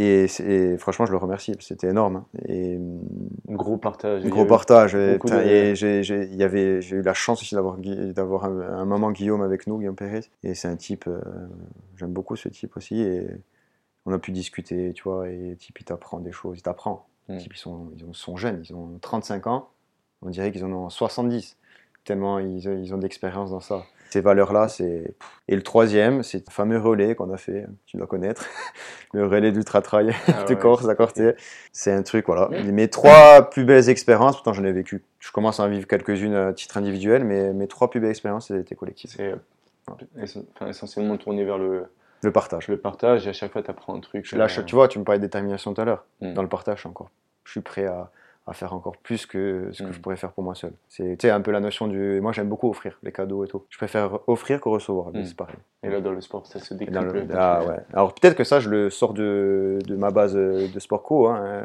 Et, 0.00 0.76
franchement, 0.78 1.06
je 1.06 1.10
le 1.10 1.16
remercie. 1.18 1.54
C'était 1.60 1.88
énorme. 1.88 2.16
hein. 2.16 2.26
Et 2.46 2.78
Gros 3.48 3.76
partage. 3.76 4.22
Gros 5.18 5.28
partage. 5.28 5.74
J'ai, 5.74 6.94
eu 6.96 7.02
la 7.02 7.14
chance 7.14 7.42
aussi 7.42 7.54
d'avoir, 7.56 8.44
un, 8.44 8.60
un 8.60 8.84
moment 8.84 9.10
Guillaume 9.10 9.42
avec 9.42 9.66
nous, 9.66 9.78
Guillaume 9.78 9.96
Perret. 9.96 10.20
Et 10.44 10.54
c'est 10.54 10.68
un 10.68 10.76
type, 10.76 11.06
euh, 11.08 11.20
j'aime 11.96 12.12
beaucoup 12.12 12.36
ce 12.36 12.48
type 12.48 12.76
aussi. 12.76 13.00
Et 13.00 13.26
on 14.06 14.12
a 14.12 14.18
pu 14.18 14.30
discuter, 14.30 14.92
tu 14.94 15.02
vois. 15.02 15.28
Et 15.28 15.56
type, 15.58 15.80
il 15.80 15.84
t'apprend 15.84 16.20
des 16.20 16.32
choses, 16.32 16.58
il 16.58 16.62
t'apprend. 16.62 17.06
Mm. 17.28 17.38
Types, 17.38 17.54
ils 17.54 17.58
sont, 17.58 17.90
ils 17.96 18.04
ont- 18.04 18.12
sont 18.14 18.36
jeunes, 18.36 18.62
ils 18.64 18.74
ont 18.74 18.98
35 19.00 19.48
ans. 19.48 19.68
On 20.22 20.30
dirait 20.30 20.52
qu'ils 20.52 20.64
en 20.64 20.72
ont 20.72 20.88
70. 20.90 21.56
Tellement 22.04 22.38
ils, 22.38 22.58
ils 22.64 22.94
ont 22.94 22.98
d'expérience 22.98 23.50
dans 23.50 23.60
ça. 23.60 23.82
Ces 24.10 24.20
valeurs-là, 24.20 24.68
c'est. 24.68 25.14
Et 25.48 25.56
le 25.56 25.62
troisième, 25.62 26.22
c'est 26.22 26.46
le 26.46 26.52
fameux 26.52 26.78
relais 26.78 27.14
qu'on 27.14 27.32
a 27.32 27.36
fait, 27.36 27.66
tu 27.86 27.96
dois 27.96 28.06
connaître. 28.06 28.46
le 29.12 29.26
relais 29.26 29.52
d'ultra-trail 29.52 30.14
Ah 30.26 30.44
de 30.48 30.54
ouais, 30.54 30.60
Corse 30.60 30.88
à 30.88 30.94
Corté. 30.94 31.34
C'est 31.72 31.92
un 31.92 32.02
truc, 32.02 32.26
voilà. 32.26 32.48
Mes 32.64 32.88
trois 32.88 33.50
plus 33.50 33.64
belles 33.64 33.88
expériences, 33.88 34.36
pourtant 34.36 34.52
j'en 34.52 34.64
ai 34.64 34.72
vécu. 34.72 35.02
Je 35.18 35.30
commence 35.32 35.60
à 35.60 35.64
en 35.64 35.68
vivre 35.68 35.86
quelques-unes 35.86 36.34
à 36.34 36.52
titre 36.52 36.76
individuel, 36.78 37.24
mais 37.24 37.52
mes 37.52 37.68
trois 37.68 37.90
plus 37.90 38.00
belles 38.00 38.10
expériences, 38.10 38.50
elles 38.50 38.60
étaient 38.60 38.74
collectives. 38.74 39.10
C'est 39.14 39.32
euh, 39.32 40.66
essentiellement 40.68 41.16
tourné 41.16 41.44
vers 41.44 41.58
le, 41.58 41.86
Le 42.22 42.32
partage. 42.32 42.68
le 42.68 42.78
partage 42.78 43.26
et 43.26 43.30
à 43.30 43.32
chaque 43.32 43.52
fois 43.52 43.62
tu 43.62 43.70
apprends 43.70 43.94
un 43.94 44.00
truc. 44.00 44.30
Là, 44.32 44.46
euh, 44.46 44.62
tu 44.64 44.74
vois, 44.74 44.88
tu 44.88 44.98
me 44.98 45.04
parlais 45.04 45.18
de 45.18 45.24
détermination 45.24 45.74
tout 45.74 45.80
à 45.80 45.84
l'heure. 45.84 46.04
Mm. 46.20 46.34
Dans 46.34 46.42
le 46.42 46.48
partage, 46.48 46.84
encore. 46.86 47.10
Je 47.44 47.52
suis 47.52 47.60
prêt 47.60 47.86
à, 47.86 48.10
à 48.48 48.52
faire 48.54 48.72
encore 48.72 48.96
plus 48.96 49.26
que 49.26 49.68
ce 49.72 49.82
que 49.82 49.88
Mm. 49.88 49.92
je 49.92 50.00
pourrais 50.00 50.16
faire 50.16 50.32
pour 50.32 50.42
moi 50.44 50.54
seul. 50.54 50.72
C'est 50.88 51.16
tu 51.18 51.28
un 51.28 51.40
peu 51.40 51.50
la 51.50 51.60
notion 51.60 51.86
du. 51.86 52.20
Moi, 52.20 52.32
j'aime 52.32 52.48
beaucoup 52.48 52.68
offrir 52.70 52.98
les 53.02 53.12
cadeaux 53.12 53.44
et 53.44 53.48
tout. 53.48 53.64
Je 53.68 53.76
préfère 53.78 54.18
offrir 54.26 54.60
que 54.60 54.68
recevoir, 54.68 55.10
mais 55.12 55.20
Mm. 55.20 55.24
c'est 55.26 55.36
pareil. 55.36 55.56
Et 55.84 55.90
là, 55.90 56.00
dans 56.00 56.10
le 56.10 56.20
sport, 56.20 56.44
ça 56.46 56.58
se 56.58 56.74
dans 56.74 57.02
le- 57.02 57.24
Ah 57.36 57.60
tu- 57.62 57.68
ouais. 57.68 57.76
Alors 57.92 58.12
peut-être 58.12 58.34
que 58.36 58.42
ça, 58.42 58.58
je 58.58 58.68
le 58.68 58.90
sors 58.90 59.12
de, 59.14 59.78
de 59.86 59.94
ma 59.94 60.10
base 60.10 60.34
de 60.34 60.78
sport 60.80 61.02
co 61.04 61.28
hein, 61.28 61.62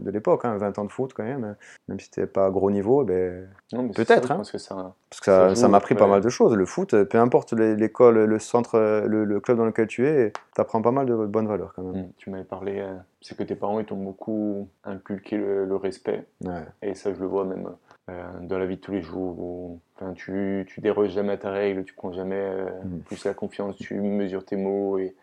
de 0.00 0.10
l'époque, 0.10 0.44
hein, 0.44 0.56
20 0.58 0.78
ans 0.78 0.84
de 0.84 0.92
foot 0.92 1.12
quand 1.14 1.22
même. 1.24 1.56
Même 1.88 1.98
si 2.00 2.06
c'était 2.06 2.26
pas 2.26 2.46
à 2.46 2.50
gros 2.50 2.70
niveau, 2.70 3.02
ben, 3.04 3.48
Peut-être, 3.94 4.30
hein. 4.30 4.36
pense 4.36 4.52
que 4.52 4.58
ça. 4.58 4.94
parce 5.08 5.20
que 5.20 5.24
ça 5.26 5.48
Ça 5.50 5.54
ça 5.54 5.68
m'a 5.68 5.78
appris 5.78 5.94
pas 5.94 6.04
ouais. 6.04 6.10
mal 6.10 6.20
de 6.20 6.28
choses. 6.28 6.54
Le 6.54 6.66
foot, 6.66 7.04
peu 7.04 7.18
importe 7.18 7.52
l'é- 7.54 7.76
l'école, 7.76 8.24
le 8.24 8.38
centre, 8.38 8.78
le, 9.06 9.24
le 9.24 9.40
club 9.40 9.56
dans 9.58 9.64
lequel 9.64 9.86
tu 9.86 10.06
es, 10.06 10.32
t'apprends 10.54 10.82
pas 10.82 10.90
mal 10.90 11.06
de 11.06 11.14
bonnes 11.14 11.48
valeurs 11.48 11.72
quand 11.74 11.82
même. 11.82 12.02
Mm. 12.06 12.10
Tu 12.18 12.30
m'avais 12.30 12.44
parlé, 12.44 12.80
euh, 12.80 12.94
c'est 13.20 13.36
que 13.36 13.42
tes 13.42 13.54
parents 13.56 13.80
ils 13.80 13.86
t'ont 13.86 13.96
beaucoup 13.96 14.68
inculqué 14.84 15.36
le, 15.36 15.64
le 15.64 15.76
respect. 15.76 16.24
Ouais. 16.44 16.64
Et 16.82 16.94
ça, 16.94 17.12
je 17.14 17.18
le 17.20 17.26
vois 17.26 17.44
même 17.44 17.68
euh, 18.10 18.22
dans 18.42 18.58
la 18.58 18.66
vie 18.66 18.76
de 18.76 18.80
tous 18.80 18.92
les 18.92 19.02
jours. 19.02 19.38
Où, 19.38 19.80
enfin, 19.96 20.12
tu, 20.14 20.64
tu 20.68 20.80
déroges 20.80 21.10
jamais 21.10 21.32
à 21.32 21.36
ta 21.36 21.50
règle, 21.50 21.84
tu 21.84 21.94
prends 21.94 22.12
jamais 22.12 22.36
euh, 22.36 22.66
Mhm. 22.84 23.00
plus 23.00 23.24
la 23.24 23.34
confiance, 23.34 23.76
tu 23.76 23.94
mesures 24.00 24.44
tes 24.44 24.56
mots. 24.56 24.98
Et 24.98 25.14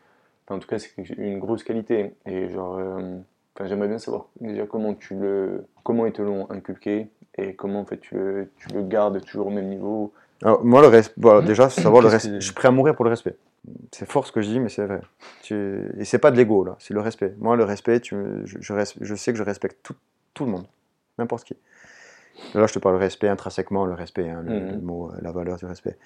en 0.50 0.60
tout 0.60 0.68
cas, 0.68 0.80
c'est 0.80 0.92
une 1.18 1.40
grosse 1.40 1.64
qualité. 1.64 2.14
Et 2.26 2.50
genre, 2.50 2.80
j'aimerais 3.64 3.88
bien 3.88 4.00
savoir 4.00 4.26
déjà 4.42 4.66
comment 4.66 4.94
tu 4.94 5.16
le, 5.16 5.66
comment 5.84 6.06
ils 6.06 6.12
te 6.14 6.22
l'ont 6.22 6.50
inculqué 6.52 7.08
et 7.38 7.56
comment 7.56 7.80
en 7.82 7.86
fait 7.86 7.98
tu 8.00 8.16
le, 8.16 8.50
tu 8.58 8.70
le 8.74 8.84
gardes 8.84 9.24
toujours 9.24 9.48
au 9.48 9.52
même 9.52 9.70
niveau. 9.70 10.12
Alors, 10.44 10.64
moi, 10.66 10.82
le 10.82 10.88
respect, 10.88 11.22
déjà, 11.46 11.70
savoir 11.70 12.02
le 12.02 12.10
respect. 12.10 12.34
Je 12.36 12.46
suis 12.46 12.54
prêt 12.54 12.68
à 12.68 12.72
mourir 12.72 12.96
pour 12.96 13.06
le 13.06 13.12
respect. 13.12 13.36
C'est 13.92 14.10
fort 14.10 14.28
ce 14.28 14.32
que 14.32 14.42
je 14.42 14.50
dis, 14.50 14.60
mais 14.60 14.70
c'est 14.70 14.86
vrai. 14.86 15.02
Tu... 15.42 15.90
Et 15.98 16.06
c'est 16.06 16.20
pas 16.20 16.32
de 16.32 16.38
l'ego, 16.38 16.64
là, 16.64 16.76
c'est 16.80 16.94
le 16.94 17.00
respect. 17.00 17.34
Moi, 17.38 17.56
le 17.56 17.64
respect, 17.64 18.00
tu... 18.02 18.16
je, 18.46 18.58
je, 18.60 19.16
sais 19.16 19.32
que 19.32 19.38
je 19.38 19.44
respecte 19.44 19.78
tout, 19.84 19.96
tout 20.34 20.46
le 20.46 20.52
monde, 20.52 20.68
n'importe 21.18 21.46
qui. 21.46 21.56
Là, 22.56 22.68
je 22.68 22.74
te 22.74 22.80
parle 22.80 22.96
respect 22.96 23.30
intrinsèquement, 23.30 23.86
le 23.86 23.94
respect, 23.94 24.30
hein, 24.30 24.42
le, 24.44 24.60
mhm. 24.60 24.82
mot, 24.82 25.12
euh, 25.12 25.18
la 25.22 25.32
valeur 25.32 25.58
du 25.58 25.66
respect. 25.66 25.98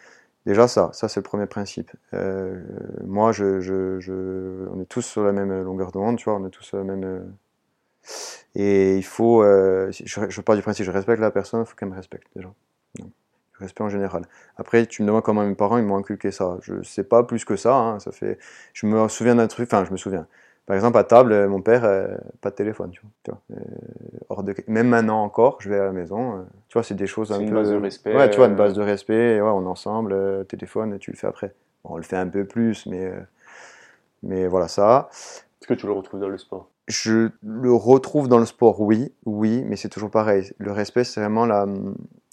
Déjà, 0.46 0.68
ça, 0.68 0.92
ça 0.94 1.08
c'est 1.08 1.20
le 1.20 1.24
premier 1.24 1.46
principe. 1.46 1.92
Euh, 2.14 2.62
moi, 3.04 3.32
je, 3.32 3.60
je, 3.60 4.68
on 4.72 4.80
est 4.80 4.86
tous 4.86 5.02
sur 5.02 5.24
la 5.24 5.32
même 5.32 5.64
longueur 5.64 5.92
d'onde, 5.92 6.18
tu 6.18 6.26
vois, 6.26 6.36
on 6.36 6.46
est 6.46 6.52
tous 6.52 6.64
sur 6.64 6.78
la 6.78 6.84
même. 6.84 7.04
Euh, 7.04 7.22
et 8.56 8.98
il 8.98 9.04
faut. 9.04 9.44
je, 9.44 10.30
je 10.30 10.42
pars 10.42 10.56
du 10.56 10.62
principe, 10.62 10.86
je 10.86 10.92
respecte 10.92 11.20
la 11.20 11.32
personne, 11.32 11.62
il 11.62 11.66
faut 11.66 11.76
qu'elle 11.76 11.90
me 11.90 11.96
respecte, 11.96 12.28
déjà. 12.36 12.50
Respect 13.60 13.84
en 13.84 13.90
général. 13.90 14.24
Après, 14.58 14.86
tu 14.86 15.02
me 15.02 15.08
demandes 15.08 15.24
comment 15.24 15.46
mes 15.46 15.56
parents 15.56 15.78
ils 15.78 15.84
m'ont 15.84 15.98
inculqué 15.98 16.32
ça. 16.32 16.58
Je 16.62 16.82
sais 16.84 17.04
pas 17.04 17.24
plus 17.24 17.46
que 17.46 17.56
ça. 17.56 17.76
Hein, 17.76 18.00
ça 18.00 18.12
fait. 18.12 18.38
Je 18.74 18.86
me 18.86 19.08
souviens 19.08 19.36
d'un 19.36 19.48
truc. 19.48 19.68
Enfin, 19.72 19.86
je 19.86 19.92
me 19.92 19.98
souviens. 19.98 20.28
Par 20.66 20.76
exemple, 20.76 20.98
à 20.98 21.06
table, 21.06 21.32
euh, 21.32 21.48
mon 21.48 21.62
père, 21.62 21.86
euh, 21.86 22.18
pas 22.42 22.50
de 22.50 22.56
téléphone, 22.56 22.92
tu 22.92 23.02
vois. 23.26 23.40
Euh, 23.52 23.56
hors 24.28 24.44
de... 24.44 24.54
Même 24.68 24.90
maintenant 24.90 25.24
encore, 25.24 25.62
je 25.62 25.70
vais 25.70 25.80
à 25.80 25.86
la 25.86 25.94
maison. 25.94 26.46
tu 26.68 26.74
vois, 26.74 26.84
c'est 26.84 26.94
des 26.94 27.08
choses 27.08 27.32
un 27.32 27.38
peu. 27.38 27.44
une 27.44 27.54
base 27.54 27.72
de 27.72 27.78
respect. 27.78 28.14
Ouais, 28.14 28.30
tu 28.30 28.38
vois, 28.38 28.48
une 28.48 28.56
base 28.56 28.74
de 28.74 28.82
respect. 28.82 29.40
Ouais, 29.40 29.50
on 29.50 29.64
est 29.64 29.68
ensemble, 29.68 30.46
téléphone, 30.48 31.00
tu 31.00 31.12
le 31.12 31.18
fais 31.18 31.28
après. 31.28 31.54
on 31.86 31.96
le 31.96 32.04
fait 32.04 32.18
un 32.18 32.28
peu 32.28 32.44
plus, 32.44 32.86
mais 32.86 33.14
mais 34.24 34.48
voilà 34.48 34.68
ça. 34.68 35.10
Est-ce 35.12 35.68
que 35.68 35.74
tu 35.74 35.86
le 35.86 35.94
retrouves 35.94 36.20
dans 36.20 36.28
le 36.28 36.38
sport? 36.38 36.70
Je 36.88 37.30
le 37.44 37.74
retrouve 37.74 38.28
dans 38.28 38.40
le 38.40 38.46
sport, 38.46 38.80
oui, 38.82 39.14
oui, 39.26 39.64
mais 39.66 39.76
c'est 39.76 39.90
toujours 39.90 40.10
pareil. 40.10 40.52
Le 40.58 40.72
respect, 40.72 41.04
c'est 41.04 41.20
vraiment 41.20 41.46
la 41.46 41.66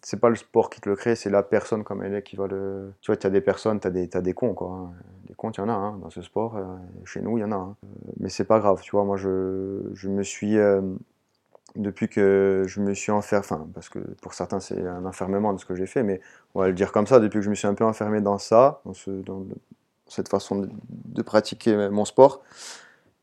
c'est 0.05 0.21
pas 0.21 0.29
le 0.29 0.37
sport 0.37 0.69
qui 0.69 0.83
te 0.83 0.89
le 0.89 0.97
crée, 0.97 1.17
c'est 1.17 1.31
la 1.31 1.43
personne 1.43 1.83
comme 1.83 2.03
elle 2.03 2.15
est 2.15 2.23
qui 2.23 2.37
va 2.37 2.47
le. 2.47 2.93
Tu 3.01 3.11
vois, 3.11 3.17
tu 3.17 3.27
as 3.27 3.31
des 3.31 3.41
personnes, 3.41 3.81
tu 3.81 3.87
as 3.87 3.91
des, 3.91 4.09
as 4.13 4.21
des 4.21 4.35
cons, 4.35 4.53
quoi. 4.53 4.69
Hein. 4.69 4.91
Des 5.27 5.35
cons, 5.35 5.51
il 5.51 5.59
y 5.59 5.61
en 5.63 5.69
a 5.71 5.73
hein, 5.73 5.99
dans 6.03 6.11
ce 6.11 6.21
sport. 6.21 6.57
Euh, 6.57 6.63
chez 7.07 7.23
nous, 7.23 7.39
il 7.39 7.41
y 7.41 7.45
en 7.45 7.53
a. 7.53 7.57
Hein. 7.57 7.77
Mais 8.21 8.29
c'est 8.29 8.45
pas 8.45 8.59
grave, 8.59 8.83
tu 8.83 8.91
vois. 8.91 9.05
Moi, 9.05 9.17
je, 9.17 9.81
je 9.95 10.11
me 10.11 10.23
suis. 10.23 10.59
Euh, 10.59 10.83
depuis 11.75 12.09
que 12.09 12.65
je 12.69 12.81
me 12.81 12.93
suis 12.93 13.11
enfermé, 13.11 13.41
enfin, 13.45 13.67
parce 13.75 13.89
que 13.89 13.99
pour 14.21 14.35
certains, 14.35 14.61
c'est 14.61 14.87
un 14.87 15.07
enfermement 15.07 15.55
de 15.55 15.59
ce 15.59 15.65
que 15.65 15.75
j'ai 15.75 15.87
fait, 15.87 16.03
mais 16.03 16.21
on 16.55 16.61
va 16.61 16.69
le 16.69 16.75
dire 16.75 16.93
comme 16.93 17.07
ça, 17.07 17.19
depuis 17.19 17.39
que 17.39 17.45
je 17.45 17.51
me 17.51 17.57
suis 17.57 17.67
un 17.67 17.75
peu 17.75 17.85
enfermé 17.85 18.21
dans 18.21 18.39
ça, 18.39 18.81
dans, 18.85 18.93
ce, 18.93 19.11
dans 19.11 19.45
cette 20.07 20.29
façon 20.29 20.57
de, 20.57 20.69
de 20.89 21.23
pratiquer 21.23 21.89
mon 21.89 22.05
sport, 22.05 22.43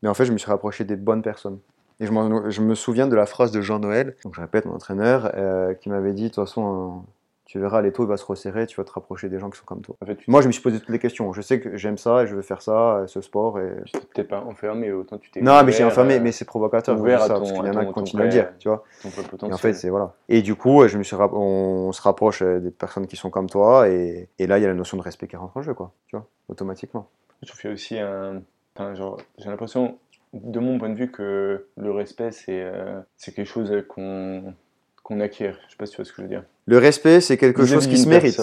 mais 0.02 0.08
en 0.08 0.14
fait, 0.14 0.24
je 0.24 0.32
me 0.32 0.38
suis 0.38 0.50
rapproché 0.50 0.84
des 0.84 0.96
bonnes 0.96 1.22
personnes. 1.22 1.58
Et 2.00 2.06
je, 2.06 2.60
me 2.60 2.74
souviens 2.74 3.06
de 3.06 3.14
la 3.14 3.26
phrase 3.26 3.52
de 3.52 3.60
Jean 3.60 3.78
Noël, 3.78 4.16
donc 4.24 4.34
je 4.34 4.40
répète, 4.40 4.64
mon 4.64 4.74
entraîneur, 4.74 5.30
euh, 5.34 5.72
qui 5.74 5.88
m'avait 5.88 6.12
dit, 6.12 6.24
de 6.24 6.28
toute 6.28 6.44
façon, 6.44 7.04
tu 7.44 7.60
verras, 7.60 7.80
l'étau 7.80 8.06
va 8.06 8.16
se 8.16 8.24
resserrer, 8.24 8.66
tu 8.66 8.76
vas 8.76 8.84
te 8.84 8.90
rapprocher 8.90 9.28
des 9.28 9.38
gens 9.38 9.50
qui 9.50 9.58
sont 9.58 9.64
comme 9.64 9.82
toi. 9.82 9.94
Moi, 10.26 10.40
je 10.40 10.48
me 10.48 10.52
suis 10.52 10.62
posé 10.62 10.80
toutes 10.80 10.88
les 10.88 10.98
questions. 10.98 11.32
Je 11.32 11.40
sais 11.42 11.60
que 11.60 11.76
j'aime 11.76 11.98
ça 11.98 12.24
et 12.24 12.26
je 12.26 12.34
veux 12.34 12.42
faire 12.42 12.60
ça, 12.60 12.96
euh, 12.96 13.06
ce 13.06 13.20
sport. 13.20 13.60
Et... 13.60 13.76
Tu 13.84 13.92
t'es 13.92 14.00
peut-être 14.00 14.28
pas 14.28 14.40
enfermé, 14.40 14.90
autant 14.90 15.18
tu 15.18 15.30
t'es. 15.30 15.42
Non, 15.42 15.62
mais 15.62 15.70
j'ai 15.70 15.84
enfermé, 15.84 16.16
euh, 16.16 16.20
mais 16.20 16.32
c'est 16.32 16.44
provocateur. 16.44 16.98
Ouvert 16.98 17.20
ça, 17.20 17.34
parce 17.34 17.52
qu'il 17.52 17.64
y 17.64 17.70
en 17.70 17.76
a 17.76 17.84
qui 17.84 17.92
continuent 17.92 18.22
à 18.22 18.24
le 18.24 18.30
dire, 18.30 18.48
tu 18.58 18.68
vois. 18.68 18.82
Et 19.04 19.52
en 19.52 19.58
fait, 19.58 19.74
c'est 19.74 19.90
voilà. 19.90 20.14
Et 20.28 20.42
du 20.42 20.56
coup, 20.56 20.88
je 20.88 20.98
me 20.98 21.04
suis 21.04 21.14
on 21.14 21.92
se 21.92 22.02
rapproche 22.02 22.42
des 22.42 22.70
personnes 22.70 23.06
qui 23.06 23.16
sont 23.16 23.30
comme 23.30 23.48
toi, 23.48 23.88
et, 23.88 24.28
et 24.40 24.46
là, 24.48 24.58
il 24.58 24.62
y 24.62 24.64
a 24.64 24.68
la 24.68 24.74
notion 24.74 24.96
de 24.96 25.02
respect 25.02 25.28
qui 25.28 25.36
rentre 25.36 25.56
en 25.56 25.62
jeu, 25.62 25.74
quoi, 25.74 25.92
tu 26.08 26.16
vois, 26.16 26.26
automatiquement. 26.48 27.06
Je 27.42 27.52
fais 27.52 27.68
aussi 27.68 27.98
un. 27.98 28.42
Enfin, 28.74 28.94
genre, 28.94 29.18
j'ai 29.38 29.50
l'impression, 29.50 29.98
de 30.32 30.58
mon 30.58 30.78
point 30.78 30.88
de 30.88 30.94
vue, 30.94 31.10
que 31.10 31.66
le 31.76 31.90
respect, 31.90 32.32
c'est 32.32 32.62
euh, 32.62 33.00
quelque 33.22 33.44
chose 33.44 33.72
qu'on 33.88 34.54
qu'on 35.02 35.20
acquiert. 35.20 35.58
Je 35.66 35.72
sais 35.72 35.76
pas 35.76 35.86
si 35.86 35.92
tu 35.92 35.96
vois 35.96 36.04
ce 36.04 36.12
que 36.12 36.18
je 36.18 36.22
veux 36.22 36.28
dire. 36.28 36.44
Le 36.66 36.78
respect, 36.78 37.20
c'est 37.20 37.36
quelque 37.36 37.66
chose 37.66 37.86
qui 37.86 37.98
se 37.98 38.08
mérite. 38.08 38.40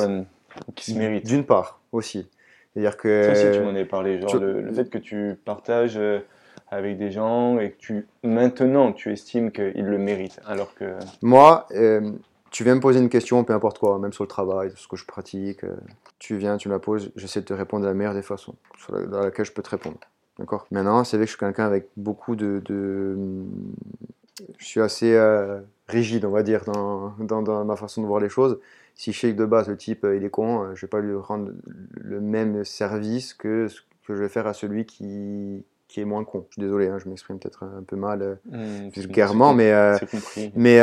Qui 0.76 0.92
se 0.92 0.98
mérite. 0.98 1.26
D'une 1.26 1.46
part, 1.46 1.80
aussi. 1.92 2.28
C'est-à-dire 2.74 2.98
que. 2.98 3.24
Ça 3.24 3.32
aussi, 3.32 3.58
tu 3.58 3.64
m'en 3.64 3.70
avais 3.70 3.86
parlé. 3.86 4.22
Genre, 4.22 4.36
le, 4.36 4.72
fait 4.74 4.90
que 4.90 4.98
tu 4.98 5.36
partages 5.46 5.98
euh, 5.98 6.20
avec 6.70 6.98
des 6.98 7.12
gens 7.12 7.60
et 7.60 7.72
que 7.72 7.78
tu, 7.78 8.08
maintenant, 8.24 8.92
tu 8.92 9.12
estimes 9.12 9.52
qu'ils 9.52 9.86
le 9.86 9.98
méritent. 9.98 10.40
Alors 10.46 10.76
que. 10.76 10.96
Moi, 11.22 11.66
euh, 11.72 12.12
tu 12.52 12.64
viens 12.64 12.76
me 12.76 12.82
poser 12.82 13.00
une 13.00 13.10
question, 13.10 13.44
peu 13.44 13.54
importe 13.54 13.80
quoi, 13.80 13.98
même 14.00 14.14
sur 14.14 14.24
le 14.24 14.30
travail, 14.30 14.70
sur 14.72 14.80
ce 14.80 14.88
que 14.88 14.98
je 14.98 15.06
pratique. 15.06 15.62
tu 16.20 16.38
viens, 16.38 16.58
tu 16.58 16.68
me 16.68 16.74
la 16.74 16.80
poses, 16.80 17.12
j'essaie 17.16 17.42
de 17.42 17.46
te 17.46 17.54
répondre 17.54 17.84
de 17.84 17.88
la 17.88 17.94
meilleure 17.94 18.14
des 18.14 18.22
façons, 18.22 18.56
sur 18.78 19.08
dans 19.08 19.22
laquelle 19.22 19.46
je 19.46 19.54
peux 19.54 19.62
te 19.64 19.70
répondre. 19.70 19.98
D'accord 20.40 20.66
Maintenant, 20.72 21.04
c'est 21.04 21.18
vrai 21.18 21.26
que 21.26 21.32
je 21.32 21.36
suis 21.36 21.40
quelqu'un 21.40 21.66
avec 21.66 21.90
beaucoup 21.98 22.38
de, 22.38 22.64
Je 24.58 24.66
suis 24.66 24.80
assez 24.80 25.14
euh, 25.14 25.60
rigide, 25.90 26.24
on 26.24 26.32
va 26.32 26.44
dire, 26.44 26.64
dans, 26.64 27.14
dans, 27.20 27.66
ma 27.66 27.76
façon 27.76 28.02
de 28.02 28.08
voir 28.08 28.22
les 28.22 28.30
choses. 28.30 28.58
Si 28.96 29.12
je 29.12 29.20
sais 29.20 29.34
que 29.34 29.38
de 29.38 29.46
base, 29.46 29.68
le 29.68 29.78
type, 29.78 30.06
euh, 30.06 30.16
il 30.16 30.24
est 30.24 30.30
con, 30.30 30.64
euh, 30.64 30.76
je 30.76 30.82
vais 30.86 30.90
pas 30.90 31.02
lui 31.02 31.16
rendre 31.16 31.52
le 31.66 32.22
même 32.22 32.64
service 32.64 33.34
que 33.34 33.68
ce 33.68 33.82
que 34.08 34.16
je 34.16 34.22
vais 34.22 34.30
faire 34.30 34.48
à 34.48 34.54
celui 34.54 34.86
qui, 34.86 35.64
qui 35.90 36.00
est 36.00 36.06
moins 36.06 36.24
con. 36.24 36.46
Je 36.50 36.54
suis 36.54 36.62
désolé, 36.62 36.88
hein, 36.88 37.00
je 37.00 37.10
m'exprime 37.10 37.38
peut-être 37.38 37.64
un 37.64 37.84
peu 37.84 37.96
mal 37.98 38.40
mmh, 38.50 38.90
vulgairement, 38.90 39.54
mais, 39.54 39.74
mais 40.56 40.80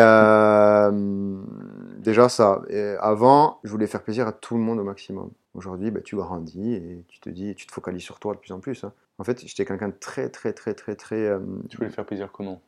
déjà 1.99 2.29
ça. 2.29 2.62
avant, 3.01 3.59
je 3.64 3.71
voulais 3.71 3.87
faire 3.87 4.03
plaisir 4.03 4.29
à 4.29 4.33
tout 4.33 4.55
le 4.57 4.62
monde 4.62 4.79
au 4.81 4.85
maximum. 4.85 5.31
Aujourd'hui, 5.55 5.90
bah, 5.90 6.01
tu 6.05 6.16
grandis 6.16 6.75
et 6.75 7.05
tu 7.09 7.21
te 7.21 7.31
dis, 7.31 7.55
tu 7.55 7.66
te 7.66 7.73
focalises 7.73 8.03
sur 8.03 8.19
toi 8.19 8.35
de 8.35 8.38
plus 8.38 8.53
en 8.53 8.61
plus. 8.61 8.85
Hein. 8.85 8.92
En 9.18 9.24
fait, 9.24 9.46
j'étais 9.46 9.64
quelqu'un 9.64 9.88
de 9.88 9.94
très, 9.98 10.29
très, 10.29 10.52
très, 10.52 10.74
très, 10.74 10.94
très. 10.94 11.16
Euh, 11.16 11.38
tu 11.68 11.79
voulais 11.79 11.90
faire 11.90 12.05
plaisir 12.05 12.31
comment 12.33 12.61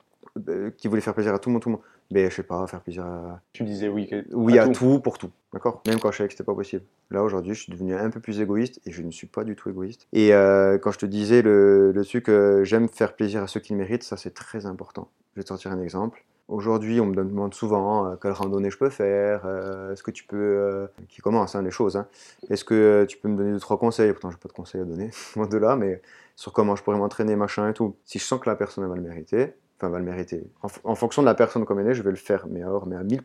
euh, 0.49 0.71
Qui 0.71 0.89
voulait 0.89 1.01
faire 1.01 1.15
plaisir 1.15 1.35
à 1.35 1.39
tout 1.39 1.51
le 1.51 1.55
monde, 1.55 1.63
tout 1.63 1.69
le 1.69 1.77
monde. 1.77 1.85
Mais 2.11 2.31
je 2.31 2.37
sais 2.37 2.43
pas, 2.43 2.67
faire 2.67 2.81
plaisir 2.81 3.05
à. 3.05 3.43
Tu 3.53 3.65
disais 3.65 3.89
oui. 3.89 4.09
Oui 4.33 4.59
à, 4.59 4.67
tout. 4.69 4.99
pour 5.01 5.19
tout, 5.19 5.31
d'accord? 5.53 5.83
Même 5.87 6.01
quand 6.01 6.11
je 6.11 6.17
savais 6.19 6.29
que 6.29 6.33
c'était 6.33 6.45
pas 6.45 6.55
possible. 6.55 6.85
Là 7.11 7.23
aujourd'hui, 7.23 7.55
je 7.55 7.63
suis 7.63 7.73
devenu 7.73 7.95
un 7.95 8.09
peu 8.09 8.21
plus 8.21 8.41
égoïste 8.41 8.81
et 8.87 8.93
je 8.93 9.03
ne 9.03 9.11
suis 9.11 9.27
pas 9.27 9.45
du 9.45 9.57
tout 9.57 9.69
égoïste. 9.69 10.07
Et 10.15 10.33
euh, 10.33 10.79
quand 10.79 10.91
je 10.91 10.99
te 10.99 11.07
disais 11.07 11.43
le, 11.43 11.93
le 11.93 12.05
truc, 12.05 12.31
j'aime 12.63 12.89
faire 12.89 13.15
plaisir 13.15 13.43
à 13.43 13.47
ceux 13.47 13.61
qui 13.61 13.75
le 13.75 13.79
méritent, 13.79 14.05
ça 14.05 14.17
c'est 14.17 14.33
très 14.33 14.65
important. 14.65 15.11
Je 15.35 15.41
vais 15.41 15.45
te 15.45 15.49
sortir 15.49 15.71
un 15.71 15.83
exemple. 15.83 16.25
Aujourd'hui, 16.49 16.99
on 16.99 17.05
me 17.05 17.15
demande 17.15 17.53
souvent 17.53 18.07
euh, 18.07 18.17
quelle 18.17 18.33
randonnée 18.33 18.71
je 18.71 18.79
peux 18.79 18.89
faire, 18.89 19.43
euh, 19.45 19.93
est-ce 19.93 20.03
que 20.03 20.11
tu 20.11 20.25
peux, 20.25 20.37
euh, 20.37 20.87
qui 21.11 21.21
commence 21.21 21.55
hein, 21.55 21.61
les 21.61 21.71
choses, 21.71 21.95
hein. 21.97 22.09
est-ce 22.49 22.65
que 22.65 23.05
tu 23.07 23.19
peux 23.19 23.29
me 23.29 23.37
donner 23.37 23.53
deux 23.53 23.61
trois 23.61 23.79
conseils, 23.79 24.11
pourtant 24.13 24.31
j'ai 24.31 24.39
pas 24.39 24.49
de 24.49 24.55
conseils 24.55 24.81
à 24.81 24.85
donner, 24.85 25.11
loin 25.37 25.47
de 25.47 25.59
là, 25.59 25.77
mais 25.77 26.01
sur 26.37 26.55
comment 26.55 26.75
je 26.75 26.83
pourrais 26.83 26.97
m'entraîner, 26.97 27.37
machin 27.37 27.69
et 27.69 27.75
tout. 27.75 27.97
Si 28.07 28.19
je 28.19 28.25
sens 28.25 28.41
que 28.41 28.49
la 28.49 28.57
personne 28.57 28.89
va 28.89 28.97
le 28.97 29.03
mériter, 29.03 29.53
enfin 29.77 29.91
va 29.91 29.99
le 29.99 30.07
mériter, 30.07 30.43
en, 30.63 30.95
fonction 30.95 31.21
de 31.21 31.27
la 31.27 31.35
personne 31.35 31.67
comme 31.67 31.81
elle 31.81 31.89
est, 31.89 31.95
je 31.95 32.03
vais 32.03 32.11
le 32.11 32.17
faire, 32.17 32.47
mais 32.49 32.63
à, 32.63 32.71
mais 32.87 32.97
à 32.97 33.05
1000%. 33.05 33.21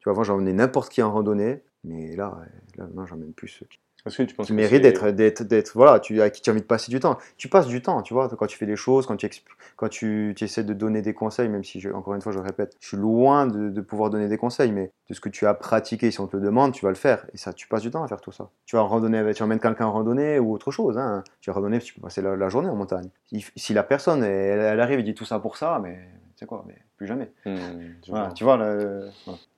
Tu 0.00 0.04
vois, 0.04 0.12
avant 0.12 0.24
j'emmenais 0.24 0.52
n'importe 0.52 0.90
qui 0.90 1.00
en 1.00 1.12
randonnée, 1.12 1.62
mais 1.84 2.16
là, 2.16 2.40
là 2.76 2.88
j'emmène 3.06 3.34
plus 3.34 3.48
ceux 3.48 3.66
qui, 3.66 3.78
parce 4.04 4.18
que 4.18 4.22
tu 4.22 4.34
penses 4.34 4.50
mérite 4.50 4.82
d'être, 4.82 5.10
d'être, 5.10 5.42
d'être, 5.42 5.72
voilà, 5.74 5.98
tu, 5.98 6.20
à 6.20 6.28
qui 6.28 6.42
tu 6.42 6.50
as 6.50 6.52
envie 6.52 6.60
de 6.60 6.66
passer 6.66 6.90
du 6.90 7.00
temps. 7.00 7.16
Tu 7.38 7.48
passes 7.48 7.66
du 7.66 7.80
temps, 7.80 8.02
tu 8.02 8.12
vois, 8.12 8.28
quand 8.28 8.46
tu 8.46 8.58
fais 8.58 8.66
des 8.66 8.76
choses, 8.76 9.06
quand 9.06 9.16
tu, 9.16 9.30
quand 9.76 9.88
tu, 9.88 10.34
tu 10.36 10.44
essaies 10.44 10.62
de 10.62 10.74
donner 10.74 11.00
des 11.00 11.14
conseils, 11.14 11.48
même 11.48 11.64
si, 11.64 11.80
je, 11.80 11.88
encore 11.88 12.14
une 12.14 12.20
fois, 12.20 12.30
je 12.30 12.38
le 12.38 12.44
répète, 12.44 12.76
je 12.80 12.88
suis 12.88 12.96
loin 12.98 13.46
de, 13.46 13.70
de, 13.70 13.80
pouvoir 13.80 14.10
donner 14.10 14.28
des 14.28 14.36
conseils, 14.36 14.72
mais 14.72 14.92
de 15.08 15.14
ce 15.14 15.20
que 15.20 15.30
tu 15.30 15.46
as 15.46 15.54
pratiqué, 15.54 16.10
si 16.10 16.20
on 16.20 16.26
te 16.26 16.36
le 16.36 16.42
demande, 16.42 16.72
tu 16.72 16.84
vas 16.84 16.90
le 16.90 16.96
faire. 16.96 17.26
Et 17.32 17.38
ça, 17.38 17.54
tu 17.54 17.66
passes 17.66 17.82
du 17.82 17.90
temps 17.90 18.04
à 18.04 18.08
faire 18.08 18.20
tout 18.20 18.32
ça. 18.32 18.50
Tu 18.66 18.76
vas 18.76 18.82
randonner, 18.82 19.32
tu 19.32 19.42
emmènes 19.42 19.58
quelqu'un 19.58 19.86
en 19.86 19.92
randonnée 19.92 20.38
ou 20.38 20.52
autre 20.52 20.70
chose. 20.70 20.98
Hein. 20.98 21.24
Tu 21.40 21.48
vas 21.48 21.54
randonner, 21.54 21.78
tu 21.78 21.94
peux 21.94 22.02
passer 22.02 22.20
la, 22.20 22.48
journée 22.50 22.68
en 22.68 22.76
montagne. 22.76 23.08
Si, 23.56 23.72
la 23.72 23.82
personne, 23.82 24.22
elle, 24.22 24.60
elle, 24.60 24.80
arrive 24.80 24.98
et 24.98 25.02
dit 25.02 25.14
tout 25.14 25.24
ça 25.24 25.38
pour 25.38 25.56
ça, 25.56 25.80
mais 25.82 25.98
c'est 26.36 26.46
quoi, 26.46 26.64
mais 26.66 26.74
plus 26.96 27.06
jamais. 27.06 27.30
Hmm, 27.46 27.56
tu 28.02 28.10
vois, 28.10 28.30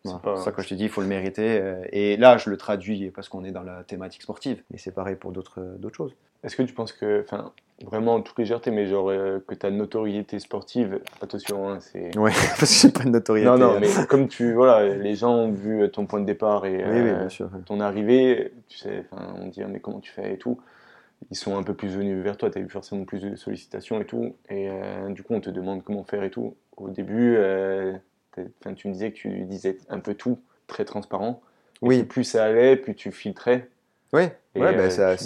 c'est 0.05 0.37
ça 0.37 0.53
que 0.53 0.63
je 0.63 0.69
te 0.69 0.75
dis, 0.75 0.85
il 0.85 0.89
faut 0.89 1.01
le 1.01 1.07
mériter. 1.07 1.61
Euh, 1.61 1.83
et 1.91 2.17
là, 2.17 2.37
je 2.37 2.51
le 2.51 2.57
traduis 2.57 3.11
parce 3.11 3.29
qu'on 3.29 3.45
est 3.45 3.51
dans 3.51 3.63
la 3.63 3.83
thématique 3.85 4.23
sportive. 4.23 4.63
Et 4.73 4.79
c'est 4.79 4.93
pareil 4.93 5.17
pour 5.17 5.33
d'autres 5.33 5.61
choses. 5.93 6.15
Est-ce 6.45 6.55
que 6.55 6.63
tu 6.63 6.75
penses 6.75 6.93
que, 6.93 7.23
enfin, 7.23 7.53
vraiment 7.85 8.21
toute 8.21 8.39
légèreté, 8.39 8.71
mais 8.71 8.87
genre 8.87 9.11
euh, 9.11 9.43
que 9.47 9.55
ta 9.55 9.71
notoriété 9.71 10.39
sportive, 10.39 11.01
attention, 11.21 11.69
hein, 11.69 11.81
c'est. 11.81 12.17
Ouais, 12.17 12.31
parce 12.59 12.61
que 12.61 12.89
j'ai 12.89 12.93
pas 12.93 13.05
de 13.05 13.09
notoriété. 13.09 13.51
Non, 13.51 13.59
non, 13.59 13.81
mais 13.81 13.89
comme 14.07 14.29
tu, 14.29 14.53
voilà, 14.53 14.95
les 14.95 15.15
gens 15.15 15.35
ont 15.35 15.53
vu 15.53 15.91
ton 15.91 16.07
point 16.07 16.21
de 16.21 16.27
départ 16.27 16.67
et 16.67 16.85
euh, 16.85 17.29
ton 17.65 17.81
arrivée, 17.81 18.53
tu 18.69 18.79
sais, 18.79 19.07
on 19.13 19.49
dit, 19.49 19.63
mais 19.65 19.81
comment 19.81 20.01
tu 20.01 20.13
fais 20.13 20.35
et 20.35 20.39
tout 20.39 20.61
ils 21.31 21.37
sont 21.37 21.57
un 21.57 21.63
peu 21.63 21.75
plus 21.75 21.89
venus 21.89 22.23
vers 22.23 22.37
toi, 22.37 22.51
tu 22.51 22.59
as 22.59 22.61
eu 22.61 22.69
forcément 22.69 23.05
plus 23.05 23.21
de 23.21 23.37
sollicitations 23.37 24.01
et 24.01 24.05
tout, 24.05 24.37
et 24.49 24.69
euh, 24.71 25.09
du 25.11 25.23
coup 25.23 25.35
on 25.35 25.41
te 25.41 25.51
demande 25.51 25.83
comment 25.83 26.05
faire 26.05 26.23
et 26.23 26.31
tout. 26.31 26.55
Au 26.77 26.89
début, 26.91 27.37
euh, 27.37 27.95
tu 28.77 28.89
me 28.89 28.93
disais 28.93 29.13
que 29.13 29.17
tu 29.17 29.45
disais 29.45 29.79
un 29.89 30.01
peu 30.01 30.15
tout, 30.15 30.39
très 30.67 30.85
transparent. 30.85 31.43
oui. 31.83 32.03
Plus 32.05 32.25
ça 32.25 32.45
allait, 32.45 32.77
plus 32.77 32.95
tu 32.95 33.13
filtrais. 33.13 33.69
Oui, 34.13 34.23
ouais, 34.23 34.33
bah, 34.55 34.89
euh, 34.99 35.17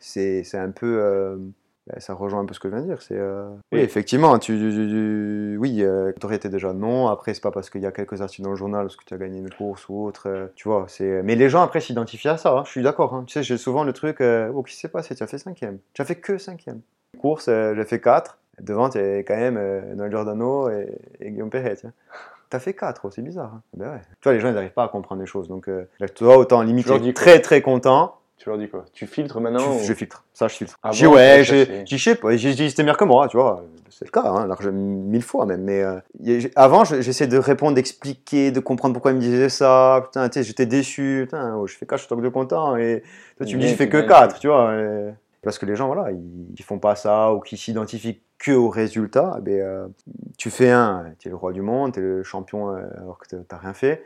c'est 0.00 0.42
c'est 0.42 0.58
un 0.58 0.70
peu 0.70 1.52
bah, 1.88 2.00
ça 2.00 2.12
rejoint 2.12 2.40
un 2.40 2.44
peu 2.44 2.52
ce 2.52 2.60
que 2.60 2.68
je 2.68 2.74
viens 2.74 2.82
de 2.82 2.88
dire. 2.88 3.00
C'est 3.00 3.16
euh, 3.16 3.48
oui. 3.72 3.80
effectivement, 3.80 4.38
tu, 4.38 4.58
tu, 4.58 5.56
oui, 5.58 5.82
euh, 5.82 6.12
été 6.30 6.48
déjà 6.50 6.72
non. 6.74 7.08
Après, 7.08 7.32
c'est 7.32 7.42
pas 7.42 7.50
parce 7.50 7.70
qu'il 7.70 7.80
y 7.80 7.86
a 7.86 7.92
quelques 7.92 8.20
articles 8.20 8.42
dans 8.42 8.50
le 8.50 8.56
journal 8.56 8.82
parce 8.82 8.96
que 8.96 9.04
tu 9.04 9.14
as 9.14 9.16
gagné 9.16 9.38
une 9.38 9.50
course 9.50 9.88
ou 9.88 10.04
autre. 10.04 10.28
Euh, 10.28 10.46
tu 10.54 10.68
vois, 10.68 10.84
c'est. 10.88 11.22
Mais 11.22 11.34
les 11.34 11.48
gens 11.48 11.62
après 11.62 11.80
s'identifient 11.80 12.28
à 12.28 12.36
ça. 12.36 12.58
Hein, 12.58 12.62
je 12.66 12.70
suis 12.70 12.82
d'accord. 12.82 13.14
Hein. 13.14 13.24
Tu 13.26 13.32
sais, 13.32 13.42
j'ai 13.42 13.56
souvent 13.56 13.84
le 13.84 13.92
truc. 13.94 14.20
Euh, 14.20 14.50
oh, 14.54 14.62
qui 14.62 14.76
s'est 14.76 14.88
passé? 14.88 15.14
Tu 15.14 15.22
as 15.22 15.26
fait 15.26 15.38
cinquième. 15.38 15.78
Tu 15.94 16.02
as 16.02 16.04
fait 16.04 16.16
que 16.16 16.36
cinquième. 16.36 16.80
Course, 17.18 17.48
euh, 17.48 17.74
j'ai 17.74 17.84
fait 17.84 18.00
4. 18.00 18.38
Devant, 18.60 18.88
tu 18.90 18.98
quand 18.98 19.36
même 19.36 19.56
euh, 19.58 19.94
Noël 19.94 20.10
Giordano 20.10 20.68
et, 20.70 20.88
et 21.20 21.30
Guillaume 21.30 21.50
Perret. 21.50 21.76
Tiens. 21.76 21.92
T'as 22.50 22.58
fait 22.60 22.72
4, 22.72 23.10
c'est 23.10 23.20
bizarre. 23.22 23.52
Hein. 23.56 23.62
Ben 23.76 23.90
ouais. 23.90 24.00
Tu 24.20 24.24
vois, 24.24 24.32
les 24.32 24.40
gens, 24.40 24.48
ils 24.48 24.54
n'arrivent 24.54 24.70
pas 24.72 24.84
à 24.84 24.88
comprendre 24.88 25.20
les 25.20 25.26
choses. 25.26 25.48
Donc, 25.48 25.68
euh, 25.68 25.86
toi, 26.14 26.38
autant 26.38 26.62
limite, 26.62 26.86
Tu 27.02 27.12
très 27.12 27.40
très 27.40 27.60
content. 27.60 28.14
Tu 28.38 28.48
leur 28.48 28.56
dis 28.56 28.68
quoi? 28.68 28.84
Tu 28.94 29.06
filtres 29.06 29.40
maintenant 29.40 29.58
Tu- 29.76 29.82
ou- 29.82 29.84
Je 29.84 29.92
filtre. 29.92 30.24
Ça, 30.32 30.46
je 30.48 30.54
filtre. 30.54 30.78
Ah 30.82 30.92
je 30.92 30.98
dis, 31.00 31.04
bon, 31.06 31.16
ouais, 31.16 31.42
j'ai- 31.44 31.84
je 31.84 31.96
sais 31.96 32.14
pas. 32.14 32.34
J'ai 32.36 32.54
dit, 32.54 32.70
c'était 32.70 32.84
meilleur 32.84 32.96
que 32.96 33.04
moi, 33.04 33.26
tu 33.28 33.36
vois. 33.36 33.64
C'est 33.90 34.04
le 34.06 34.10
cas, 34.12 34.22
hein, 34.22 34.46
large, 34.46 34.68
mille 34.68 35.22
fois 35.24 35.44
même. 35.44 35.62
Mais 35.64 35.82
euh, 35.82 35.98
j'ai- 36.22 36.50
avant, 36.54 36.84
je- 36.84 37.00
j'essaie 37.02 37.26
de 37.26 37.36
répondre, 37.36 37.74
d'expliquer, 37.74 38.50
de 38.52 38.60
comprendre 38.60 38.94
pourquoi 38.94 39.10
il 39.10 39.16
me 39.16 39.20
disait 39.20 39.48
ça. 39.48 40.02
Putain, 40.04 40.28
tu 40.28 40.38
sais, 40.38 40.44
j'étais 40.44 40.66
déçu. 40.66 41.22
Putain, 41.24 41.56
oh, 41.56 41.66
je 41.66 41.74
fais 41.76 41.84
4, 41.84 41.98
je 42.00 42.06
suis 42.06 42.16
de 42.22 42.28
content. 42.28 42.76
Et 42.76 43.02
toi, 43.36 43.44
tu 43.44 43.56
me 43.56 43.60
dis, 43.60 43.68
je 43.68 43.74
fais 43.74 43.88
que 43.88 43.98
bien 43.98 44.06
4, 44.08 44.34
fait. 44.36 44.40
tu 44.40 44.46
vois. 44.46 44.72
et- 44.74 45.10
Parce 45.42 45.58
que 45.58 45.66
les 45.66 45.74
gens, 45.76 45.86
voilà, 45.92 46.12
ils, 46.12 46.46
ils 46.56 46.62
font 46.64 46.78
pas 46.78 46.94
ça 46.94 47.32
ou 47.34 47.40
qui 47.40 47.56
s'identifient 47.56 48.20
que 48.38 48.52
au 48.52 48.68
résultat. 48.68 49.36
eh 49.38 49.40
ben, 49.42 49.60
euh, 49.60 49.88
tu 50.36 50.50
fais 50.50 50.70
un, 50.70 51.12
tu 51.18 51.28
es 51.28 51.30
le 51.30 51.36
roi 51.36 51.52
du 51.52 51.62
monde, 51.62 51.92
tu 51.92 52.00
es 52.00 52.02
le 52.02 52.22
champion 52.22 52.70
euh, 52.70 52.82
alors 52.98 53.18
que 53.18 53.26
t'as- 53.28 53.42
t'as 53.48 53.56
rien 53.58 53.72
fait. 53.74 54.04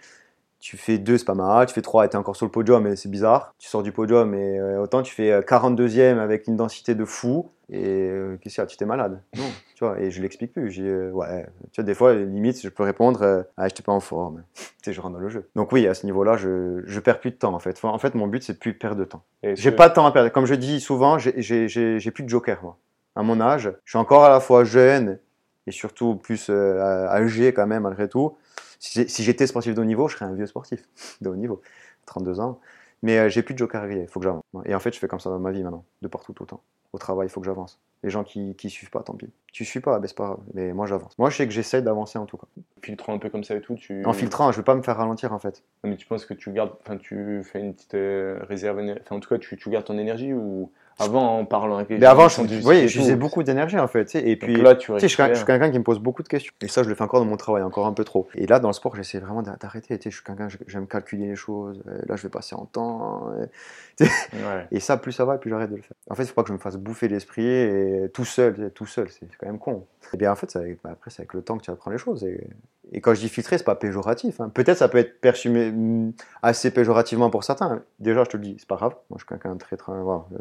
Tu 0.61 0.77
fais 0.77 0.97
deux, 0.99 1.19
c'est 1.19 1.25
pas 1.25 1.35
mal. 1.35 1.67
Tu 1.67 1.75
fais 1.75 1.83
trois, 1.83 2.07
tu 2.07 2.15
es 2.15 2.19
encore 2.19 2.37
sur 2.37 2.47
le 2.47 2.53
podium, 2.53 2.85
mais 2.85 2.95
c'est 2.95 3.09
bizarre. 3.09 3.53
Tu 3.59 3.69
sors 3.69 3.83
du 3.83 3.91
podium 3.91 4.33
et 4.35 4.61
euh, 4.61 4.81
autant 4.81 5.03
tu 5.03 5.13
fais 5.13 5.33
euh, 5.33 5.41
42e 5.43 6.19
avec 6.21 6.47
une 6.47 6.57
densité 6.57 6.95
de 6.95 7.05
fou. 7.05 7.51
Et 7.69 8.11
qu'est-ce 8.41 8.55
qu'il 8.55 8.63
y 8.63 8.65
a? 8.65 8.67
Tu 8.67 8.77
t'es 8.77 8.85
malade. 8.87 9.21
Non, 9.37 9.45
tu 9.75 9.85
vois. 9.85 9.99
Et 10.01 10.11
je 10.13 10.23
l'explique 10.23 10.53
plus. 10.53 10.71
J'ai, 10.71 11.11
ouais, 11.11 11.47
tu 11.73 11.81
vois, 11.81 11.85
des 11.85 11.95
fois, 11.95 12.15
limite, 12.15 12.61
je 12.63 12.69
peux 12.69 12.85
répondre 12.85 13.45
Ah, 13.57 13.67
j'étais 13.69 13.83
pas 13.83 13.93
en 13.93 13.99
forme. 14.01 14.45
tu 14.55 14.63
sais, 14.85 14.93
je 14.93 15.01
rentre 15.01 15.15
dans 15.15 15.21
le 15.21 15.29
jeu. 15.29 15.49
Donc, 15.57 15.73
oui, 15.73 15.87
à 15.89 15.95
ce 15.95 16.07
niveau-là, 16.07 16.37
je, 16.37 16.83
je 16.87 17.01
perds 17.01 17.19
plus 17.19 17.33
de 17.33 17.37
temps 17.37 17.55
en 17.55 17.59
fait. 17.59 17.73
Enfin, 17.77 17.89
en 17.89 17.99
fait, 17.99 18.15
mon 18.15 18.29
but, 18.29 18.43
c'est 18.45 18.53
de 18.53 18.59
plus 18.59 18.75
perdre 18.75 18.99
de 19.01 19.05
temps. 19.05 19.25
J'ai 19.43 19.73
pas 19.73 19.89
de 19.89 19.95
temps 19.95 20.07
à 20.07 20.13
perdre. 20.13 20.29
Comme 20.31 20.47
je 20.47 20.55
dis 20.55 20.81
souvent, 20.81 21.19
j'ai- 21.19 21.35
j'ai 21.43 21.67
j'ai- 21.69 21.99
j'ai 21.99 22.11
plus 22.13 22.23
de 22.23 22.29
joker, 22.29 22.61
moi. 22.63 22.77
À 23.15 23.23
mon 23.23 23.41
âge, 23.41 23.73
je 23.85 23.91
suis 23.91 23.99
encore 23.99 24.25
à 24.25 24.31
la 24.31 24.41
fois 24.41 24.65
jeune 24.65 25.19
et 25.67 25.71
surtout 25.71 26.17
plus 26.17 26.47
euh, 26.51 26.81
âgé 27.09 27.53
quand 27.53 27.67
même, 27.67 27.83
malgré 27.83 28.09
tout. 28.09 28.37
Si 28.79 29.23
j'étais 29.23 29.47
sportif 29.47 29.75
de 29.75 29.81
haut 29.81 29.85
niveau, 29.85 30.09
je 30.09 30.17
serais 30.17 30.25
un 30.25 30.35
vieux 30.35 30.47
sportif 30.47 30.89
de 31.21 31.29
haut 31.29 31.37
niveau, 31.37 31.63
32 32.07 32.41
ans. 32.41 32.61
Mais 33.03 33.19
euh, 33.19 33.29
j'ai 33.29 33.43
plus 33.43 33.55
de 33.55 33.59
joker 33.59 33.91
il 33.91 34.07
faut 34.09 34.21
que 34.21 34.25
j'avance. 34.25 34.43
Et 34.65 34.75
en 34.75 34.81
fait, 34.81 34.95
je 34.95 34.99
fais 34.99 35.09
comme 35.09 35.21
ça 35.21 35.31
dans 35.31 35.39
ma 35.39 35.51
vie 35.51 35.63
maintenant, 35.63 35.85
de 36.03 36.09
partout, 36.09 36.33
tout 36.33 36.45
le 36.45 36.49
temps. 36.49 36.63
Au 36.93 36.99
travail, 36.99 37.27
il 37.27 37.31
faut 37.31 37.41
que 37.41 37.47
j'avance. 37.47 37.81
Les 38.03 38.11
gens 38.11 38.25
qui, 38.25 38.55
qui 38.57 38.69
suivent 38.71 38.91
pas, 38.91 39.03
tant 39.03 39.15
pis. 39.15 39.31
Tu 39.53 39.65
suis 39.65 39.81
pas, 39.81 39.99
ben 39.99 40.07
c'est 40.07 40.17
pas. 40.17 40.39
Mais 40.55 40.73
moi, 40.73 40.87
j'avance. 40.87 41.17
Moi, 41.19 41.31
je 41.31 41.37
sais 41.37 41.47
que 41.47 41.53
j'essaie 41.53 41.83
d'avancer 41.83 42.19
en 42.19 42.27
tout 42.27 42.37
cas. 42.37 42.47
filtrant 42.83 43.15
un 43.15 43.19
peu 43.19 43.29
comme 43.29 43.45
ça 43.45 43.55
et 43.55 43.61
tout, 43.61 43.77
tu. 43.77 44.05
En 44.05 44.13
filtrant, 44.13 44.51
je 44.53 44.59
veux 44.59 44.65
pas 44.65 44.75
me 44.75 44.83
faire 44.83 44.97
ralentir 44.97 45.33
en 45.33 45.39
fait. 45.39 45.63
Non, 45.85 45.91
mais 45.91 45.97
tu 45.97 46.07
penses 46.07 46.27
que 46.27 46.35
tu 46.35 46.53
gardes, 46.53 46.73
enfin, 46.81 46.97
tu 46.97 47.43
fais 47.45 47.61
une 47.61 47.75
petite 47.75 47.95
euh, 47.95 48.41
réserve, 48.43 48.81
enfin, 48.81 49.17
en 49.17 49.21
tout 49.21 49.29
cas, 49.29 49.39
tu, 49.39 49.57
tu 49.57 49.71
gardes 49.71 49.85
ton 49.85 49.99
énergie 49.99 50.33
ou 50.33 50.71
avant 51.05 51.39
en 51.39 51.45
parlant 51.45 51.77
avec 51.77 51.89
les 51.91 51.97
Mais 51.99 52.07
gens, 52.07 52.11
avant, 52.13 52.29
je, 52.29 52.43
voyez, 52.61 52.85
et 52.85 52.89
j'utilisais 52.89 53.17
beaucoup 53.17 53.43
d'énergie 53.43 53.79
en 53.79 53.87
fait. 53.89 54.05
tu 54.07 54.13
sais, 54.19 54.29
Et 54.29 54.37
puis, 54.37 54.57
là, 54.61 54.75
tu 54.75 54.93
sais, 54.93 55.01
je 55.01 55.07
suis, 55.07 55.17
quelqu'un- 55.17 55.33
je 55.33 55.39
suis 55.39 55.45
récupères. 55.45 55.59
quelqu'un 55.59 55.73
qui 55.73 55.79
me 55.79 55.85
pose 55.85 55.99
beaucoup 56.01 56.23
de 56.23 56.29
questions. 56.29 56.53
Et 56.61 56.69
ça, 56.69 56.83
je 56.83 56.89
le 56.89 56.95
fais 56.95 57.03
encore 57.05 57.21
dans 57.21 57.27
mon 57.27 57.37
travail, 57.37 57.63
encore 57.63 57.87
un 57.87 57.93
peu 57.93 58.05
trop. 58.05 58.29
Et 58.35 58.47
là, 58.47 58.59
dans 58.61 58.69
le 58.69 58.75
sport, 58.75 58.95
j'essaie 58.97 59.19
vraiment 59.19 59.43
d'a- 59.43 59.57
d'arrêter. 59.57 59.99
Tu 59.99 60.05
sais, 60.05 60.11
je 60.11 60.17
suis 60.17 60.25
quelqu'un, 60.25 60.49
j'aime 60.67 60.87
calculer 60.87 61.27
les 61.27 61.37
choses. 61.37 61.83
Euh, 61.89 61.99
Là, 62.07 62.17
je 62.17 62.23
vais 62.23 62.29
passer 62.31 62.55
en 62.55 62.65
temps. 62.67 63.31
Et, 64.01 64.05
Ouais. 64.35 64.67
et 64.73 64.81
ça, 64.81 64.97
plus 64.97 65.13
ça 65.13 65.25
va, 65.27 65.37
plus 65.39 65.51
j'arrête 65.51 65.71
de 65.71 65.77
le 65.77 65.83
faire. 65.83 65.97
En 66.11 66.15
fait, 66.15 66.23
il 66.23 66.27
faut 66.27 66.35
pas 66.35 66.43
que 66.43 66.49
je 66.49 66.55
me 66.55 66.59
fasse 66.59 66.77
bouffer 66.77 67.09
l'esprit 67.09 67.47
et 67.47 68.11
tout 68.13 68.25
seul, 68.25 68.71
tout 68.75 68.87
seul, 68.87 69.09
c'est 69.11 69.27
quand 69.39 69.47
même 69.47 69.59
con. 69.59 69.85
Et 70.13 70.17
bien, 70.17 70.33
en 70.33 70.35
fait, 70.35 70.55
avec, 70.57 70.79
bah, 70.83 70.91
après, 70.93 71.11
c'est 71.11 71.21
avec 71.21 71.35
le 71.35 71.43
temps 71.43 71.59
que 71.59 71.63
tu 71.63 71.71
apprends 71.71 71.91
les 71.91 71.99
choses. 71.99 72.25
Et, 72.25 72.47
et 72.91 73.01
quand 73.03 73.13
je 73.15 73.21
dis 73.21 73.29
filtrer, 73.29 73.59
c'est 73.59 73.65
pas 73.65 73.75
péjoratif. 73.75 74.41
hein. 74.41 74.49
Peut-être 74.49 74.79
ça 74.79 74.89
peut 74.89 74.99
être 74.99 75.21
perçu 75.21 75.51
mais, 75.51 75.69
hum, 75.69 76.13
assez 76.43 76.71
péjorativement 76.71 77.29
pour 77.31 77.45
certains. 77.45 77.83
Déjà, 78.01 78.25
je 78.25 78.31
te 78.31 78.37
le 78.39 78.43
dis, 78.45 78.57
c'est 78.59 78.67
pas 78.69 78.77
grave. 78.77 78.95
Moi, 79.11 79.19
je 79.19 79.25
suis 79.25 79.29
quelqu'un 79.29 79.55
de 79.55 79.59
très, 79.61 79.77
très, 79.77 79.93
voilà, 79.93 80.25
euh, 80.33 80.39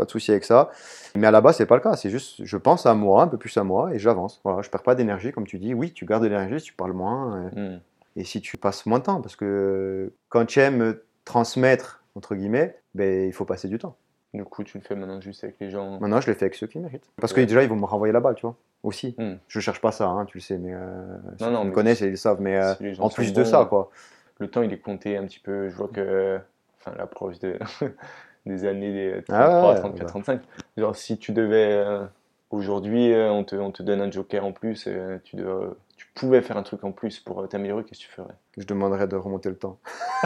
pas 0.00 0.06
de 0.06 0.10
souci 0.10 0.30
avec 0.30 0.44
ça. 0.44 0.70
Mais 1.14 1.26
à 1.26 1.30
la 1.30 1.40
base, 1.40 1.56
c'est 1.58 1.66
pas 1.66 1.74
le 1.76 1.82
cas. 1.82 1.94
C'est 1.94 2.10
juste, 2.10 2.42
je 2.44 2.56
pense 2.56 2.86
à 2.86 2.94
moi, 2.94 3.22
un 3.22 3.28
peu 3.28 3.36
plus 3.36 3.56
à 3.58 3.64
moi, 3.64 3.94
et 3.94 3.98
j'avance. 3.98 4.40
Voilà, 4.44 4.62
je 4.62 4.70
perds 4.70 4.82
pas 4.82 4.94
d'énergie, 4.94 5.30
comme 5.32 5.46
tu 5.46 5.58
dis. 5.58 5.74
Oui, 5.74 5.92
tu 5.92 6.06
gardes 6.06 6.22
de 6.22 6.28
l'énergie, 6.28 6.58
si 6.60 6.66
tu 6.66 6.72
parles 6.72 6.92
moins, 6.92 7.50
euh, 7.56 7.76
Hmm. 7.76 7.80
et 8.16 8.24
si 8.24 8.40
tu 8.40 8.56
passes 8.56 8.86
moins 8.86 8.98
de 8.98 9.04
temps, 9.04 9.20
parce 9.20 9.36
que 9.36 10.12
quand 10.30 10.46
tu 10.46 10.58
aimes 10.60 10.96
transmettre 11.24 12.02
entre 12.16 12.34
guillemets, 12.34 12.76
ben 12.94 13.26
il 13.28 13.32
faut 13.32 13.44
passer 13.44 13.68
du 13.68 13.78
temps. 13.78 13.94
Du 14.34 14.44
coup, 14.44 14.62
tu 14.64 14.78
le 14.78 14.84
fais 14.84 14.94
maintenant 14.94 15.20
juste 15.20 15.42
avec 15.44 15.56
les 15.60 15.70
gens. 15.70 15.98
Maintenant, 16.00 16.20
je 16.20 16.28
le 16.28 16.34
fais 16.34 16.44
avec 16.46 16.54
ceux 16.54 16.66
qui 16.66 16.78
méritent. 16.78 17.08
Parce 17.20 17.32
que 17.32 17.40
Ouais. 17.40 17.46
déjà, 17.46 17.62
ils 17.62 17.68
vont 17.68 17.76
me 17.76 17.84
renvoyer 17.84 18.12
la 18.12 18.20
balle, 18.20 18.34
tu 18.36 18.42
vois. 18.42 18.56
Aussi. 18.82 19.14
Hmm. 19.18 19.34
Je 19.48 19.60
cherche 19.60 19.80
pas 19.80 19.92
ça, 19.92 20.06
hein, 20.06 20.24
tu 20.24 20.38
le 20.38 20.42
sais, 20.42 20.56
mais 20.56 20.72
euh, 20.72 21.16
ceux 21.38 21.44
Non, 21.46 21.50
non, 21.50 21.58
qui 21.60 21.64
me 21.64 21.68
mais 21.70 21.74
connaissent, 21.74 22.00
ils 22.00 22.10
le 22.10 22.16
savent. 22.16 22.40
Mais 22.40 22.56
euh, 22.56 22.74
si 22.76 23.00
en 23.00 23.08
plus 23.10 23.32
de 23.32 23.42
bons, 23.42 23.48
ça, 23.50 23.66
quoi. 23.68 23.90
Le 24.38 24.48
temps, 24.48 24.62
il 24.62 24.72
est 24.72 24.78
compté 24.78 25.16
un 25.18 25.24
petit 25.26 25.40
peu. 25.40 25.68
Je 25.68 25.74
vois 25.76 25.88
que, 25.88 26.38
enfin, 26.80 26.96
l'approche 26.96 27.38
de... 27.40 27.58
des 28.46 28.64
années 28.66 28.92
des 28.92 29.22
33, 29.22 29.38
Ah 29.38 29.68
ouais, 29.68 29.78
34, 29.80 29.98
bah. 30.02 30.08
35. 30.08 30.40
Genre, 30.76 30.96
si 30.96 31.18
tu 31.18 31.32
devais 31.32 31.72
euh, 31.72 32.04
aujourd'hui, 32.50 33.12
euh, 33.12 33.30
on 33.30 33.44
te, 33.44 33.54
on 33.56 33.70
te 33.70 33.82
donne 33.82 34.00
un 34.00 34.10
joker 34.10 34.44
en 34.44 34.52
plus, 34.52 34.84
euh, 34.88 35.18
tu, 35.24 35.36
dois- 35.36 35.76
tu 35.96 36.06
pouvais 36.14 36.40
faire 36.40 36.56
un 36.56 36.62
truc 36.62 36.82
en 36.84 36.92
plus 36.92 37.20
pour 37.20 37.40
euh, 37.42 37.46
t'améliorer, 37.46 37.84
qu'est-ce 37.84 38.00
que 38.00 38.06
tu 38.06 38.10
ferais? 38.10 38.34
Je 38.56 38.64
demanderais 38.64 39.06
de 39.06 39.16
remonter 39.16 39.48
le 39.50 39.56
temps. 39.56 39.78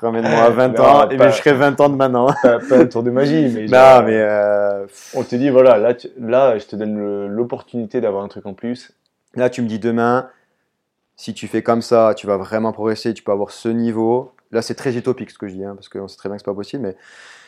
Ramène-moi 0.00 0.42
à 0.44 0.50
20 0.50 0.68
Non, 0.70 0.84
ans, 0.84 1.04
et 1.10 1.16
pas- 1.16 1.24
bien 1.24 1.30
je 1.30 1.36
serai 1.38 1.52
20 1.54 1.80
ans 1.80 1.88
de 1.88 1.96
maintenant. 1.96 2.28
pas, 2.42 2.58
pas 2.58 2.76
un 2.78 2.86
tour 2.86 3.02
de 3.02 3.10
magie, 3.10 3.48
mais. 3.54 3.66
non, 3.66 3.68
genre, 3.78 4.02
mais 4.04 4.16
euh, 4.20 4.86
On 5.14 5.22
te 5.24 5.36
dit, 5.36 5.50
voilà, 5.50 5.78
là, 5.78 5.94
tu- 5.94 6.10
là 6.18 6.58
je 6.58 6.66
te 6.66 6.76
donne 6.76 7.26
l'opportunité 7.28 8.00
d'avoir 8.00 8.24
un 8.24 8.28
truc 8.28 8.46
en 8.46 8.54
plus. 8.54 8.92
Là, 9.34 9.50
tu 9.50 9.62
me 9.62 9.68
dis 9.68 9.78
demain, 9.78 10.28
si 11.16 11.34
tu 11.34 11.46
fais 11.48 11.62
comme 11.62 11.82
ça, 11.82 12.14
tu 12.16 12.26
vas 12.26 12.36
vraiment 12.36 12.72
progresser, 12.72 13.14
tu 13.14 13.22
peux 13.22 13.32
avoir 13.32 13.50
ce 13.50 13.68
niveau. 13.68 14.32
Là, 14.50 14.62
c'est 14.62 14.74
très 14.74 14.96
utopique 14.96 15.30
ce 15.30 15.38
que 15.38 15.46
je 15.46 15.54
dis, 15.54 15.64
hein, 15.64 15.74
parce 15.74 15.88
qu'on 15.88 16.08
sait 16.08 16.16
très 16.16 16.28
bien 16.28 16.36
que 16.36 16.42
c'est 16.42 16.50
pas 16.50 16.54
possible, 16.54 16.82
mais 16.82 16.96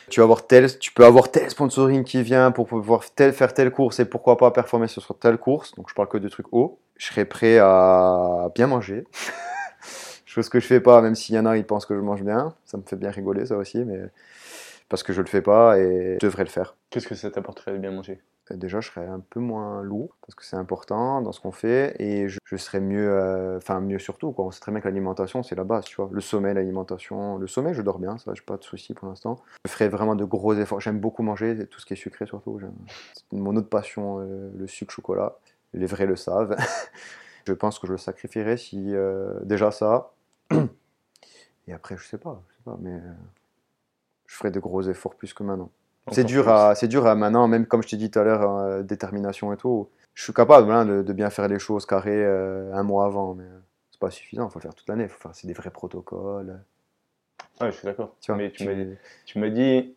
tu, 0.09 0.19
vas 0.19 0.25
avoir 0.25 0.45
tel, 0.45 0.77
tu 0.77 0.91
peux 0.91 1.05
avoir 1.05 1.31
tel 1.31 1.49
sponsoring 1.49 2.03
qui 2.03 2.21
vient 2.21 2.51
pour 2.51 2.67
pouvoir 2.67 3.03
tel, 3.15 3.33
faire 3.33 3.53
telle 3.53 3.71
course 3.71 3.99
et 3.99 4.05
pourquoi 4.05 4.37
pas 4.37 4.51
performer 4.51 4.87
sur 4.87 5.17
telle 5.17 5.37
course. 5.37 5.73
Donc, 5.75 5.89
je 5.89 5.95
parle 5.95 6.09
que 6.09 6.17
de 6.17 6.29
trucs 6.29 6.51
hauts. 6.51 6.79
Je 6.97 7.07
serais 7.07 7.25
prêt 7.25 7.57
à 7.57 8.49
bien 8.53 8.67
manger. 8.67 9.05
Chose 10.25 10.47
que 10.47 10.59
je 10.59 10.67
fais 10.67 10.79
pas, 10.79 11.01
même 11.01 11.15
s'il 11.15 11.35
y 11.35 11.39
en 11.39 11.45
a, 11.45 11.57
ils 11.57 11.65
pensent 11.65 11.85
que 11.85 11.95
je 11.95 11.99
mange 11.99 12.23
bien. 12.23 12.53
Ça 12.65 12.77
me 12.77 12.83
fait 12.83 12.95
bien 12.95 13.11
rigoler, 13.11 13.47
ça 13.47 13.57
aussi, 13.57 13.79
mais 13.83 13.99
parce 14.87 15.03
que 15.03 15.13
je 15.13 15.21
le 15.21 15.27
fais 15.27 15.41
pas 15.41 15.79
et 15.79 16.17
je 16.21 16.25
devrais 16.25 16.43
le 16.43 16.49
faire. 16.49 16.75
Qu'est-ce 16.89 17.07
que 17.07 17.15
ça 17.15 17.31
t'apporterait 17.31 17.71
de 17.71 17.77
bien 17.77 17.91
manger? 17.91 18.21
Déjà 18.49 18.81
je 18.81 18.89
serais 18.89 19.05
un 19.05 19.19
peu 19.19 19.39
moins 19.39 19.81
lourd 19.81 20.17
parce 20.21 20.35
que 20.35 20.43
c'est 20.43 20.55
important 20.55 21.21
dans 21.21 21.31
ce 21.31 21.39
qu'on 21.39 21.51
fait 21.51 21.95
et 21.99 22.27
je, 22.27 22.55
serais 22.57 22.79
mieux 22.79 23.09
euh, 23.09 23.57
enfin 23.57 23.79
mieux 23.79 23.99
surtout 23.99 24.33
on 24.37 24.51
sait 24.51 24.59
très 24.59 24.71
bien 24.71 24.81
que 24.81 24.87
l'alimentation 24.87 25.43
c'est 25.43 25.55
la 25.55 25.63
base 25.63 25.85
tu 25.85 25.95
vois. 25.95 26.09
Le 26.11 26.21
sommeil 26.21 26.53
l'alimentation 26.53 27.37
le 27.37 27.47
sommeil 27.47 27.73
je 27.73 27.81
dors 27.81 27.99
bien 27.99 28.17
ça 28.17 28.33
j'ai 28.33 28.41
pas 28.41 28.57
de 28.57 28.63
souci 28.63 28.93
pour 28.93 29.07
l'instant. 29.07 29.41
Je 29.65 29.71
ferais 29.71 29.89
vraiment 29.89 30.15
de 30.15 30.25
gros 30.25 30.53
efforts. 30.53 30.81
J'aime 30.81 30.99
beaucoup 30.99 31.23
manger 31.23 31.67
tout 31.67 31.79
ce 31.79 31.85
qui 31.85 31.93
est 31.93 31.97
sucré 31.97 32.25
surtout. 32.25 32.59
C'est 33.13 33.37
mon 33.37 33.55
autre 33.55 33.69
passion 33.69 34.19
euh, 34.19 34.51
le 34.57 34.67
sucre 34.67 34.93
chocolat. 34.93 35.37
Les 35.73 35.85
vrais 35.85 36.05
le 36.05 36.15
savent. 36.15 36.55
Je 37.47 37.53
pense 37.53 37.79
que 37.79 37.87
je 37.87 37.93
le 37.93 37.97
sacrifierais 37.97 38.55
si 38.55 38.93
euh, 38.93 39.39
déjà 39.41 39.71
ça. 39.71 40.11
Et 41.67 41.73
après 41.73 41.97
je 41.97 42.05
sais 42.05 42.17
pas 42.17 42.43
je 42.49 42.55
sais 42.55 42.63
pas 42.63 42.77
mais 42.79 42.93
euh, 42.93 43.13
je 44.27 44.35
ferais 44.35 44.51
de 44.51 44.59
gros 44.59 44.81
efforts 44.83 45.15
plus 45.15 45.33
que 45.33 45.43
maintenant 45.43 45.71
c'est 46.09 46.23
dur, 46.25 46.49
à, 46.49 46.75
c'est 46.75 46.87
dur 46.87 47.05
à 47.07 47.15
maintenant, 47.15 47.47
même 47.47 47.65
comme 47.65 47.83
je 47.83 47.89
t'ai 47.89 47.97
dit 47.97 48.11
tout 48.11 48.19
à 48.19 48.23
l'heure, 48.23 48.41
euh, 48.57 48.83
détermination 48.83 49.53
et 49.53 49.57
tout. 49.57 49.89
Je 50.13 50.23
suis 50.23 50.33
capable 50.33 50.71
hein, 50.71 50.85
de, 50.85 51.01
de 51.03 51.13
bien 51.13 51.29
faire 51.29 51.47
les 51.47 51.59
choses 51.59 51.85
carrées 51.85 52.11
euh, 52.23 52.73
un 52.73 52.83
mois 52.83 53.05
avant, 53.05 53.33
mais 53.35 53.45
euh, 53.45 53.59
c'est 53.91 53.99
pas 53.99 54.11
suffisant. 54.11 54.47
Il 54.47 54.51
faut 54.51 54.59
le 54.59 54.63
faire 54.63 54.75
toute 54.75 54.89
l'année. 54.89 55.07
Faut 55.07 55.19
faire, 55.19 55.35
c'est 55.35 55.47
des 55.47 55.53
vrais 55.53 55.71
protocoles. 55.71 56.61
Ouais, 57.61 57.71
je 57.71 57.77
suis 57.77 57.85
d'accord. 57.85 58.15
Tu 58.21 58.31
vois, 58.31 58.39
Mais 58.39 58.51
tu 58.51 58.63
tu- 58.63 58.65
m'as 58.65 58.73
tu 59.25 59.39
m'as 59.39 59.49
dit, 59.49 59.95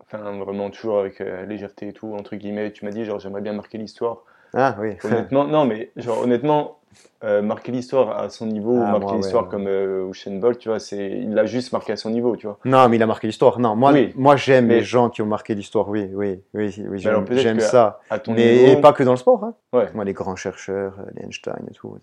enfin, 0.00 0.38
vraiment 0.38 0.70
toujours 0.70 1.00
avec 1.00 1.20
euh, 1.20 1.46
légèreté 1.46 1.88
et 1.88 1.92
tout, 1.92 2.14
entre 2.14 2.36
guillemets, 2.36 2.72
tu 2.72 2.84
m'as 2.84 2.92
dit, 2.92 3.04
genre, 3.04 3.20
j'aimerais 3.20 3.42
bien 3.42 3.52
marquer 3.54 3.78
l'histoire. 3.78 4.24
Ah 4.54 4.76
oui. 4.80 4.96
Honnêtement, 5.04 5.46
non, 5.46 5.64
mais 5.64 5.90
genre, 5.96 6.20
honnêtement, 6.22 6.78
euh, 7.24 7.40
marquer 7.40 7.72
l'histoire 7.72 8.18
à 8.18 8.28
son 8.28 8.46
niveau, 8.46 8.72
ou 8.78 8.82
Ah, 8.84 8.98
marquer 8.98 9.16
l'histoire 9.16 9.44
ouais. 9.44 9.50
comme 9.50 9.66
euh, 9.66 10.10
Usain 10.10 10.38
Bolt, 10.38 10.58
tu 10.58 10.68
vois, 10.68 10.78
c'est, 10.78 11.10
il 11.10 11.32
l'a 11.34 11.46
juste 11.46 11.72
marqué 11.72 11.92
à 11.92 11.96
son 11.96 12.10
niveau, 12.10 12.36
tu 12.36 12.46
vois. 12.46 12.58
non, 12.64 12.88
mais 12.88 12.96
il 12.96 13.02
a 13.02 13.06
marqué 13.06 13.26
l'histoire. 13.26 13.58
Non, 13.58 13.74
moi, 13.76 13.92
Oui. 13.92 14.12
moi 14.16 14.36
j'aime 14.36 14.66
Mais- 14.66 14.76
les 14.76 14.82
gens 14.82 15.08
qui 15.08 15.22
ont 15.22 15.26
marqué 15.26 15.54
l'histoire. 15.54 15.88
Oui, 15.88 16.10
oui, 16.12 16.42
oui, 16.52 16.74
oui. 16.88 16.98
J'aime, 16.98 17.60
ça. 17.60 18.00
À 18.10 18.18
ton 18.18 18.34
Mais 18.34 18.66
niveau, 18.68 18.80
pas 18.80 18.92
que 18.92 19.02
dans 19.04 19.12
le 19.12 19.16
sport. 19.16 19.42
Hein. 19.44 19.54
ouais, 19.72 19.88
Moi, 19.94 20.04
les 20.04 20.12
grands 20.12 20.36
chercheurs, 20.36 20.96
euh, 20.98 21.10
les 21.14 21.24
Einstein 21.24 21.64
et 21.70 21.74
tout. 21.74 21.96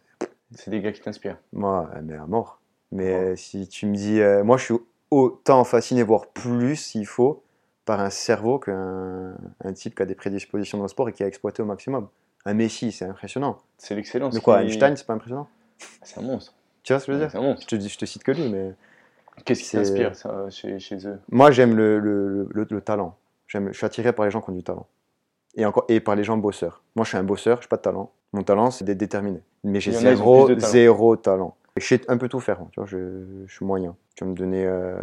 c'est 0.55 0.71
des 0.71 0.82
gars 0.82 0.91
qui 0.91 1.01
t'inspirent. 1.01 1.38
Moi, 1.53 1.88
euh, 1.95 1.99
mais 2.03 2.15
à 2.15 2.26
mort. 2.26 2.59
Mais 2.91 3.13
euh, 3.13 3.36
si 3.36 3.67
tu 3.67 3.86
me 3.86 3.93
dis, 3.93 4.19
moi 4.43 4.57
je 4.57 4.63
suis 4.63 4.76
autant 5.11 5.63
fasciné, 5.63 6.01
voire 6.01 6.26
plus 6.28 6.76
s'il 6.78 7.05
faut, 7.05 7.43
par 7.86 7.99
un 7.99 8.09
cerveau 8.09 8.57
qu'un 8.57 9.36
un 9.63 9.74
type 9.74 9.93
qui 9.95 10.01
a 10.01 10.05
des 10.07 10.15
prédispositions 10.15 10.78
dans 10.80 10.86
le 10.86 10.88
sport 10.89 11.07
et 11.09 11.13
qui 11.13 11.24
a 11.24 11.28
exploité 11.28 11.61
au 11.61 11.65
maximum. 11.65 12.07
Un 12.45 12.53
Messi, 12.53 12.91
c'est 12.91 13.05
impressionnant. 13.05 13.57
C'est 13.77 13.95
l'excellence. 13.95 14.33
De 14.33 14.39
quoi 14.39 14.59
qui- 14.59 14.67
Einstein, 14.67 14.95
c'est 14.95 15.05
pas 15.05 15.13
impressionnant? 15.13 15.47
C'est 16.01 16.19
un 16.19 16.23
monstre. 16.23 16.53
Tu 16.83 16.93
vois 16.93 16.99
ce 16.99 17.05
que 17.05 17.11
je 17.11 17.17
veux 17.17 17.23
dire? 17.23 17.31
C'est 17.31 17.37
un 17.37 17.41
monstre. 17.41 17.61
je 17.63 17.67
te, 17.67 17.75
dis- 17.75 17.89
je 17.89 17.97
te 17.97 18.05
cite 18.05 18.23
que 18.23 18.31
lui, 18.31 18.49
mais 18.49 18.73
Qu'est-ce 19.45 19.63
qui 19.63 19.71
t'inspire, 19.71 20.11
chez, 20.49 20.79
chez 20.79 21.07
eux? 21.07 21.19
Moi 21.29 21.51
j'aime 21.51 21.75
le, 21.75 21.99
le, 21.99 22.47
le- 22.51 22.67
le 22.69 22.81
talent. 22.81 23.15
Je 23.47 23.71
suis 23.71 23.85
attiré 23.85 24.11
par 24.13 24.25
les 24.25 24.31
gens 24.31 24.41
qui 24.41 24.49
ont 24.49 24.53
du 24.53 24.63
talent. 24.63 24.87
Et, 25.55 25.65
encore, 25.65 25.85
et 25.87 25.99
par 25.99 26.15
les 26.15 26.23
gens 26.23 26.37
bosseurs. 26.37 26.81
Moi 26.95 27.03
je 27.05 27.09
suis 27.09 27.17
un 27.17 27.23
bosseur, 27.23 27.57
je 27.61 27.67
n'ai 27.67 27.69
pas 27.69 27.77
de 27.77 27.81
talent. 27.81 28.11
Mon 28.33 28.43
talent 28.43 28.69
c'est 28.71 28.83
d'être 28.85 28.97
déterminé. 28.97 29.41
Mais 29.63 29.79
j'ai 29.79 29.91
zéro, 29.91 30.47
talent. 30.47 30.59
zéro 30.59 31.15
talent. 31.15 31.55
Je 31.77 31.85
sais 31.85 32.01
un 32.09 32.17
peu 32.17 32.27
tout 32.27 32.39
faire, 32.41 32.59
moi, 32.59 32.67
tu 32.73 32.79
vois, 32.79 32.87
je, 32.87 32.97
je 33.45 33.53
suis 33.53 33.65
moyen. 33.65 33.95
Tu 34.15 34.25
vas 34.25 34.29
me 34.31 34.35
donner 34.35 34.65
euh, 34.65 34.97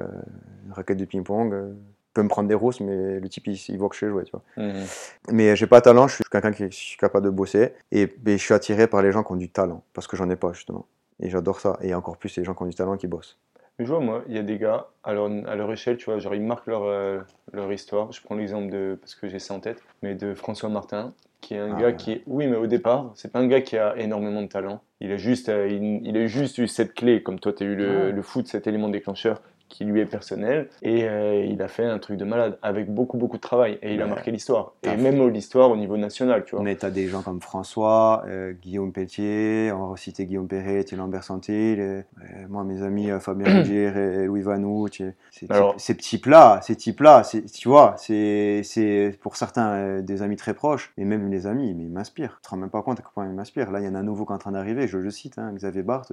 une 0.67 0.73
raquette 0.73 0.99
de 0.99 1.05
ping-pong, 1.07 1.53
euh, 1.55 1.73
peux 2.17 2.23
me 2.23 2.29
prendre 2.29 2.49
des 2.49 2.55
rousses, 2.55 2.81
mais 2.81 3.21
le 3.21 3.29
type, 3.29 3.47
il, 3.47 3.55
il 3.69 3.79
voit 3.79 3.89
que 3.89 3.95
je 3.95 4.01
sais 4.01 4.09
jouer, 4.09 4.25
tu 4.25 4.33
vois. 4.33 4.43
Mhm. 4.57 4.85
Mais 5.31 5.55
j'ai 5.55 5.67
pas 5.69 5.79
de 5.79 5.85
talent, 5.85 6.09
je 6.09 6.17
suis 6.17 6.25
quelqu'un 6.25 6.53
qui 6.53 6.67
suis 6.73 6.97
capable 6.99 7.25
de 7.27 7.31
bosser. 7.31 7.73
Et, 7.93 8.03
et 8.03 8.33
je 8.33 8.37
suis 8.43 8.55
attiré 8.55 8.87
par 8.89 9.03
les 9.03 9.13
gens 9.13 9.23
qui 9.23 9.33
ont 9.33 9.37
du 9.37 9.49
talent, 9.51 9.83
parce 9.95 10.07
que 10.09 10.17
j'en 10.17 10.29
ai 10.31 10.37
pas, 10.37 10.53
justement. 10.53 10.87
Et 11.21 11.31
j'adore 11.31 11.61
ça. 11.61 11.79
Et 11.81 11.95
encore 11.95 12.17
plus 12.17 12.37
les 12.37 12.45
gens 12.45 12.55
qui 12.55 12.63
ont 12.65 12.67
du 12.67 12.75
talent 12.75 12.97
qui 12.97 13.07
bossent. 13.07 13.39
Mais 13.79 13.85
je 13.85 13.91
vois, 13.91 14.01
moi, 14.01 14.23
il 14.29 14.35
y 14.35 14.39
a 14.39 14.43
des 14.43 14.59
gars, 14.59 14.87
à 15.05 15.13
leur, 15.13 15.27
à 15.47 15.55
leur 15.55 15.71
échelle, 15.71 15.97
tu 15.99 16.07
vois, 16.07 16.19
genre 16.19 16.35
ils 16.35 16.43
marquent 16.43 16.67
leur, 16.67 16.83
euh, 16.85 17.21
leur 17.53 17.71
histoire. 17.73 18.11
Je 18.13 18.23
prends 18.23 18.35
l'exemple 18.35 18.71
de, 18.73 18.99
parce 19.01 19.15
que 19.15 19.29
j'ai 19.29 19.39
ça 19.39 19.53
en 19.55 19.61
tête, 19.61 19.83
mais 20.03 20.15
de 20.15 20.35
François 20.35 20.71
Martin, 20.71 21.13
qui 21.43 21.55
est 21.55 21.59
un 21.59 21.75
Ah 21.77 21.81
gars 21.81 21.87
ouais. 21.89 21.97
qui 21.97 22.13
est, 22.13 22.23
oui, 22.27 22.47
mais 22.47 22.57
au 22.57 22.67
départ, 22.67 23.13
c'est 23.15 23.31
pas 23.31 23.39
un 23.39 23.47
gars 23.47 23.61
qui 23.61 23.77
a 23.77 23.95
énormément 23.99 24.41
de 24.41 24.47
talent. 24.49 24.81
Il 25.01 25.13
a 25.13 25.19
juste, 25.19 25.51
euh, 25.51 25.69
il, 25.69 26.01
il 26.07 26.17
a 26.17 26.27
juste 26.27 26.57
eu 26.57 26.67
cette 26.69 26.95
clé, 26.95 27.23
comme 27.23 27.39
toi, 27.39 27.53
tu 27.53 27.65
as 27.65 27.67
eu 27.67 27.77
le, 27.77 28.07
Ouais. 28.07 28.13
le 28.13 28.23
foot, 28.23 28.47
cet 28.49 28.67
élément 28.67 28.89
déclencheur 28.89 29.43
qui 29.69 29.85
lui 29.85 30.01
est 30.01 30.07
personnel. 30.07 30.69
Et 30.83 31.09
euh, 31.09 31.45
il 31.45 31.61
a 31.63 31.69
fait 31.69 31.85
un 31.85 31.99
truc 31.99 32.17
de 32.19 32.25
malade, 32.25 32.59
avec 32.63 32.93
beaucoup, 32.93 33.17
beaucoup 33.17 33.37
de 33.37 33.43
travail. 33.43 33.79
Et 33.83 33.95
il 33.95 34.03
a 34.03 34.07
marqué 34.07 34.31
l'histoire. 34.31 34.73
Et 34.83 34.97
même 34.97 35.27
l'histoire 35.29 35.71
au 35.71 35.77
niveau 35.77 35.97
national, 35.97 36.45
tu 36.45 36.55
vois. 36.55 36.65
Mais 36.65 36.77
tu 36.77 36.87
as 36.87 36.91
des 36.91 37.09
gens 37.09 37.23
comme 37.23 37.41
François, 37.41 38.25
euh, 38.27 38.53
Guillaume 38.53 38.93
Pelletier, 38.93 39.73
on 39.73 39.89
va 39.89 39.97
citer 39.97 40.27
Guillaume 40.27 40.49
Perret, 40.49 40.85
Thierry 40.85 41.09
Bersantil, 41.09 41.81
euh, 41.81 42.03
moi 42.49 42.65
mes 42.65 42.83
amis 42.83 43.11
euh, 43.11 43.21
Fabien 43.21 43.57
Rougier 43.59 43.85
et 43.85 44.25
Louis 44.27 44.43
Vanou, 44.43 44.87
ces, 44.89 45.15
Alors- 45.49 45.77
types-là, 45.77 46.61
ces 46.63 46.77
types-là, 46.77 47.23
tu 47.53 47.69
vois, 47.69 47.95
c'est 47.99 48.63
c'est 48.65 49.17
pour 49.21 49.37
certains 49.37 49.71
euh, 49.73 50.03
des 50.03 50.23
amis 50.23 50.37
très 50.37 50.55
proches, 50.55 50.93
et 50.97 51.05
même 51.05 51.31
les 51.31 51.47
amis, 51.47 51.75
mais 51.75 51.85
ils 51.85 51.91
m'inspirent. 51.91 52.37
Tu 52.43 52.43
te 52.43 52.49
rends 52.51 52.57
même 52.57 52.71
pas 52.71 52.83
compte 52.83 53.01
à 53.01 53.03
quel 53.03 53.13
point 53.13 53.27
ils 53.27 53.33
m'inspirent. 53.35 53.71
Là, 53.71 53.81
il 53.81 53.87
y 53.87 53.89
en 53.89 53.95
a 53.95 53.99
un 53.99 54.03
nouveau 54.03 54.25
qui 54.25 54.33
est 54.33 54.35
en 54.35 54.39
train 54.39 54.53
d'arriver, 54.53 54.87
je 54.89 54.99
le 54.99 55.11
cite, 55.11 55.39
hein, 55.39 55.53
Xavier 55.55 55.83
Barthes. 55.83 56.13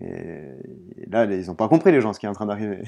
Et, 0.00 0.42
là, 1.10 1.24
ils 1.24 1.46
n'ont 1.46 1.54
pas 1.54 1.68
compris 1.68 1.92
les 1.92 2.00
gens 2.00 2.12
ce 2.12 2.20
qui 2.20 2.26
est 2.26 2.28
en 2.28 2.34
train 2.34 2.46
d'arriver. 2.46 2.82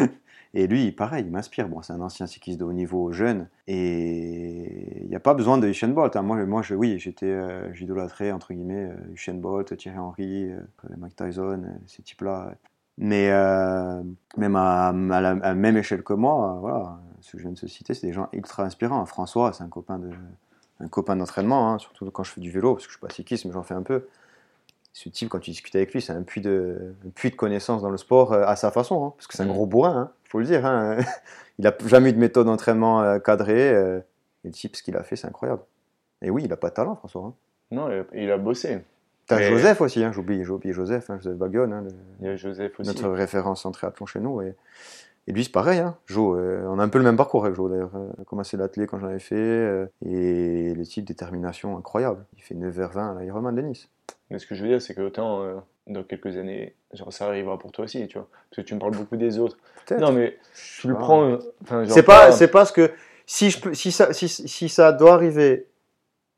Et 0.54 0.66
lui, 0.66 0.90
pareil, 0.92 1.24
il 1.26 1.30
m'inspire. 1.30 1.68
Bon, 1.68 1.82
c'est 1.82 1.92
un 1.92 2.00
ancien 2.00 2.26
cycliste 2.26 2.58
de 2.60 2.64
haut 2.64 2.72
niveau, 2.72 3.12
jeune. 3.12 3.48
Et 3.66 5.02
il 5.02 5.08
n'y 5.08 5.16
a 5.16 5.20
pas 5.20 5.34
besoin 5.34 5.58
de 5.58 5.66
Usain 5.68 5.88
Bolt. 5.88 6.16
hein. 6.16 6.22
Moi, 6.22 6.46
moi 6.46 6.62
je, 6.62 6.74
oui, 6.74 6.98
j'étais, 6.98 7.26
euh, 7.26 7.72
j'idolâtrais, 7.74 8.32
entre 8.32 8.54
guillemets, 8.54 8.86
euh, 8.90 9.12
Usain 9.14 9.34
Bolt, 9.34 9.76
Thierry 9.76 9.98
Henry, 9.98 10.50
euh, 10.50 10.60
Mike 10.96 11.16
Tyson, 11.16 11.62
euh, 11.64 11.78
ces 11.86 12.02
types-là. 12.02 12.54
Mais 12.96 13.30
euh, 13.30 14.02
même 14.38 14.56
à, 14.56 14.88
à 14.88 14.92
la, 14.92 15.30
à 15.30 15.34
la 15.34 15.54
même 15.54 15.76
échelle 15.76 16.02
que 16.02 16.14
moi, 16.14 16.56
voilà, 16.60 16.98
ceux 17.20 17.32
que 17.32 17.38
je 17.38 17.42
viens 17.42 17.52
de 17.52 17.58
se 17.58 17.66
citer, 17.66 17.92
c'est 17.92 18.06
des 18.06 18.14
gens 18.14 18.28
ultra 18.32 18.62
inspirants. 18.64 19.04
François, 19.04 19.52
c'est 19.52 19.62
un 19.64 19.68
copain 19.68 19.98
de, 19.98 20.10
un 20.80 20.88
copain 20.88 21.16
d'entraînement, 21.16 21.72
hein, 21.72 21.78
surtout 21.78 22.10
quand 22.10 22.24
je 22.24 22.32
fais 22.32 22.40
du 22.40 22.50
vélo, 22.50 22.74
parce 22.74 22.86
que 22.86 22.92
je 22.92 22.96
suis 22.96 23.06
pas 23.06 23.12
cycliste, 23.12 23.44
mais 23.44 23.52
j'en 23.52 23.62
fais 23.62 23.74
un 23.74 23.82
peu. 23.82 24.06
Ce 24.98 25.10
type, 25.10 25.28
quand 25.28 25.40
tu 25.40 25.50
discutes 25.50 25.76
avec 25.76 25.92
lui, 25.92 26.00
c'est 26.00 26.14
un 26.14 26.22
puits 26.22 26.40
de, 26.40 26.94
un 27.06 27.10
puits 27.10 27.30
de 27.30 27.36
connaissances 27.36 27.82
dans 27.82 27.90
le 27.90 27.98
sport 27.98 28.32
euh, 28.32 28.44
à 28.46 28.56
sa 28.56 28.70
façon, 28.70 29.04
hein, 29.04 29.12
parce 29.14 29.26
que 29.26 29.34
c'est 29.36 29.42
un 29.42 29.46
Mhm. 29.46 29.52
gros 29.52 29.66
bourrin, 29.66 29.94
hein, 29.94 30.10
faut 30.24 30.38
le 30.38 30.46
dire. 30.46 30.64
hein. 30.64 30.96
il 31.58 31.66
a 31.66 31.74
jamais 31.84 32.08
eu 32.10 32.12
de 32.14 32.18
méthode 32.18 32.46
d'entraînement 32.46 33.02
euh, 33.02 33.18
cadrée. 33.18 33.74
euh, 33.74 33.98
et 34.42 34.48
le 34.48 34.52
type, 34.54 34.74
ce 34.74 34.82
qu'il 34.82 34.96
a 34.96 35.02
fait, 35.02 35.16
c'est 35.16 35.26
incroyable. 35.26 35.60
Et 36.22 36.30
oui, 36.30 36.44
il 36.46 36.52
a 36.52 36.56
pas 36.56 36.70
de 36.70 36.74
talent, 36.74 36.96
François. 36.96 37.34
Non, 37.70 37.90
il 38.14 38.30
a, 38.30 38.34
il 38.36 38.40
bossé. 38.42 38.78
T'as 39.26 39.36
Mais- 39.36 39.50
Joseph 39.50 39.82
aussi, 39.82 40.02
j'oublie, 40.12 40.42
j'ai 40.44 40.50
oublié 40.50 40.72
Joseph, 40.72 41.10
Joseph 41.18 41.36
Bagione, 41.36 41.84
le- 41.84 41.90
Il 42.20 42.26
y 42.26 42.28
a 42.30 42.36
Joseph 42.36 42.80
aussi. 42.80 42.88
notre 42.88 43.10
référence 43.10 43.66
en 43.66 43.72
triathlon 43.72 44.06
chez 44.06 44.20
nous. 44.20 44.40
Et, 44.40 44.54
et 45.26 45.32
lui, 45.32 45.44
c'est 45.44 45.52
pareil. 45.52 45.80
Hein. 45.80 45.96
Jo, 46.06 46.36
euh, 46.36 46.64
on 46.68 46.78
a 46.78 46.82
un 46.84 46.88
peu 46.88 46.96
le 46.98 47.04
même 47.04 47.18
parcours 47.18 47.44
avec 47.44 47.54
Jo, 47.56 47.68
d'ailleurs. 47.68 47.90
Il 48.16 48.22
a 48.22 48.24
commencé 48.24 48.56
l'athlé 48.56 48.86
quand 48.86 48.98
j'en 48.98 49.08
avais 49.08 49.18
fait. 49.18 49.90
et 50.06 50.72
le 50.74 50.82
type 50.86 51.04
détermination 51.04 51.76
incroyable. 51.76 52.24
Il 52.38 52.42
fait 52.42 52.54
9h20 52.54 53.18
à 53.18 53.20
l'Ironman 53.22 53.54
de 53.54 53.60
Nice. 53.60 53.90
Mais 54.30 54.38
ce 54.38 54.46
que 54.46 54.54
je 54.54 54.62
veux 54.62 54.68
dire, 54.68 54.82
c'est 54.82 54.94
que 54.94 55.00
autant 55.02 55.42
euh, 55.42 55.54
dans 55.86 56.02
quelques 56.02 56.36
années, 56.36 56.74
genre 56.92 57.12
ça 57.12 57.26
arrivera 57.26 57.58
pour 57.58 57.72
toi 57.72 57.84
aussi, 57.84 58.06
tu 58.08 58.18
vois. 58.18 58.28
Parce 58.50 58.62
que 58.62 58.66
tu 58.68 58.74
me 58.74 58.80
parles 58.80 58.96
beaucoup 58.96 59.16
des 59.16 59.38
autres. 59.38 59.56
Non, 60.00 60.12
mais 60.12 60.38
tu 60.80 60.88
le 60.88 60.94
prends. 60.94 61.24
euh, 61.30 61.38
C'est 61.88 62.02
pas, 62.02 62.32
c'est 62.32 62.48
pas 62.48 62.64
ce 62.64 62.72
que. 62.72 62.90
Si, 63.26 63.50
je 63.50 63.60
peux, 63.60 63.74
si, 63.74 63.90
ça, 63.92 64.12
si, 64.12 64.28
si 64.28 64.68
ça 64.68 64.92
doit 64.92 65.14
arriver 65.14 65.66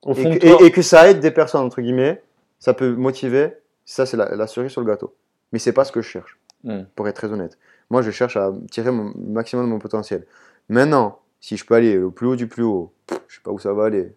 au 0.02 0.12
et 0.12 0.22
fond 0.22 0.34
que, 0.34 0.38
toi. 0.38 0.58
et- 0.60 0.66
et 0.66 0.70
que 0.70 0.82
ça 0.82 1.08
aide 1.10 1.20
des 1.20 1.30
personnes, 1.30 1.62
entre 1.62 1.80
guillemets, 1.82 2.22
ça 2.58 2.72
peut 2.74 2.94
motiver. 2.94 3.52
Ça, 3.84 4.04
c'est 4.06 4.16
la, 4.16 4.34
la 4.36 4.46
cerise 4.46 4.70
sur 4.70 4.80
le 4.82 4.86
gâteau. 4.86 5.14
Mais 5.52 5.58
c'est 5.58 5.72
pas 5.72 5.84
ce 5.84 5.92
que 5.92 6.00
je 6.02 6.08
cherche. 6.08 6.38
Hmm. 6.64 6.82
pour 6.96 7.06
être 7.06 7.14
très 7.14 7.30
honnête. 7.32 7.56
Moi, 7.88 8.02
je 8.02 8.10
cherche 8.10 8.36
à 8.36 8.52
tirer 8.72 8.90
mon 8.90 9.12
le 9.14 9.32
maximum 9.32 9.64
de 9.66 9.70
mon 9.70 9.78
potentiel. 9.78 10.26
Maintenant, 10.68 11.20
si 11.40 11.56
je 11.56 11.64
peux 11.64 11.74
aller 11.76 11.96
au 11.98 12.10
plus 12.10 12.26
haut 12.26 12.34
du 12.34 12.48
plus 12.48 12.64
haut, 12.64 12.92
je 13.28 13.36
sais 13.36 13.40
pas 13.44 13.52
où 13.52 13.60
ça 13.60 13.72
va 13.72 13.84
aller. 13.84 14.12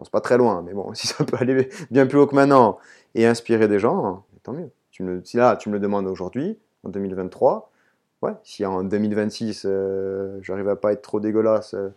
Pense 0.00 0.08
pas 0.08 0.22
très 0.22 0.38
loin, 0.38 0.62
mais 0.64 0.72
bon, 0.72 0.90
si 0.94 1.08
ça 1.08 1.24
peut 1.24 1.36
aller 1.38 1.68
bien 1.90 2.06
plus 2.06 2.16
haut 2.18 2.26
que 2.26 2.34
maintenant 2.34 2.78
et 3.14 3.26
inspirer 3.26 3.68
des 3.68 3.78
gens, 3.78 4.24
tant 4.42 4.54
mieux. 4.54 4.70
Tu 4.90 5.02
me, 5.02 5.22
si 5.24 5.36
là, 5.36 5.56
tu 5.56 5.68
me 5.68 5.74
le 5.74 5.78
demandes 5.80 6.06
aujourd'hui, 6.06 6.58
en 6.84 6.88
2023, 6.88 7.70
ouais, 8.22 8.32
si 8.42 8.64
en 8.64 8.82
2026, 8.82 9.64
euh, 9.66 10.38
j'arrive 10.40 10.70
à 10.70 10.76
pas 10.76 10.94
être 10.94 11.02
trop 11.02 11.20
dégueulasse, 11.20 11.74
euh, 11.74 11.90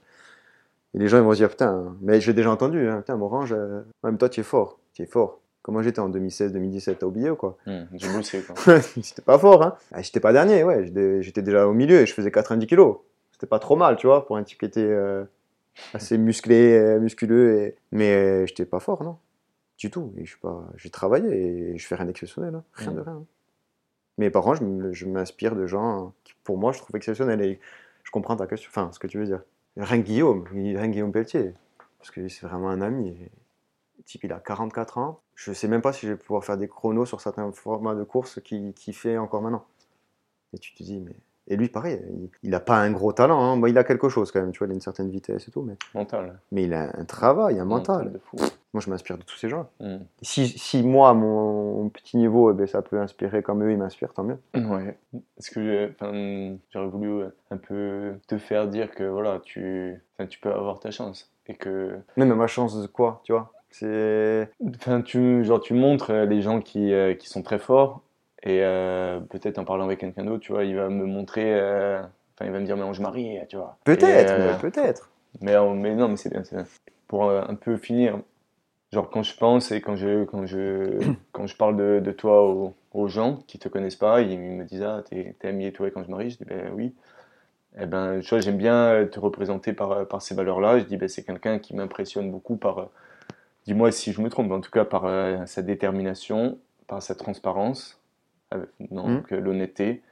et 0.94 1.00
les 1.00 1.08
gens 1.08 1.18
ils 1.18 1.24
vont 1.24 1.32
se 1.32 1.38
dire, 1.38 1.50
putain, 1.50 1.96
mais 2.02 2.20
j'ai 2.20 2.34
déjà 2.34 2.52
entendu, 2.52 2.90
hein, 2.90 2.98
putain, 2.98 3.16
Morange, 3.16 3.54
euh, 3.58 3.84
même 4.04 4.18
toi, 4.18 4.28
tu 4.28 4.42
es 4.42 4.44
fort, 4.44 4.80
tu 4.94 5.04
es 5.04 5.06
fort. 5.06 5.40
Comment 5.62 5.82
j'étais 5.82 6.02
en 6.02 6.10
2016-2017, 6.10 6.98
t'as 7.00 7.06
oublié 7.06 7.30
ou 7.30 7.38
quoi? 7.38 7.56
Hmm, 7.66 7.84
J'ai 7.94 8.12
bossé, 8.12 8.42
quoi. 8.66 8.82
C'était 8.82 9.22
pas 9.22 9.40
fort, 9.40 9.64
hein. 9.64 9.76
Ah, 9.94 10.02
J'étais 10.02 10.20
pas 10.20 10.34
dernier, 10.34 10.66
ouais. 10.66 10.84
J'étais- 10.88 11.24
J'étais 11.24 11.42
déjà 11.42 11.66
au 11.70 11.74
milieu 11.74 12.02
et 12.02 12.06
je 12.06 12.14
faisais 12.14 12.32
90 12.32 12.68
kilos. 12.68 12.98
C'était 13.32 13.48
pas 13.48 13.60
trop 13.60 13.78
mal, 13.78 13.96
tu 13.96 14.08
vois, 14.08 14.26
pour 14.26 14.36
un 14.36 14.44
type 14.44 14.60
qui 14.60 14.66
était 14.66 14.82
euh, 14.84 15.24
assez 15.94 16.18
musclé, 16.18 16.74
euh, 16.78 17.00
musculeux. 17.00 17.60
Et... 17.62 17.76
Mais 17.92 18.14
euh, 18.14 18.46
j'étais 18.46 18.66
pas 18.66 18.80
fort, 18.80 19.04
non. 19.04 19.18
Du 19.78 19.90
tout. 19.92 20.14
Et 20.18 20.26
je 20.26 20.32
suis 20.32 20.40
pas... 20.40 20.68
J'ai 20.76 20.90
travaillé 20.90 21.30
et 21.74 21.78
je 21.78 21.88
fais 21.88 21.96
rien 21.96 22.06
d'exceptionnel, 22.06 22.56
hein. 22.56 22.64
rien 22.74 22.92
de 22.92 23.00
rien. 23.02 23.14
hein. 23.14 23.26
Mais 24.18 24.30
par 24.30 24.44
contre, 24.44 24.62
je 24.92 25.06
m'inspire 25.08 25.56
de 25.56 25.66
gens 25.66 26.14
qui, 26.24 26.34
pour 26.44 26.58
moi, 26.58 26.72
je 26.72 26.78
trouve 26.80 26.96
exceptionnels. 26.96 27.42
Et 27.42 27.60
je 28.04 28.12
comprends 28.12 28.36
ta 28.36 28.46
question, 28.48 28.70
enfin, 28.70 28.92
ce 28.92 29.00
que 29.00 29.08
tu 29.08 29.18
veux 29.18 29.26
dire. 29.26 29.42
Rien 29.76 30.02
que 30.02 30.06
Guillaume, 30.06 30.46
rien 30.54 30.88
que 30.88 30.92
Guillaume 30.92 31.12
Pelletier. 31.12 31.54
Parce 31.98 32.12
que 32.12 32.28
c'est 32.28 32.46
vraiment 32.46 32.70
un 32.70 32.82
ami. 32.82 33.18
Le 33.98 34.04
type, 34.04 34.24
il 34.24 34.32
a 34.32 34.40
44 34.40 34.98
ans. 35.00 35.20
Je 35.36 35.52
sais 35.52 35.68
même 35.68 35.82
pas 35.82 35.94
si 35.94 36.06
je 36.06 36.12
vais 36.12 36.18
pouvoir 36.18 36.44
faire 36.46 36.58
des 36.58 36.68
chronos 36.68 37.06
sur 37.08 37.22
certains 37.22 37.52
formats 37.52 37.96
de 37.96 38.04
course 38.04 38.40
qu'il 38.42 38.74
qui 38.74 38.94
fait 38.94 39.18
encore 39.18 39.42
maintenant. 39.42 39.66
Et 40.54 40.60
tu 40.60 40.76
te 40.76 40.84
dis, 40.84 41.00
mais. 41.00 41.16
Et 41.48 41.58
lui, 41.58 41.68
pareil, 41.68 42.00
il, 42.10 42.30
il 42.44 42.56
a 42.56 42.60
pas 42.60 42.78
un 42.78 42.92
gros 42.92 43.12
talent. 43.12 43.42
Hein. 43.42 43.58
Bon, 43.58 43.68
il 43.68 43.78
a 43.78 43.84
quelque 43.84 44.10
chose 44.10 44.32
quand 44.32 44.40
même, 44.42 44.52
tu 44.52 44.60
vois, 44.60 44.68
il 44.68 44.72
a 44.72 44.74
une 44.76 44.82
certaine 44.82 45.10
vitesse 45.10 45.48
et 45.48 45.52
tout. 45.52 45.62
Mais, 45.62 45.76
Mental. 45.94 46.40
mais 46.52 46.64
il 46.64 46.74
a 46.74 46.92
un 46.98 47.06
travail, 47.06 47.60
un 47.60 47.66
mental. 47.66 48.12
de 48.14 48.20
fou. 48.20 48.38
Moi, 48.74 48.82
je 48.82 48.90
m'inspire 48.90 49.18
de 49.18 49.24
tous 49.24 49.38
ces 49.38 49.50
gens. 49.50 49.70
Hmm. 49.80 49.98
Si, 50.22 50.48
si 50.48 50.82
moi, 50.82 51.10
à 51.10 51.14
mon 51.14 51.90
petit 51.90 52.18
niveau, 52.18 52.50
eh 52.50 52.54
ben, 52.54 52.66
ça 52.66 52.82
peut 52.82 53.00
inspirer 53.00 53.44
comme 53.44 53.64
eux, 53.64 53.72
ils 53.72 53.78
m'inspirent, 53.78 54.14
tant 54.14 54.24
mieux. 54.24 54.40
Ouais. 54.56 54.98
Est-ce 55.38 55.52
que 55.52 55.92
j'aurais 56.72 56.88
voulu 56.88 57.10
euh, 57.10 57.30
un 57.52 57.58
peu 57.58 58.14
te 58.28 58.38
faire 58.38 58.68
dire 58.68 58.90
que 58.92 59.04
voilà, 59.04 59.40
tu, 59.44 60.02
tu 60.30 60.40
peux 60.40 60.52
avoir 60.52 60.80
ta 60.80 60.90
chance 60.92 61.30
et 61.48 61.56
que, 61.56 62.00
Non, 62.18 62.26
mais 62.26 62.36
ma 62.36 62.48
chance 62.48 62.82
de 62.82 62.88
quoi, 62.88 63.22
tu 63.26 63.34
vois? 63.34 63.52
C'est. 63.70 64.50
enfin, 64.68 65.02
tu, 65.02 65.44
genre, 65.44 65.60
tu 65.60 65.74
montres 65.74 66.12
euh, 66.12 66.26
les 66.26 66.42
gens 66.42 66.62
qui, 66.62 66.94
euh, 66.94 67.16
qui 67.16 67.28
sont 67.28 67.42
très 67.42 67.60
forts 67.60 68.02
et 68.44 68.60
euh, 68.62 69.20
peut-être 69.22 69.58
en 69.58 69.64
parlant 69.64 69.86
avec 69.86 70.00
quelqu'un 70.00 70.26
d'autre, 70.26 70.44
tu 70.44 70.52
vois, 70.52 70.66
il 70.66 70.76
va 70.76 70.90
me 70.90 71.06
montrer, 71.06 71.54
euh, 71.54 72.00
enfin, 72.02 72.46
il 72.46 72.52
va 72.52 72.60
me 72.60 72.66
dire 72.66 72.76
mais 72.76 72.84
on 72.84 72.94
je 72.94 73.02
marie, 73.02 73.38
tu 73.48 73.56
vois. 73.56 73.78
Peut-être, 73.86 74.34
euh, 74.34 74.54
peut-être. 74.56 75.10
Mais, 75.42 75.56
mais 75.76 75.96
non, 75.96 76.10
mais 76.10 76.18
c'est 76.18 76.30
bien, 76.30 76.44
c'est 76.44 76.56
bien. 76.56 76.66
Pour 77.08 77.30
un 77.30 77.56
peu 77.56 77.78
finir, 77.78 78.20
genre 78.92 79.10
quand 79.10 79.24
je 79.24 79.36
pense 79.38 79.72
et 79.72 79.82
quand 79.82 79.96
je, 79.96 80.26
quand 80.26 80.46
je, 80.46 81.00
quand 81.32 81.48
je 81.48 81.56
parle 81.56 81.78
de, 81.78 82.02
de 82.04 82.12
toi 82.12 82.44
aux, 82.44 82.74
aux 82.94 83.08
gens 83.08 83.38
qui 83.48 83.60
te 83.60 83.70
connaissent 83.70 83.96
pas, 83.96 84.22
ils 84.22 84.38
me 84.40 84.66
disent 84.66 84.84
Ah, 84.84 85.04
t'es 85.10 85.36
ami 85.44 85.66
et 85.66 85.72
toi 85.72 85.88
et 85.88 85.92
quand 85.92 86.04
je 86.04 86.12
marie, 86.12 86.30
je 86.32 86.38
dis 86.38 86.46
Ben 86.46 86.72
oui. 86.74 86.94
Eh 87.80 87.86
ben, 87.88 88.20
tu 88.20 88.30
vois, 88.30 88.40
j'aime 88.40 88.58
bien 88.58 89.08
te 89.12 89.20
représenter 89.20 89.74
par, 89.74 90.08
par 90.08 90.22
ces 90.22 90.36
valeurs-là. 90.36 90.80
Je 90.80 90.84
dis 90.84 90.98
Ben 90.98 91.08
c'est 91.08 91.24
quelqu'un 91.24 91.60
qui 91.60 91.76
m'impressionne 91.76 92.30
beaucoup 92.30 92.58
par, 92.58 92.90
dis-moi 93.66 93.92
si 93.92 94.12
je 94.12 94.22
me 94.22 94.30
trompe, 94.30 94.52
en 94.52 94.62
tout 94.62 94.72
cas 94.72 94.86
par 94.86 95.06
euh, 95.06 95.46
sa 95.46 95.62
détermination, 95.62 96.58
par 96.88 97.02
sa 97.02 97.16
transparence, 97.16 98.00
avec- 98.54 98.70
donc 98.92 99.34
euh, 99.34 99.40
l'honnêteté. 99.40 100.04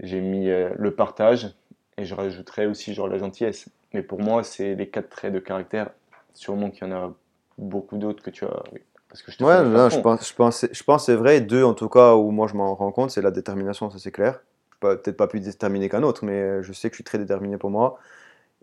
J'ai 0.00 0.20
mis 0.20 0.48
euh, 0.50 0.70
le 0.76 0.94
partage 0.94 1.54
et 1.98 2.04
je 2.04 2.14
rajouterais 2.14 2.66
aussi 2.66 2.94
genre 2.94 3.08
la 3.08 3.18
gentillesse. 3.18 3.68
Mais 3.94 4.02
pour 4.02 4.20
moi, 4.20 4.42
c'est 4.44 4.74
les 4.74 4.88
quatre 4.90 5.10
traits 5.10 5.32
de 5.32 5.38
caractère. 5.40 5.90
Sûrement 6.34 6.70
qu'il 6.70 6.88
y 6.88 6.92
en 6.92 6.96
a 6.96 7.14
beaucoup 7.58 7.98
d'autres 7.98 8.22
que 8.22 8.30
tu 8.30 8.44
as. 8.44 8.62
Parce 9.08 9.22
que 9.22 9.32
je 9.32 9.38
te 9.38 9.44
Ouais, 9.44 9.62
non, 9.64 9.88
pense, 10.02 10.28
je 10.28 10.34
pense, 10.34 10.66
je 10.72 10.82
pense 10.84 11.06
c'est 11.06 11.14
vrai. 11.16 11.40
Deux, 11.40 11.64
en 11.64 11.74
tout 11.74 11.88
cas, 11.88 12.14
où 12.14 12.30
moi 12.30 12.46
je 12.46 12.54
m'en 12.54 12.74
rends 12.74 12.92
compte, 12.92 13.10
c'est 13.10 13.22
la 13.22 13.30
détermination, 13.30 13.90
ça 13.90 13.98
c'est 13.98 14.12
clair. 14.12 14.40
Peut-être 14.80 15.16
pas 15.16 15.26
plus 15.28 15.40
déterminé 15.40 15.88
qu'un 15.88 16.02
autre, 16.02 16.24
mais 16.24 16.32
euh, 16.40 16.62
je 16.62 16.72
sais 16.72 16.88
que 16.90 16.94
je 16.94 16.98
suis 16.98 17.04
très 17.04 17.18
déterminé 17.18 17.56
pour 17.58 17.70
moi. 17.70 17.98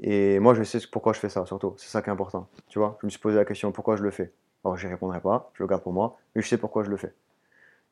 Et 0.02 0.40
moi, 0.40 0.54
je 0.56 0.64
sais 0.64 0.80
pourquoi 0.92 1.14
je 1.14 1.20
fais 1.20 1.30
ça, 1.30 1.46
surtout. 1.46 1.76
C'est 1.78 1.90
ça 1.90 2.02
qui 2.02 2.10
est 2.10 2.14
important. 2.14 2.48
Tu 2.70 2.80
vois, 2.80 2.98
je 3.02 3.08
me 3.08 3.12
suis 3.12 3.20
posé 3.20 3.38
la 3.38 3.46
question 3.46 3.72
pourquoi 3.72 3.98
je 3.98 4.04
le 4.04 4.12
fais? 4.12 4.32
Alors, 4.66 4.78
j'y 4.78 4.88
répondrai 4.88 5.22
pas, 5.22 5.52
je 5.56 5.64
le 5.64 5.68
garde 5.68 5.84
pour 5.84 5.94
moi, 5.94 6.18
mais 6.36 6.42
je 6.42 6.48
sais 6.48 6.58
pourquoi 6.58 6.84
je 6.84 6.90
le 6.92 6.98
fais. 6.98 7.14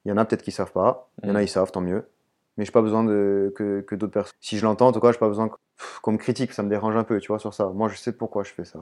Il 0.06 0.10
y 0.10 0.12
en 0.12 0.18
a 0.18 0.26
peut-être 0.26 0.42
qui 0.42 0.52
savent 0.52 0.72
pas, 0.72 1.10
il 1.24 1.30
y 1.30 1.32
en 1.32 1.36
a 1.36 1.40
Mm. 1.40 1.44
ils 1.44 1.50
savent, 1.50 1.72
tant 1.72 1.82
mieux. 1.82 2.08
Mais 2.58 2.66
j'ai 2.66 2.72
pas 2.72 2.82
besoin 2.82 3.04
de, 3.04 3.54
que, 3.56 3.82
que 3.82 3.96
d'autres 3.96 4.14
personnes. 4.14 4.36
Si 4.42 4.58
je 4.58 4.66
l'entends, 4.66 4.88
en 4.88 4.92
tout 4.92 5.00
cas, 5.00 5.12
j'ai 5.12 5.20
pas 5.20 5.28
besoin 5.28 5.50
qu'on 6.02 6.12
me 6.12 6.18
critique, 6.18 6.52
ça 6.54 6.64
me 6.64 6.70
dérange 6.70 6.96
un 6.96 7.04
peu, 7.04 7.20
tu 7.20 7.28
vois, 7.30 7.40
sur 7.40 7.54
ça. 7.54 7.68
Moi, 7.70 7.88
je 7.90 7.98
sais 7.98 8.12
pourquoi 8.12 8.44
je 8.44 8.52
fais 8.52 8.66
ça. 8.66 8.80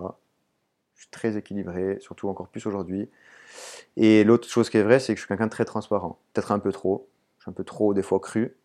Je 0.95 1.01
suis 1.01 1.11
très 1.11 1.37
équilibré, 1.37 1.97
surtout 1.99 2.27
encore 2.29 2.47
plus 2.47 2.65
aujourd'hui. 2.65 3.09
Et 3.97 4.23
l'autre 4.23 4.47
chose 4.47 4.69
qui 4.69 4.77
est 4.77 4.83
vraie, 4.83 4.99
c'est 4.99 5.13
que 5.13 5.17
je 5.17 5.21
suis 5.21 5.27
quelqu'un 5.27 5.45
de 5.45 5.51
très 5.51 5.65
transparent. 5.65 6.17
Peut-être 6.33 6.51
un 6.51 6.59
peu 6.59 6.71
trop. 6.71 7.07
Je 7.37 7.43
suis 7.43 7.49
un 7.49 7.53
peu 7.53 7.63
trop, 7.63 7.93
des 7.93 8.01
fois, 8.01 8.19
cru. 8.19 8.55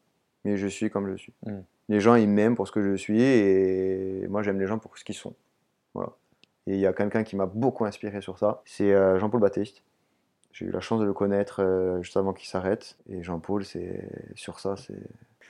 Mais 0.44 0.56
je 0.56 0.66
suis 0.66 0.90
comme 0.90 1.10
je 1.10 1.16
suis. 1.16 1.32
Mm. 1.46 1.60
Les 1.88 2.00
gens, 2.00 2.14
ils 2.14 2.28
m'aiment 2.28 2.56
pour 2.56 2.66
ce 2.66 2.72
que 2.72 2.82
je 2.82 2.96
suis 2.96 3.20
et 3.22 4.26
moi, 4.28 4.42
j'aime 4.42 4.58
les 4.58 4.66
gens 4.66 4.78
pour 4.78 4.96
ce 4.96 5.04
qu'ils 5.04 5.14
sont. 5.14 5.34
Voilà. 5.94 6.10
Et 6.66 6.74
il 6.74 6.80
y 6.80 6.86
a 6.86 6.92
quelqu'un 6.92 7.24
qui 7.24 7.36
m'a 7.36 7.46
beaucoup 7.46 7.84
inspiré 7.84 8.20
sur 8.20 8.38
ça, 8.38 8.62
c'est 8.64 8.92
euh, 8.92 9.18
Jean-Paul 9.18 9.40
Baptiste. 9.40 9.82
J'ai 10.52 10.66
eu 10.66 10.70
la 10.70 10.80
chance 10.80 11.00
de 11.00 11.04
le 11.06 11.12
connaître 11.14 11.62
euh, 11.62 12.02
juste 12.02 12.16
avant 12.16 12.32
qu'il 12.32 12.48
s'arrête. 12.48 12.96
Et 13.10 13.22
Jean-Paul, 13.22 13.64
c'est 13.64 14.08
sur 14.34 14.60
ça, 14.60 14.76
c'est. 14.76 14.94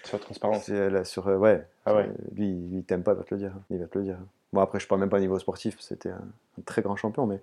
Sur 0.05 0.19
la 0.19 0.25
transparence. 0.25 0.65
C'est 0.65 0.91
là, 0.91 1.05
sur 1.05 1.29
euh, 1.29 1.37
ouais. 1.37 1.67
Ah 1.87 1.95
ouais. 1.95 2.09
Lui, 2.35 2.49
il 2.73 2.85
t'aime 2.85 3.03
pas, 3.03 3.13
il 3.13 3.19
va 3.19 3.25
te 3.25 3.35
le 3.35 3.39
dire. 3.41 3.53
Il 3.71 3.79
va 3.79 3.87
te 3.87 3.99
le 3.99 4.05
dire. 4.05 4.19
Bon 4.53 4.61
après, 4.61 4.79
je 4.81 4.87
parle 4.87 5.01
même 5.01 5.11
pas 5.11 5.17
au 5.17 5.21
niveau 5.21 5.39
sportif. 5.39 5.77
C'était 5.81 6.11
un, 6.11 6.25
un 6.59 6.63
très 6.65 6.83
grand 6.83 6.97
champion, 6.97 7.27
mais 7.27 7.41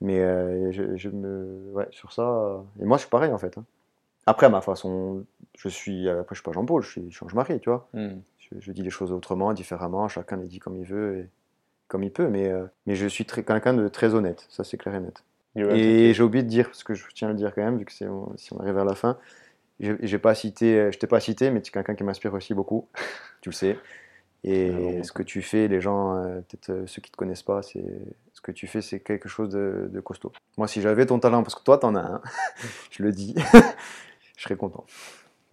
mais 0.00 0.20
euh, 0.20 0.72
je, 0.72 0.96
je 0.96 1.08
me 1.08 1.70
ouais 1.72 1.86
sur 1.90 2.12
ça. 2.12 2.22
euh, 2.22 2.58
Et 2.80 2.84
moi, 2.84 2.96
je 2.96 3.02
suis 3.02 3.10
pareil 3.10 3.32
en 3.32 3.38
fait. 3.38 3.56
hein. 3.58 3.64
Après, 4.26 4.46
à 4.46 4.48
ma 4.48 4.60
façon, 4.62 5.24
je 5.56 5.68
suis. 5.68 6.08
Après, 6.08 6.34
je 6.34 6.40
suis 6.40 6.44
pas 6.44 6.52
Jean-Paul. 6.52 6.82
Je 6.82 6.88
suis 6.90 7.10
change-marie, 7.12 7.60
tu 7.60 7.68
vois. 7.70 7.86
Hmm. 7.92 8.16
Je, 8.38 8.58
je 8.60 8.72
dis 8.72 8.82
les 8.82 8.90
choses 8.90 9.12
autrement, 9.12 9.52
différemment. 9.52 10.08
Chacun 10.08 10.36
les 10.36 10.48
dit 10.48 10.58
comme 10.58 10.76
il 10.76 10.84
veut 10.86 11.18
et 11.18 11.28
comme 11.88 12.02
il 12.02 12.10
peut. 12.10 12.28
Mais 12.28 12.48
euh, 12.50 12.64
mais 12.86 12.94
je 12.96 13.06
suis 13.06 13.24
quelqu'un 13.26 13.74
de 13.74 13.88
très 13.88 14.14
honnête. 14.14 14.46
Ça, 14.48 14.64
c'est 14.64 14.76
clair 14.78 14.94
et 14.94 15.00
net. 15.00 15.22
Et 15.56 16.12
j'ai 16.14 16.22
oublié 16.22 16.42
de 16.42 16.48
dire, 16.48 16.66
parce 16.66 16.84
que 16.84 16.94
je 16.94 17.04
tiens 17.14 17.28
à 17.28 17.32
le 17.32 17.36
dire 17.36 17.54
quand 17.54 17.62
même, 17.62 17.78
vu 17.78 17.84
que 17.84 17.92
c'est, 17.92 18.06
si 18.36 18.52
on 18.52 18.58
arrive 18.60 18.74
vers 18.74 18.84
la 18.84 18.94
fin, 18.94 19.18
j'ai 19.80 19.96
j'ai 20.02 20.18
pas 20.18 20.34
cité, 20.34 20.90
je 20.92 20.98
t'ai 20.98 21.06
pas 21.06 21.20
cité, 21.20 21.50
mais 21.50 21.62
tu 21.62 21.70
es 21.70 21.72
quelqu'un 21.72 21.94
qui 21.94 22.04
m'inspire 22.04 22.34
aussi 22.34 22.54
beaucoup, 22.54 22.88
tu 23.40 23.50
le 23.50 23.54
sais. 23.54 23.78
Et 24.44 24.70
Ah 24.70 24.80
bon. 24.80 25.02
ce 25.02 25.12
que 25.12 25.22
tu 25.22 25.40
fais, 25.42 25.68
les 25.68 25.80
gens, 25.80 26.16
euh, 26.16 26.40
peut-être 26.40 26.70
euh, 26.70 26.86
ceux 26.86 27.00
qui 27.00 27.10
te 27.10 27.16
connaissent 27.16 27.42
pas, 27.42 27.62
c'est 27.62 27.84
ce 28.34 28.40
que 28.42 28.52
tu 28.52 28.66
fais, 28.66 28.82
c'est 28.82 29.00
quelque 29.00 29.28
chose 29.28 29.48
de, 29.50 29.88
de 29.90 30.00
costaud. 30.00 30.32
Moi, 30.58 30.68
si 30.68 30.82
j'avais 30.82 31.06
ton 31.06 31.18
talent, 31.18 31.42
parce 31.42 31.54
que 31.54 31.62
toi, 31.64 31.78
t'en 31.78 31.94
as 31.94 32.00
un, 32.02 32.22
je 32.90 33.02
le 33.02 33.12
dis, 33.12 33.34
je 34.36 34.42
serais 34.42 34.56
content. 34.56 34.84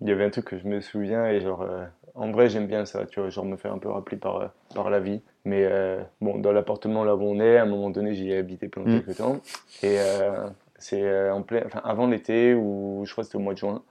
Il 0.01 0.09
y 0.09 0.11
avait 0.11 0.25
un 0.25 0.29
truc 0.29 0.45
que 0.45 0.57
je 0.59 0.67
me 0.67 0.81
souviens 0.81 1.27
et 1.27 1.41
genre, 1.41 1.61
euh, 1.61 1.85
en 2.15 2.31
vrai 2.31 2.49
j'aime 2.49 2.67
bien 2.67 2.85
ça, 2.85 3.05
tu 3.05 3.19
vois, 3.19 3.29
genre 3.29 3.45
me 3.45 3.57
faire 3.57 3.73
un 3.73 3.77
peu 3.77 3.89
rappeler 3.89 4.17
par, 4.17 4.51
par 4.75 4.89
la 4.89 4.99
vie. 4.99 5.21
Mais 5.45 5.63
euh, 5.65 6.01
bon, 6.21 6.37
dans 6.39 6.51
l'appartement 6.51 7.03
là 7.03 7.15
où 7.15 7.21
on 7.23 7.39
est, 7.39 7.57
à 7.57 7.63
un 7.63 7.65
moment 7.65 7.89
donné 7.89 8.13
j'y 8.13 8.31
ai 8.31 8.37
habité 8.37 8.67
pendant 8.67 8.87
Mm. 8.87 9.01
quelques 9.01 9.17
temps. 9.17 9.41
Et 9.83 9.97
euh, 9.99 10.47
c'est 10.77 11.01
euh, 11.03 11.33
en 11.33 11.41
plein, 11.43 11.63
enfin, 11.65 11.81
avant 11.83 12.07
l'été 12.07 12.53
ou 12.53 13.03
je 13.05 13.11
crois 13.11 13.23
que 13.23 13.27
c'était 13.27 13.37
au 13.37 13.41
mois 13.41 13.53
de 13.53 13.59
juin. 13.59 13.83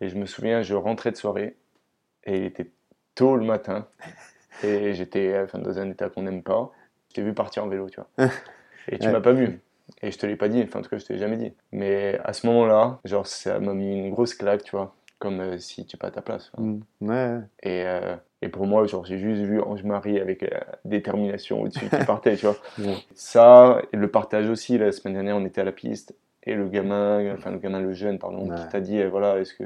Et 0.00 0.08
je 0.08 0.16
me 0.16 0.26
souviens, 0.26 0.62
je 0.62 0.74
rentrais 0.74 1.10
de 1.12 1.16
soirée 1.16 1.56
et 2.24 2.36
il 2.38 2.44
était 2.44 2.70
tôt 3.14 3.36
le 3.36 3.44
matin. 3.44 3.86
Et 4.64 4.94
j'étais 4.94 5.40
enfin, 5.42 5.58
dans 5.58 5.78
un 5.80 5.90
état 5.90 6.08
qu'on 6.08 6.22
n'aime 6.22 6.42
pas. 6.42 6.70
Je 7.08 7.14
t'ai 7.14 7.22
vu 7.22 7.32
partir 7.34 7.64
en 7.64 7.68
vélo, 7.68 7.88
tu 7.90 8.00
vois. 8.00 8.26
Et 8.88 8.98
tu 8.98 9.06
Ouais. 9.06 9.12
m'as 9.12 9.20
pas 9.20 9.32
vu. 9.32 9.60
Et 10.02 10.10
je 10.12 10.18
te 10.18 10.26
l'ai 10.26 10.36
pas 10.36 10.48
dit, 10.48 10.62
enfin 10.62 10.78
en 10.78 10.82
tout 10.82 10.88
cas 10.90 10.98
je 10.98 11.04
te 11.04 11.12
l'ai 11.12 11.18
jamais 11.18 11.36
dit. 11.36 11.52
Mais 11.72 12.18
à 12.24 12.32
ce 12.32 12.46
moment-là, 12.46 12.98
genre 13.04 13.26
ça 13.26 13.58
m'a 13.58 13.74
mis 13.74 13.92
une 13.98 14.10
grosse 14.10 14.34
claque, 14.34 14.62
tu 14.62 14.70
vois. 14.76 14.94
Comme 15.22 15.38
euh, 15.40 15.56
si 15.58 15.86
tu 15.86 15.94
n'es 15.94 15.98
pas 16.00 16.08
à 16.08 16.10
ta 16.10 16.20
place. 16.20 16.50
Mm. 16.58 16.80
Ouais, 17.02 17.38
Et, 17.62 17.84
euh, 17.86 18.16
et 18.42 18.48
pour 18.48 18.66
moi, 18.66 18.84
genre, 18.88 19.04
j'ai 19.04 19.18
juste 19.18 19.42
vu 19.42 19.60
Ange-Marie 19.60 20.18
avec 20.18 20.42
la 20.42 20.66
détermination 20.84 21.62
au-dessus 21.62 21.88
qui 21.88 22.04
partait, 22.06 22.34
tu 22.34 22.46
vois. 22.46 22.56
Ça, 23.14 23.80
et 23.92 23.96
le 23.96 24.08
partage 24.10 24.48
aussi, 24.48 24.78
la 24.78 24.90
semaine 24.92 25.14
dernière, 25.14 25.36
on 25.36 25.44
était 25.44 25.60
à 25.60 25.64
la 25.64 25.70
piste, 25.72 26.14
et 26.44 26.54
le 26.54 26.68
gamin, 26.68 27.32
enfin 27.34 27.52
le 27.52 27.58
gamin, 27.58 27.80
le 27.80 27.92
jeune, 27.92 28.18
pardon, 28.18 28.48
Ouais. 28.50 28.56
qui 28.56 28.68
t'a 28.68 28.80
dit, 28.80 28.98
euh, 29.00 29.08
voilà, 29.08 29.38
est-ce 29.38 29.54
que, 29.54 29.64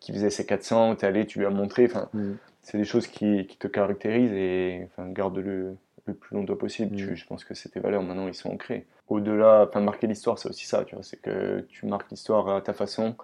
qui 0.00 0.12
faisait 0.12 0.30
ses 0.30 0.44
400, 0.44 0.96
t'es 0.96 1.06
allé, 1.06 1.24
tu 1.26 1.38
lui 1.38 1.46
as 1.46 1.50
montré, 1.50 1.84
enfin, 1.86 2.08
Mm. 2.12 2.32
c'est 2.62 2.78
des 2.78 2.84
choses 2.84 3.06
qui, 3.06 3.46
qui 3.46 3.56
te 3.58 3.68
caractérisent, 3.68 4.32
et 4.32 4.88
enfin, 4.90 5.08
garde-le 5.10 5.76
le 6.06 6.14
plus 6.14 6.36
longtemps 6.36 6.56
possible. 6.56 6.94
Mm. 6.94 6.96
Tu- 6.96 7.16
je 7.16 7.26
pense 7.26 7.44
que 7.44 7.54
c'est 7.54 7.68
tes 7.68 7.80
valeurs, 7.80 8.02
maintenant, 8.02 8.26
ils 8.28 8.34
sont 8.34 8.50
ancrés. 8.50 8.86
Au-delà, 9.08 9.66
enfin, 9.68 9.80
marquer 9.80 10.08
l'histoire, 10.08 10.38
c'est 10.38 10.48
aussi 10.48 10.66
ça, 10.66 10.84
tu 10.84 10.96
vois, 10.96 11.04
c'est 11.04 11.20
que 11.20 11.60
tu 11.68 11.86
marques 11.86 12.10
l'histoire 12.10 12.48
à 12.48 12.60
ta 12.60 12.72
façon, 12.72 13.14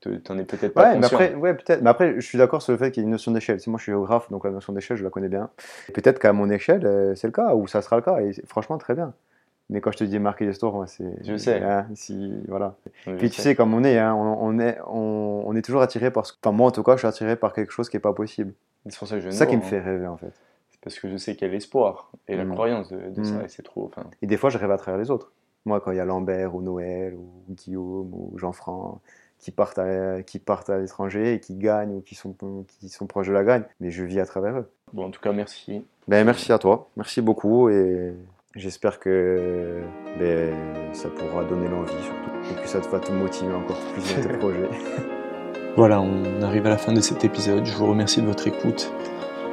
t'en 0.00 0.38
es 0.38 0.44
peut-être 0.44 0.74
pas 0.74 0.82
Ouais, 0.84 0.94
mais 0.96 1.00
conscient. 1.02 1.16
après, 1.18 1.34
ouais, 1.34 1.54
peut-être. 1.54 1.82
Mais 1.82 1.90
après, 1.90 2.14
je 2.16 2.20
suis 2.26 2.38
d'accord 2.38 2.62
sur 2.62 2.72
le 2.72 2.78
fait 2.78 2.90
qu'il 2.90 3.02
y 3.02 3.04
a 3.04 3.06
une 3.06 3.10
notion 3.10 3.32
d'échelle. 3.32 3.58
Moi, 3.66 3.78
je 3.78 3.82
suis 3.84 3.92
géographe, 3.92 4.30
donc 4.30 4.44
la 4.44 4.50
notion 4.50 4.72
d'échelle, 4.72 4.96
je 4.96 5.04
la 5.04 5.10
connais 5.10 5.28
bien. 5.28 5.50
Peut-être 5.94 6.18
qu'à 6.18 6.32
mon 6.32 6.48
échelle, 6.50 6.86
euh, 6.86 7.14
c'est 7.14 7.26
le 7.26 7.32
cas, 7.32 7.54
ou 7.54 7.66
ça 7.66 7.82
sera 7.82 7.96
le 7.96 8.02
cas. 8.02 8.18
Et 8.20 8.32
franchement, 8.46 8.78
très 8.78 8.94
bien. 8.94 9.12
Mais 9.70 9.80
quand 9.82 9.92
je 9.92 9.98
te 9.98 10.04
dis 10.04 10.18
marquer 10.18 10.46
l'histoire, 10.46 10.74
ouais, 10.76 10.86
c'est. 10.86 11.04
Je 11.22 11.36
sais. 11.36 11.62
hein, 11.62 11.86
si, 11.94 12.32
voilà. 12.48 12.74
Je 13.06 13.12
Puis 13.16 13.28
tu 13.28 13.42
sais. 13.42 13.54
comme 13.54 13.74
on 13.74 13.84
est, 13.84 13.98
hein, 13.98 14.14
on, 14.14 14.38
on 14.40 14.58
est, 14.58 14.78
on, 14.86 15.42
on 15.46 15.54
est 15.56 15.62
toujours 15.62 15.82
attiré 15.82 16.10
par. 16.10 16.24
ce- 16.24 16.32
Enfin, 16.42 16.56
moi, 16.56 16.68
en 16.68 16.70
tout 16.70 16.82
cas, 16.82 16.92
je 16.92 16.98
suis 17.00 17.06
attiré 17.08 17.36
par 17.36 17.52
quelque 17.52 17.72
chose 17.72 17.88
qui 17.90 17.96
est 17.98 18.00
pas 18.00 18.14
possible. 18.14 18.54
C'est 18.88 18.98
pour 18.98 19.08
ça 19.08 19.16
que 19.16 19.20
je 19.20 19.30
C'est 19.30 19.36
ça 19.36 19.46
qui 19.46 19.56
me 19.56 19.62
fait 19.62 19.80
rêver, 19.80 20.06
en 20.06 20.16
fait. 20.16 20.32
C'est 20.70 20.80
parce 20.80 20.98
que 20.98 21.08
je 21.10 21.16
sais 21.18 21.34
qu'il 21.34 21.46
y 21.46 21.50
a 21.50 21.52
l'espoir 21.52 22.10
et 22.28 22.36
la 22.36 22.44
Mm. 22.46 22.52
croyance 22.52 22.88
de, 22.88 22.96
de 23.10 23.22
ça, 23.24 23.34
Mm. 23.34 23.44
et 23.44 23.48
c'est 23.48 23.62
trop. 23.62 23.90
Et 24.22 24.26
des 24.26 24.36
fois, 24.38 24.48
je 24.48 24.56
rêve 24.56 24.70
à 24.70 24.78
travers 24.78 24.98
les 24.98 25.10
autres. 25.10 25.32
Moi, 25.66 25.80
quand 25.80 25.90
il 25.90 25.96
y 25.98 26.00
a 26.00 26.04
Lambert 26.06 26.54
ou 26.54 26.62
Noël 26.62 27.14
ou 27.14 27.28
Guillaume 27.52 28.08
ou 28.14 28.32
Jean-Franc 28.38 29.02
qui 29.38 29.50
partent 29.50 29.78
à, 29.78 30.22
qui 30.22 30.38
partent 30.38 30.70
à 30.70 30.78
l'étranger 30.78 31.34
et 31.34 31.40
qui 31.40 31.54
gagnent 31.54 31.94
ou 31.96 32.00
qui 32.00 32.14
sont, 32.14 32.34
qui 32.80 32.88
sont 32.88 33.06
proches 33.06 33.28
de 33.28 33.32
la 33.32 33.44
gagne, 33.44 33.64
mais 33.80 33.90
je 33.90 34.04
vis 34.04 34.20
à 34.20 34.26
travers 34.26 34.58
eux. 34.58 34.70
bon, 34.92 35.06
en 35.06 35.10
tout 35.10 35.20
cas, 35.20 35.32
merci. 35.32 35.84
Ben, 36.08 36.24
merci 36.24 36.52
à 36.52 36.58
toi, 36.58 36.88
merci 36.96 37.20
beaucoup 37.20 37.68
et 37.68 38.14
j'espère 38.56 38.98
que 38.98 39.82
ben, 40.18 40.54
ça 40.92 41.08
pourra 41.08 41.44
donner 41.44 41.68
l'envie 41.68 41.92
surtout 42.02 42.52
et 42.52 42.62
que 42.62 42.68
ça 42.68 42.80
te 42.80 42.88
va 42.88 42.98
te 42.98 43.12
motiver 43.12 43.54
encore 43.54 43.78
plus 43.92 44.14
dans 44.14 44.28
tes 44.28 44.38
projets. 44.38 44.68
Voilà, 45.76 46.00
on 46.00 46.42
arrive 46.42 46.66
à 46.66 46.70
la 46.70 46.78
fin 46.78 46.92
de 46.92 47.00
cet 47.00 47.24
épisode. 47.24 47.64
Je 47.64 47.74
vous 47.76 47.86
remercie 47.86 48.20
de 48.20 48.26
votre 48.26 48.48
écoute. 48.48 48.92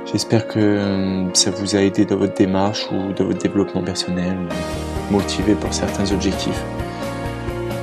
J'espère 0.05 0.47
que 0.47 0.59
euh, 0.59 1.33
ça 1.33 1.51
vous 1.51 1.75
a 1.75 1.79
aidé 1.79 2.05
dans 2.05 2.17
votre 2.17 2.33
démarche 2.33 2.87
ou 2.91 3.11
dans 3.13 3.25
votre 3.25 3.39
développement 3.39 3.83
personnel, 3.83 4.37
motivé 5.11 5.55
par 5.55 5.73
certains 5.73 6.11
objectifs. 6.11 6.63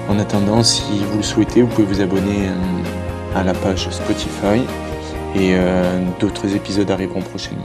En 0.09 0.19
attendant, 0.19 0.63
si 0.63 1.05
vous 1.11 1.19
le 1.19 1.23
souhaitez, 1.23 1.63
vous 1.63 1.69
pouvez 1.69 1.87
vous 1.87 2.01
abonner 2.01 2.49
euh, 2.49 3.37
à 3.37 3.45
la 3.45 3.55
page 3.55 3.89
Spotify 3.91 4.63
et 5.35 5.55
euh, 5.55 6.01
d'autres 6.21 6.55
épisodes 6.55 6.91
arriveront 6.91 7.23
prochainement. 7.23 7.65